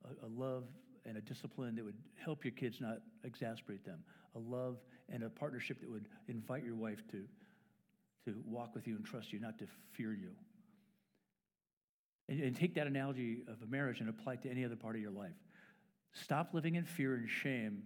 a, 0.05 0.27
a 0.27 0.29
love 0.29 0.65
and 1.07 1.17
a 1.17 1.21
discipline 1.21 1.75
that 1.77 1.85
would 1.85 1.97
help 2.23 2.45
your 2.45 2.53
kids 2.53 2.81
not 2.81 2.99
exasperate 3.25 3.85
them. 3.85 4.01
A 4.35 4.39
love 4.39 4.77
and 5.09 5.23
a 5.23 5.31
partnership 5.31 5.81
that 5.81 5.91
would 5.91 6.09
invite 6.29 6.65
your 6.65 6.75
wife 6.75 7.03
to, 7.11 7.25
to 8.27 8.37
walk 8.45 8.75
with 8.75 8.87
you 8.87 8.97
and 8.97 9.05
trust 9.05 9.33
you, 9.33 9.41
not 9.41 9.59
to 9.59 9.67
fear 9.93 10.13
you. 10.13 10.31
And, 12.29 12.41
and 12.41 12.57
take 12.57 12.75
that 12.75 12.87
analogy 12.87 13.39
of 13.49 13.57
a 13.63 13.67
marriage 13.67 14.01
and 14.01 14.09
apply 14.09 14.35
it 14.35 14.43
to 14.43 14.51
any 14.51 14.65
other 14.65 14.77
part 14.77 14.97
of 14.97 15.01
your 15.01 15.11
life. 15.11 15.37
Stop 16.13 16.53
living 16.53 16.75
in 16.75 16.85
fear 16.85 17.15
and 17.15 17.29
shame, 17.29 17.85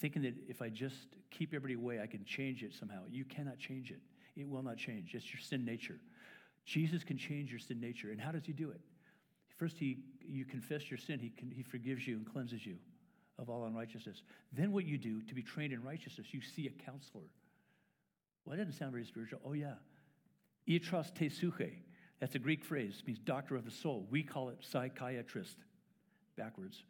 thinking 0.00 0.22
that 0.22 0.34
if 0.48 0.62
I 0.62 0.68
just 0.68 0.96
keep 1.30 1.50
everybody 1.54 1.74
away, 1.74 2.00
I 2.00 2.06
can 2.06 2.24
change 2.24 2.62
it 2.62 2.72
somehow. 2.74 3.02
You 3.10 3.24
cannot 3.24 3.58
change 3.58 3.90
it. 3.90 4.00
It 4.36 4.48
will 4.48 4.62
not 4.62 4.76
change. 4.76 5.14
It's 5.14 5.32
your 5.32 5.40
sin 5.40 5.64
nature. 5.64 5.98
Jesus 6.64 7.04
can 7.04 7.16
change 7.16 7.50
your 7.50 7.60
sin 7.60 7.80
nature. 7.80 8.10
And 8.10 8.20
how 8.20 8.32
does 8.32 8.44
he 8.44 8.52
do 8.52 8.70
it? 8.70 8.80
First, 9.56 9.78
he, 9.78 9.98
you 10.20 10.44
confess 10.44 10.90
your 10.90 10.98
sin, 10.98 11.18
he, 11.18 11.30
can, 11.30 11.50
he 11.50 11.62
forgives 11.62 12.06
you 12.06 12.16
and 12.16 12.30
cleanses 12.30 12.66
you 12.66 12.76
of 13.38 13.48
all 13.48 13.64
unrighteousness. 13.64 14.22
Then, 14.52 14.72
what 14.72 14.84
you 14.84 14.98
do 14.98 15.22
to 15.22 15.34
be 15.34 15.42
trained 15.42 15.72
in 15.72 15.82
righteousness, 15.82 16.28
you 16.32 16.40
see 16.42 16.66
a 16.66 16.82
counselor. 16.84 17.24
Well, 18.44 18.56
that 18.56 18.64
doesn't 18.64 18.78
sound 18.78 18.92
very 18.92 19.04
spiritual. 19.04 19.40
Oh, 19.44 19.54
yeah. 19.54 19.74
Iatros 20.68 21.12
tesouche. 21.12 21.72
That's 22.20 22.34
a 22.34 22.38
Greek 22.38 22.64
phrase. 22.64 23.02
Means 23.06 23.18
doctor 23.18 23.56
of 23.56 23.64
the 23.64 23.70
soul. 23.70 24.06
We 24.10 24.22
call 24.22 24.48
it 24.50 24.58
psychiatrist, 24.60 25.56
backwards. 26.36 26.82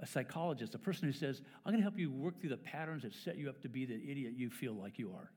A 0.00 0.06
psychologist, 0.06 0.74
a 0.74 0.78
person 0.78 1.06
who 1.06 1.12
says, 1.12 1.42
I'm 1.64 1.72
going 1.72 1.80
to 1.80 1.82
help 1.82 1.98
you 1.98 2.10
work 2.10 2.40
through 2.40 2.50
the 2.50 2.56
patterns 2.56 3.02
that 3.02 3.14
set 3.14 3.36
you 3.36 3.48
up 3.48 3.60
to 3.62 3.68
be 3.68 3.84
the 3.84 3.94
idiot 3.94 4.32
you 4.36 4.50
feel 4.50 4.74
like 4.74 4.98
you 4.98 5.12
are. 5.12 5.30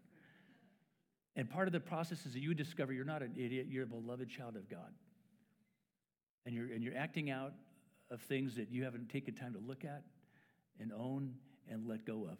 And 1.36 1.50
part 1.50 1.68
of 1.68 1.74
the 1.74 1.80
process 1.80 2.26
is 2.26 2.34
that 2.34 2.42
you 2.42 2.54
discover 2.54 2.94
you're 2.94 3.06
not 3.06 3.22
an 3.22 3.34
idiot, 3.36 3.68
you're 3.70 3.84
a 3.84 3.88
beloved 3.88 4.30
child 4.30 4.56
of 4.56 4.70
God. 4.70 4.94
And 6.46 6.56
you're, 6.56 6.72
and 6.72 6.84
you're 6.84 6.96
acting 6.96 7.30
out 7.30 7.54
of 8.12 8.22
things 8.22 8.56
that 8.56 8.70
you 8.70 8.84
haven't 8.84 9.10
taken 9.10 9.34
time 9.34 9.54
to 9.54 9.60
look 9.60 9.84
at 9.84 10.04
and 10.80 10.92
own 10.94 11.34
and 11.70 11.88
let 11.88 12.06
go 12.06 12.28
of. 12.32 12.38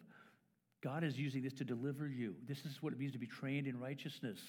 God 0.84 1.04
is 1.04 1.18
using 1.18 1.42
this 1.42 1.54
to 1.54 1.64
deliver 1.64 2.08
you. 2.08 2.36
This 2.48 2.60
is 2.60 2.78
what 2.82 2.94
it 2.94 3.00
means 3.00 3.14
to 3.14 3.18
be 3.18 3.26
trained 3.26 3.66
in 3.66 3.80
righteousness. 3.80 4.40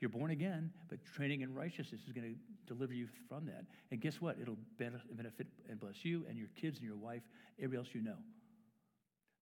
You're 0.00 0.08
born 0.08 0.30
again, 0.30 0.70
but 0.88 0.98
training 1.04 1.42
in 1.42 1.54
righteousness 1.54 2.00
is 2.06 2.12
going 2.12 2.34
to 2.34 2.74
deliver 2.74 2.94
you 2.94 3.06
from 3.28 3.44
that. 3.46 3.64
And 3.90 4.00
guess 4.00 4.20
what? 4.20 4.38
It'll 4.40 4.56
benefit 4.78 5.46
and 5.68 5.78
bless 5.78 6.04
you 6.04 6.24
and 6.28 6.38
your 6.38 6.48
kids 6.60 6.78
and 6.78 6.86
your 6.86 6.96
wife, 6.96 7.22
everybody 7.58 7.78
else 7.86 7.94
you 7.94 8.02
know. 8.02 8.16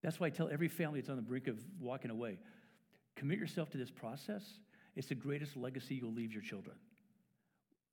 That's 0.03 0.19
why 0.19 0.27
I 0.27 0.29
tell 0.31 0.49
every 0.51 0.67
family 0.67 0.99
that's 0.99 1.09
on 1.09 1.15
the 1.15 1.21
brink 1.21 1.47
of 1.47 1.57
walking 1.79 2.11
away 2.11 2.39
Commit 3.15 3.39
yourself 3.39 3.69
to 3.71 3.77
this 3.77 3.91
process. 3.91 4.43
It's 4.95 5.07
the 5.07 5.15
greatest 5.15 5.55
legacy 5.57 5.95
you'll 5.95 6.13
leave 6.13 6.33
your 6.33 6.41
children. 6.41 6.75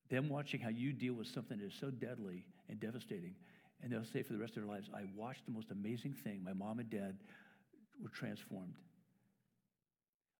Them 0.09 0.29
watching 0.29 0.61
how 0.61 0.71
you 0.71 0.93
deal 0.93 1.15
with 1.15 1.29
something 1.29 1.59
that 1.59 1.67
is 1.67 1.75
so 1.79 1.91
deadly 1.91 2.45
and 2.69 2.81
devastating. 2.81 3.35
And 3.83 3.93
they'll 3.93 4.05
say 4.05 4.23
for 4.23 4.33
the 4.33 4.39
rest 4.39 4.57
of 4.57 4.63
their 4.63 4.73
lives, 4.73 4.91
I 4.95 5.03
watched 5.17 5.47
the 5.47 5.53
most 5.53 5.71
amazing 5.71 6.15
thing. 6.15 6.43
My 6.45 6.53
mom 6.53 6.79
and 6.81 6.91
dad 6.91 7.17
were 8.03 8.11
transformed. 8.11 8.75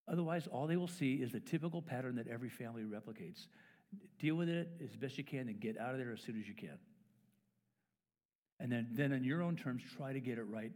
Otherwise, 0.09 0.49
all 0.49 0.67
they 0.67 0.77
will 0.77 0.89
see 0.89 1.15
is 1.15 1.31
the 1.31 1.41
typical 1.41 1.81
pattern 1.81 2.17
that 2.17 2.27
every 2.27 2.49
family 2.49 2.83
replicates. 2.83 3.47
Deal 4.19 4.35
with 4.35 4.49
it 4.49 4.69
as 4.83 4.97
best 4.97 5.19
you 5.19 5.25
can 5.25 5.49
and 5.49 5.61
get 5.61 5.79
out 5.79 5.93
of 5.93 5.99
there 5.99 6.13
as 6.13 6.21
soon 6.21 6.39
as 6.39 6.49
you 6.49 6.55
can. 6.55 6.79
And 8.59 8.71
then, 8.71 8.89
then 8.93 9.13
on 9.13 9.25
your 9.25 9.43
own 9.43 9.57
terms, 9.57 9.83
try 9.97 10.13
to 10.13 10.21
get 10.21 10.37
it 10.39 10.45
right 10.45 10.73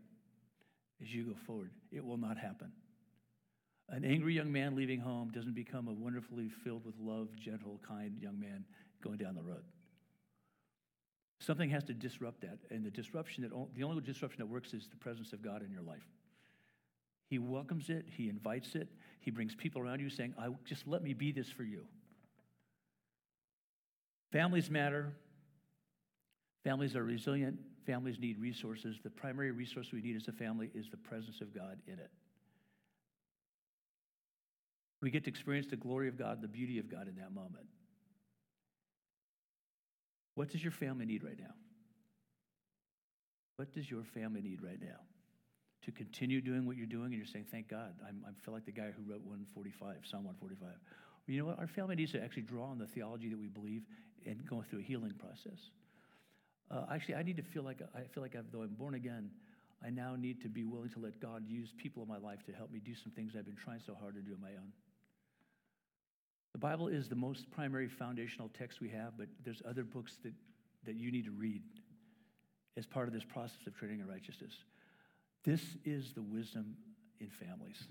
as 1.03 1.13
you 1.13 1.25
go 1.25 1.35
forward. 1.47 1.71
It 1.93 2.05
will 2.05 2.17
not 2.17 2.39
happen. 2.39 2.73
An 3.89 4.05
angry 4.05 4.35
young 4.35 4.51
man 4.51 4.75
leaving 4.75 5.01
home 5.01 5.31
doesn't 5.31 5.55
become 5.55 5.89
a 5.89 5.93
wonderfully 5.93 6.49
filled 6.49 6.85
with 6.85 6.95
love, 6.99 7.29
gentle, 7.37 7.81
kind 7.87 8.17
young 8.19 8.41
man 8.41 8.65
going 9.03 9.19
down 9.19 9.35
the 9.35 9.43
road. 9.43 9.63
Something 11.39 11.69
has 11.71 11.85
to 11.85 11.95
disrupt 11.95 12.41
that, 12.41 12.59
and 12.71 12.85
the 12.85 12.91
disruption 12.91 13.43
that 13.43 13.53
the 13.75 13.83
only 13.85 14.01
disruption 14.01 14.39
that 14.39 14.47
works 14.47 14.73
is 14.73 14.89
the 14.89 14.97
presence 14.97 15.33
of 15.33 15.43
God 15.43 15.63
in 15.63 15.71
your 15.71 15.83
life. 15.83 16.07
He 17.29 17.39
welcomes 17.39 17.91
it, 17.91 18.07
he 18.11 18.29
invites 18.29 18.75
it, 18.75 18.89
he 19.21 19.31
brings 19.31 19.55
people 19.55 19.83
around 19.83 20.01
you 20.01 20.09
saying, 20.09 20.35
I, 20.39 20.49
just 20.65 20.87
let 20.87 21.03
me 21.03 21.13
be 21.13 21.33
this 21.33 21.49
for 21.49 21.65
you. 21.65 21.87
Families 24.33 24.71
matter. 24.71 25.13
Families 26.65 26.97
are 26.97 27.05
resilient. 27.05 27.59
families 27.87 28.19
need 28.19 28.39
resources. 28.39 28.97
The 29.03 29.11
primary 29.11 29.51
resource 29.51 29.93
we 29.93 30.01
need 30.01 30.17
as 30.17 30.29
a 30.29 30.33
family 30.33 30.71
is 30.75 30.87
the 30.91 30.97
presence 30.97 31.41
of 31.41 31.55
God 31.55 31.79
in 31.87 31.95
it. 31.95 32.11
We 35.05 35.11
get 35.11 35.25
to 35.25 35.31
experience 35.31 35.67
the 35.69 35.77
glory 35.77 36.09
of 36.09 36.17
God, 36.17 36.41
the 36.41 36.49
beauty 36.49 36.79
of 36.79 36.91
God 36.91 37.09
in 37.09 37.17
that 37.17 37.31
moment. 37.31 37.67
What 40.35 40.49
does 40.49 40.63
your 40.63 40.73
family 40.73 41.05
need 41.05 41.23
right 41.23 41.39
now? 41.39 41.53
What 43.57 43.75
does 43.75 43.91
your 43.91 44.03
family 44.03 44.41
need 44.41 44.63
right 44.63 44.81
now? 44.81 44.97
To 45.85 45.93
continue 45.93 46.41
doing 46.41 46.65
what 46.65 46.79
you're 46.79 46.87
doing, 46.87 47.09
and 47.09 47.15
you're 47.17 47.27
saying, 47.27 47.45
Thank 47.51 47.69
God. 47.69 47.93
I'm, 48.09 48.25
I 48.27 48.31
feel 48.47 48.55
like 48.55 48.65
the 48.65 48.73
guy 48.73 48.93
who 48.97 49.03
wrote 49.03 49.21
145, 49.21 49.97
Psalm 50.11 50.25
145. 50.25 50.69
Well, 50.69 50.79
you 51.27 51.39
know 51.39 51.49
what? 51.49 51.59
Our 51.59 51.67
family 51.67 51.97
needs 51.97 52.13
to 52.13 52.25
actually 52.25 52.45
draw 52.45 52.65
on 52.65 52.79
the 52.79 52.87
theology 52.87 53.29
that 53.29 53.39
we 53.39 53.49
believe 53.49 53.83
and 54.25 54.41
go 54.47 54.65
through 54.71 54.79
a 54.79 54.83
healing 54.83 55.13
process. 55.19 55.69
Uh, 56.71 56.87
actually, 56.91 57.17
I 57.17 57.23
need 57.25 57.37
to 57.37 57.43
feel 57.43 57.63
like 57.63 57.83
I 57.95 58.05
feel 58.15 58.23
like 58.23 58.37
I've, 58.37 58.51
though 58.51 58.63
I'm 58.63 58.73
born 58.73 58.95
again, 58.95 59.29
I 59.85 59.91
now 59.91 60.17
need 60.17 60.41
to 60.41 60.49
be 60.49 60.65
willing 60.65 60.89
to 60.97 60.99
let 60.99 61.21
God 61.21 61.45
use 61.47 61.75
people 61.77 62.03
in 62.03 62.09
my 62.09 62.17
life 62.17 62.43
to 62.47 62.53
help 62.53 62.73
me 62.73 62.81
do 62.81 62.95
some 62.95 63.13
things 63.13 63.33
I've 63.37 63.45
been 63.45 63.55
trying 63.55 63.81
so 63.85 63.95
hard 63.95 64.15
to 64.15 64.23
do 64.23 64.33
on 64.33 64.41
my 64.41 64.57
own. 64.57 64.73
The 66.55 66.59
Bible 66.59 66.87
is 66.87 67.09
the 67.09 67.17
most 67.17 67.51
primary 67.51 67.89
foundational 67.89 68.49
text 68.57 68.81
we 68.81 68.89
have, 68.91 69.19
but 69.19 69.27
there's 69.45 69.61
other 69.69 69.83
books 69.83 70.19
that, 70.23 70.33
that 70.85 70.95
you 70.95 71.11
need 71.11 71.25
to 71.25 71.33
read 71.33 71.63
as 72.77 72.87
part 72.87 73.09
of 73.09 73.13
this 73.13 73.25
process 73.25 73.67
of 73.67 73.75
training 73.77 73.99
in 73.99 74.07
righteousness. 74.07 74.53
This 75.43 75.61
is 75.85 76.13
the 76.13 76.23
wisdom 76.23 76.77
in 77.19 77.29
families. 77.29 77.89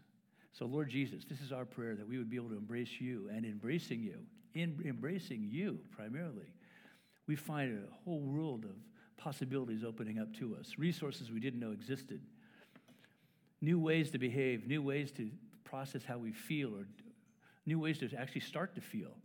So, 0.53 0.65
Lord 0.65 0.89
Jesus, 0.89 1.25
this 1.25 1.41
is 1.41 1.51
our 1.51 1.65
prayer 1.65 1.95
that 1.95 2.07
we 2.07 2.17
would 2.17 2.29
be 2.29 2.37
able 2.37 2.49
to 2.49 2.57
embrace 2.57 3.01
you 3.01 3.29
and 3.33 3.45
embracing 3.45 4.01
you, 4.01 4.19
in 4.53 4.81
embracing 4.85 5.45
you 5.51 5.79
primarily. 5.91 6.53
We 7.27 7.35
find 7.35 7.77
a 7.77 7.93
whole 8.05 8.21
world 8.21 8.63
of 8.63 8.75
possibilities 9.17 9.83
opening 9.83 10.19
up 10.19 10.33
to 10.35 10.55
us, 10.55 10.75
resources 10.77 11.31
we 11.31 11.41
didn't 11.41 11.59
know 11.59 11.71
existed, 11.71 12.21
new 13.61 13.77
ways 13.77 14.09
to 14.11 14.19
behave, 14.19 14.67
new 14.67 14.81
ways 14.81 15.11
to 15.13 15.29
process 15.65 16.03
how 16.05 16.17
we 16.17 16.31
feel, 16.31 16.73
or 16.73 16.85
new 17.65 17.79
ways 17.79 17.99
to 17.99 18.09
actually 18.17 18.41
start 18.41 18.75
to 18.75 18.81
feel. 18.81 19.15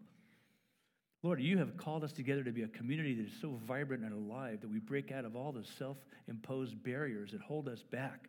Lord, 1.22 1.40
you 1.40 1.58
have 1.58 1.76
called 1.76 2.04
us 2.04 2.12
together 2.12 2.44
to 2.44 2.52
be 2.52 2.62
a 2.62 2.68
community 2.68 3.14
that 3.14 3.26
is 3.26 3.32
so 3.40 3.58
vibrant 3.66 4.04
and 4.04 4.12
alive 4.12 4.60
that 4.60 4.70
we 4.70 4.78
break 4.78 5.10
out 5.10 5.24
of 5.24 5.34
all 5.34 5.50
the 5.50 5.64
self 5.64 5.96
imposed 6.28 6.80
barriers 6.82 7.32
that 7.32 7.40
hold 7.40 7.68
us 7.68 7.82
back 7.82 8.28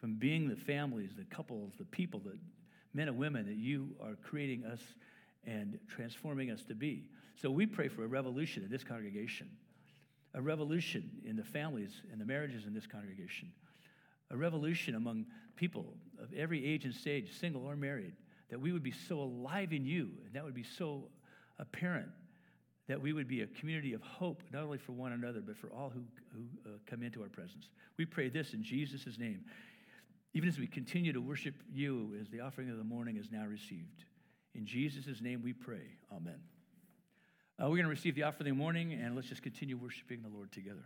from 0.00 0.14
being 0.14 0.48
the 0.48 0.56
families, 0.56 1.10
the 1.16 1.24
couples, 1.24 1.74
the 1.78 1.84
people, 1.84 2.20
the 2.20 2.38
men 2.94 3.08
and 3.08 3.18
women 3.18 3.44
that 3.46 3.56
you 3.56 3.90
are 4.00 4.16
creating 4.22 4.64
us 4.64 4.80
and 5.44 5.78
transforming 5.88 6.50
us 6.50 6.62
to 6.64 6.74
be. 6.74 7.08
So 7.36 7.50
we 7.50 7.66
pray 7.66 7.88
for 7.88 8.04
a 8.04 8.08
revolution 8.08 8.64
in 8.64 8.70
this 8.70 8.84
congregation, 8.84 9.50
a 10.34 10.40
revolution 10.40 11.10
in 11.24 11.36
the 11.36 11.44
families 11.44 12.02
and 12.10 12.20
the 12.20 12.24
marriages 12.24 12.66
in 12.66 12.72
this 12.72 12.86
congregation, 12.86 13.52
a 14.30 14.36
revolution 14.36 14.94
among 14.94 15.26
people 15.56 15.94
of 16.22 16.32
every 16.32 16.64
age 16.64 16.84
and 16.84 16.94
stage, 16.94 17.38
single 17.38 17.66
or 17.66 17.76
married, 17.76 18.14
that 18.50 18.60
we 18.60 18.72
would 18.72 18.82
be 18.82 18.92
so 18.92 19.20
alive 19.20 19.72
in 19.72 19.84
you 19.84 20.10
and 20.24 20.34
that 20.34 20.44
would 20.44 20.54
be 20.54 20.64
so 20.64 21.04
apparent 21.58 22.08
that 22.88 23.00
we 23.00 23.12
would 23.12 23.28
be 23.28 23.42
a 23.42 23.46
community 23.46 23.92
of 23.92 24.00
hope, 24.00 24.42
not 24.50 24.62
only 24.62 24.78
for 24.78 24.92
one 24.92 25.12
another, 25.12 25.40
but 25.40 25.56
for 25.56 25.68
all 25.68 25.90
who, 25.90 26.02
who 26.32 26.70
uh, 26.70 26.78
come 26.86 27.02
into 27.02 27.22
our 27.22 27.28
presence. 27.28 27.68
We 27.98 28.06
pray 28.06 28.30
this 28.30 28.54
in 28.54 28.62
Jesus' 28.62 29.18
name. 29.18 29.44
Even 30.32 30.48
as 30.48 30.58
we 30.58 30.66
continue 30.66 31.12
to 31.12 31.20
worship 31.20 31.54
you 31.72 32.16
as 32.20 32.28
the 32.30 32.40
offering 32.40 32.70
of 32.70 32.78
the 32.78 32.84
morning 32.84 33.16
is 33.16 33.30
now 33.30 33.44
received. 33.44 34.04
In 34.54 34.64
Jesus' 34.64 35.20
name 35.20 35.42
we 35.42 35.52
pray. 35.52 35.96
Amen. 36.10 36.40
Uh, 37.60 37.64
we're 37.64 37.76
going 37.76 37.84
to 37.84 37.90
receive 37.90 38.14
the 38.14 38.22
offering 38.22 38.48
of 38.50 38.56
the 38.56 38.62
morning, 38.62 38.92
and 38.92 39.14
let's 39.14 39.28
just 39.28 39.42
continue 39.42 39.76
worshiping 39.76 40.22
the 40.22 40.28
Lord 40.28 40.50
together. 40.52 40.84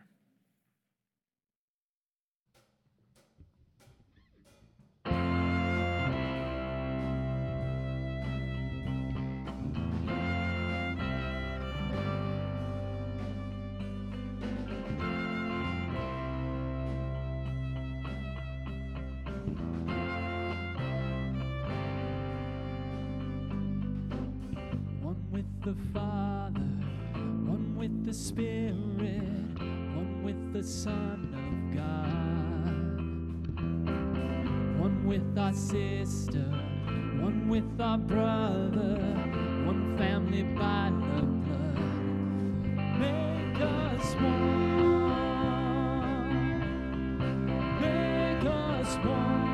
The 25.74 25.98
Father, 25.98 26.60
one 27.46 27.74
with 27.78 28.04
the 28.04 28.12
Spirit, 28.12 28.74
one 28.74 30.22
with 30.22 30.52
the 30.52 30.62
Son 30.62 31.32
of 31.32 31.74
God, 31.76 33.00
one 34.80 35.06
with 35.06 35.38
our 35.38 35.52
sister, 35.52 36.44
one 37.20 37.48
with 37.48 37.80
our 37.80 37.96
brother, 37.98 38.98
one 39.64 39.96
family 39.96 40.42
by 40.42 40.90
the 41.16 41.22
blood. 41.22 41.78
Make 42.98 43.60
us 43.62 44.14
one. 44.16 44.52
Make 47.80 48.44
us 48.44 48.96
one. 48.96 49.51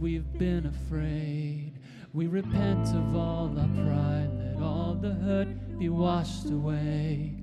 We've 0.00 0.38
been 0.38 0.64
afraid. 0.64 1.70
We 2.14 2.28
repent 2.28 2.88
of 2.94 3.14
all 3.14 3.54
our 3.58 3.68
pride, 3.84 4.30
let 4.32 4.62
all 4.62 4.94
the 4.94 5.12
hurt 5.12 5.78
be 5.78 5.90
washed 5.90 6.46
away. 6.46 7.34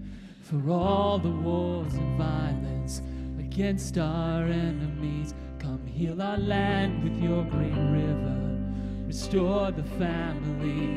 For 0.42 0.68
all 0.72 1.20
the 1.20 1.30
wars 1.30 1.94
and 1.94 2.18
violence 2.18 3.04
against 3.38 4.00
our 4.00 4.46
enemies, 4.46 5.36
come 5.60 5.86
heal 5.86 6.24
our 6.24 6.38
land 6.38 7.04
with 7.04 7.16
your 7.22 7.44
great 7.44 7.72
river. 7.72 8.58
Restore 9.06 9.70
the 9.70 9.84
family. 9.84 10.88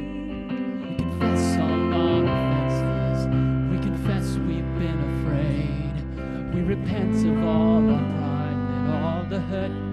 We 0.89 0.97
confess 0.97 1.59
all 1.59 1.93
our 1.93 2.25
offenses. 2.25 3.27
We 3.71 3.79
confess 3.85 4.39
we've 4.39 4.79
been 4.79 5.01
afraid. 5.21 6.55
We 6.55 6.63
repent 6.63 7.27
of 7.27 7.45
all 7.45 7.91
our 7.91 7.99
pride, 8.17 8.89
let 8.89 9.03
all 9.03 9.25
the 9.25 9.41
hurt 9.41 9.86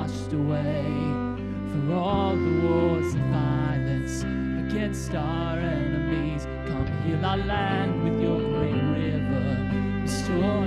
washed 0.00 0.32
away 0.32 0.84
for 1.70 1.94
all 1.94 2.34
the 2.34 2.66
wars 2.66 3.12
and 3.12 3.32
violence 3.32 4.22
against 4.64 5.14
our 5.14 5.58
enemies. 5.58 6.46
Come 6.66 6.86
heal 7.04 7.22
our 7.22 7.36
land 7.36 8.02
with 8.02 8.18
your 8.22 8.40
great 8.40 8.82
river, 8.96 10.00
restore 10.00 10.59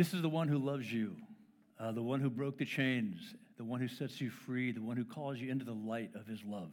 This 0.00 0.14
is 0.14 0.22
the 0.22 0.30
one 0.30 0.48
who 0.48 0.56
loves 0.56 0.90
you, 0.90 1.14
uh, 1.78 1.92
the 1.92 2.02
one 2.02 2.20
who 2.20 2.30
broke 2.30 2.56
the 2.56 2.64
chains, 2.64 3.34
the 3.58 3.64
one 3.64 3.80
who 3.80 3.86
sets 3.86 4.18
you 4.18 4.30
free, 4.30 4.72
the 4.72 4.80
one 4.80 4.96
who 4.96 5.04
calls 5.04 5.36
you 5.36 5.50
into 5.50 5.66
the 5.66 5.74
light 5.74 6.08
of 6.14 6.26
his 6.26 6.42
love, 6.42 6.72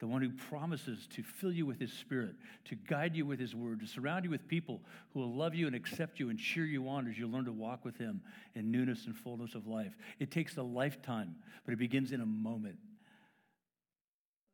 the 0.00 0.08
one 0.08 0.20
who 0.20 0.30
promises 0.30 1.06
to 1.14 1.22
fill 1.22 1.52
you 1.52 1.66
with 1.66 1.78
his 1.78 1.92
spirit, 1.92 2.34
to 2.64 2.74
guide 2.74 3.14
you 3.14 3.26
with 3.26 3.38
his 3.38 3.54
word, 3.54 3.78
to 3.78 3.86
surround 3.86 4.24
you 4.24 4.30
with 4.32 4.48
people 4.48 4.80
who 5.12 5.20
will 5.20 5.32
love 5.32 5.54
you 5.54 5.68
and 5.68 5.76
accept 5.76 6.18
you 6.18 6.30
and 6.30 6.38
cheer 6.40 6.64
you 6.64 6.88
on 6.88 7.06
as 7.06 7.16
you 7.16 7.28
learn 7.28 7.44
to 7.44 7.52
walk 7.52 7.84
with 7.84 7.96
him 7.96 8.20
in 8.56 8.72
newness 8.72 9.06
and 9.06 9.16
fullness 9.16 9.54
of 9.54 9.68
life. 9.68 9.96
It 10.18 10.32
takes 10.32 10.56
a 10.56 10.62
lifetime, 10.64 11.36
but 11.64 11.74
it 11.74 11.78
begins 11.78 12.10
in 12.10 12.22
a 12.22 12.26
moment. 12.26 12.78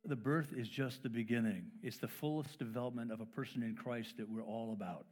The 0.04 0.14
birth 0.14 0.52
is 0.54 0.68
just 0.68 1.02
the 1.02 1.08
beginning. 1.08 1.70
It's 1.82 1.96
the 1.96 2.08
fullest 2.08 2.58
development 2.58 3.12
of 3.12 3.22
a 3.22 3.26
person 3.26 3.62
in 3.62 3.76
Christ 3.76 4.18
that 4.18 4.28
we're 4.28 4.44
all 4.44 4.74
about. 4.74 5.06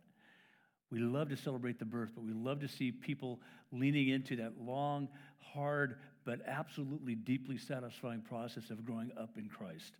We 0.90 1.00
love 1.00 1.28
to 1.28 1.36
celebrate 1.36 1.78
the 1.78 1.84
birth, 1.84 2.10
but 2.14 2.24
we 2.24 2.32
love 2.32 2.60
to 2.60 2.68
see 2.68 2.92
people 2.92 3.40
leaning 3.72 4.08
into 4.08 4.36
that 4.36 4.54
long, 4.60 5.08
hard, 5.52 5.96
but 6.24 6.40
absolutely 6.46 7.14
deeply 7.14 7.58
satisfying 7.58 8.22
process 8.22 8.70
of 8.70 8.84
growing 8.84 9.10
up 9.18 9.30
in 9.36 9.48
Christ. 9.48 9.92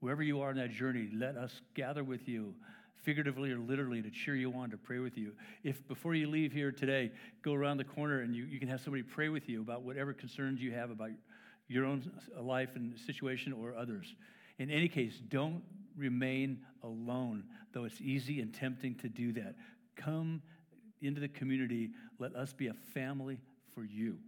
Wherever 0.00 0.22
you 0.22 0.40
are 0.40 0.50
in 0.50 0.56
that 0.56 0.70
journey, 0.72 1.10
let 1.14 1.36
us 1.36 1.60
gather 1.74 2.04
with 2.04 2.28
you, 2.28 2.54
figuratively 3.02 3.50
or 3.52 3.58
literally, 3.58 4.02
to 4.02 4.10
cheer 4.10 4.34
you 4.34 4.52
on, 4.52 4.70
to 4.70 4.78
pray 4.78 4.98
with 4.98 5.16
you. 5.18 5.32
If 5.62 5.86
before 5.88 6.14
you 6.14 6.28
leave 6.28 6.52
here 6.52 6.72
today, 6.72 7.12
go 7.42 7.52
around 7.52 7.76
the 7.76 7.84
corner 7.84 8.20
and 8.20 8.34
you, 8.34 8.44
you 8.44 8.58
can 8.58 8.68
have 8.68 8.80
somebody 8.80 9.02
pray 9.02 9.28
with 9.28 9.48
you 9.48 9.60
about 9.60 9.82
whatever 9.82 10.12
concerns 10.12 10.60
you 10.60 10.72
have 10.72 10.90
about 10.90 11.10
your 11.68 11.84
own 11.84 12.10
uh, 12.36 12.42
life 12.42 12.70
and 12.76 12.98
situation 12.98 13.52
or 13.52 13.74
others. 13.74 14.14
In 14.58 14.70
any 14.70 14.88
case, 14.88 15.20
don't 15.28 15.62
remain 15.96 16.60
alone, 16.82 17.44
though 17.72 17.84
it's 17.84 18.00
easy 18.00 18.40
and 18.40 18.52
tempting 18.52 18.94
to 18.96 19.08
do 19.08 19.32
that. 19.32 19.54
Come 19.96 20.42
into 21.00 21.20
the 21.20 21.28
community. 21.28 21.90
Let 22.18 22.34
us 22.34 22.52
be 22.52 22.68
a 22.68 22.74
family 22.92 23.40
for 23.74 23.84
you. 23.84 24.18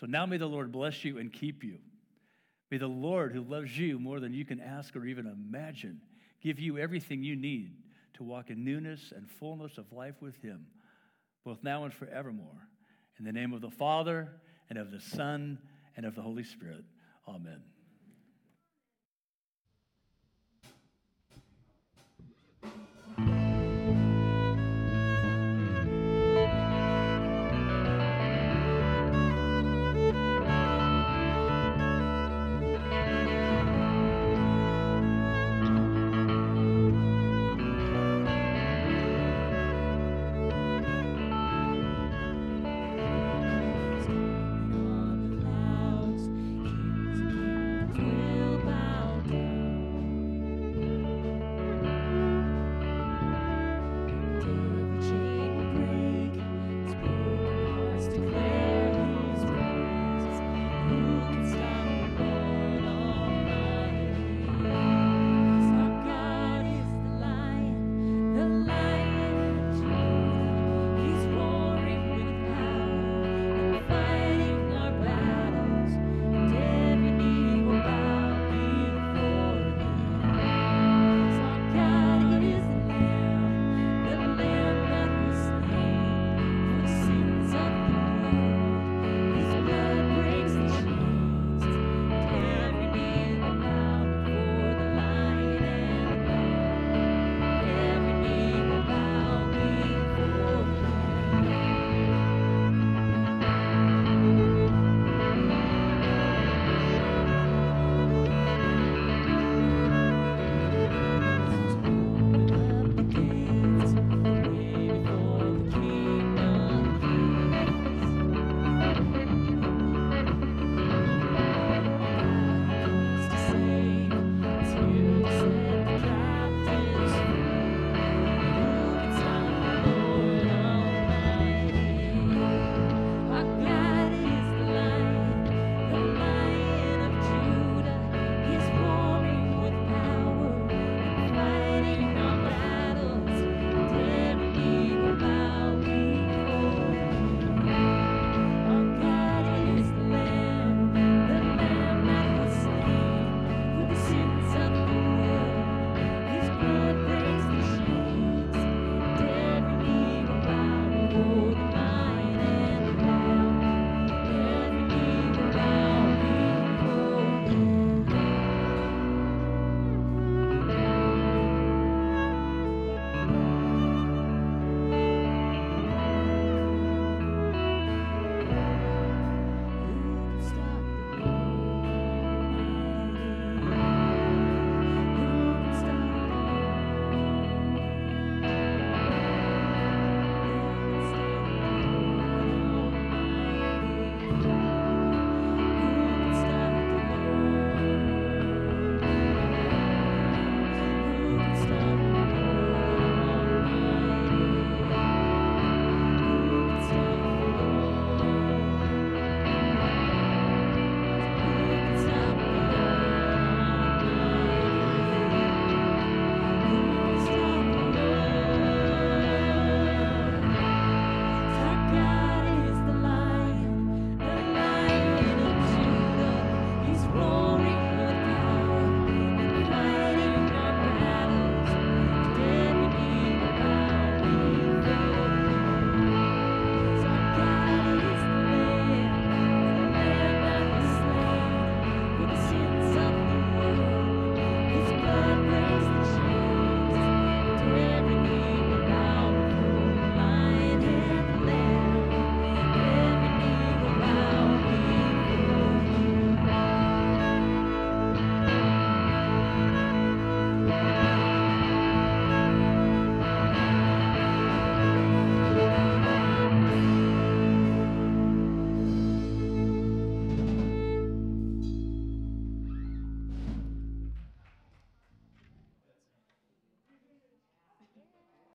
So 0.00 0.06
now 0.06 0.26
may 0.26 0.38
the 0.38 0.46
Lord 0.46 0.72
bless 0.72 1.04
you 1.04 1.18
and 1.18 1.32
keep 1.32 1.62
you. 1.62 1.78
May 2.70 2.78
the 2.78 2.86
Lord, 2.86 3.32
who 3.32 3.42
loves 3.42 3.78
you 3.78 3.98
more 3.98 4.20
than 4.20 4.32
you 4.32 4.44
can 4.44 4.60
ask 4.60 4.96
or 4.96 5.04
even 5.04 5.26
imagine, 5.26 6.00
give 6.42 6.58
you 6.58 6.78
everything 6.78 7.22
you 7.22 7.36
need 7.36 7.76
to 8.14 8.24
walk 8.24 8.50
in 8.50 8.64
newness 8.64 9.12
and 9.14 9.30
fullness 9.30 9.78
of 9.78 9.92
life 9.92 10.16
with 10.20 10.40
Him, 10.42 10.66
both 11.44 11.62
now 11.62 11.84
and 11.84 11.92
forevermore. 11.92 12.68
In 13.18 13.24
the 13.24 13.32
name 13.32 13.52
of 13.52 13.60
the 13.60 13.70
Father, 13.70 14.28
and 14.68 14.78
of 14.78 14.90
the 14.90 15.00
Son, 15.00 15.58
and 15.96 16.06
of 16.06 16.14
the 16.14 16.22
Holy 16.22 16.44
Spirit. 16.44 16.84
Amen. 17.28 17.73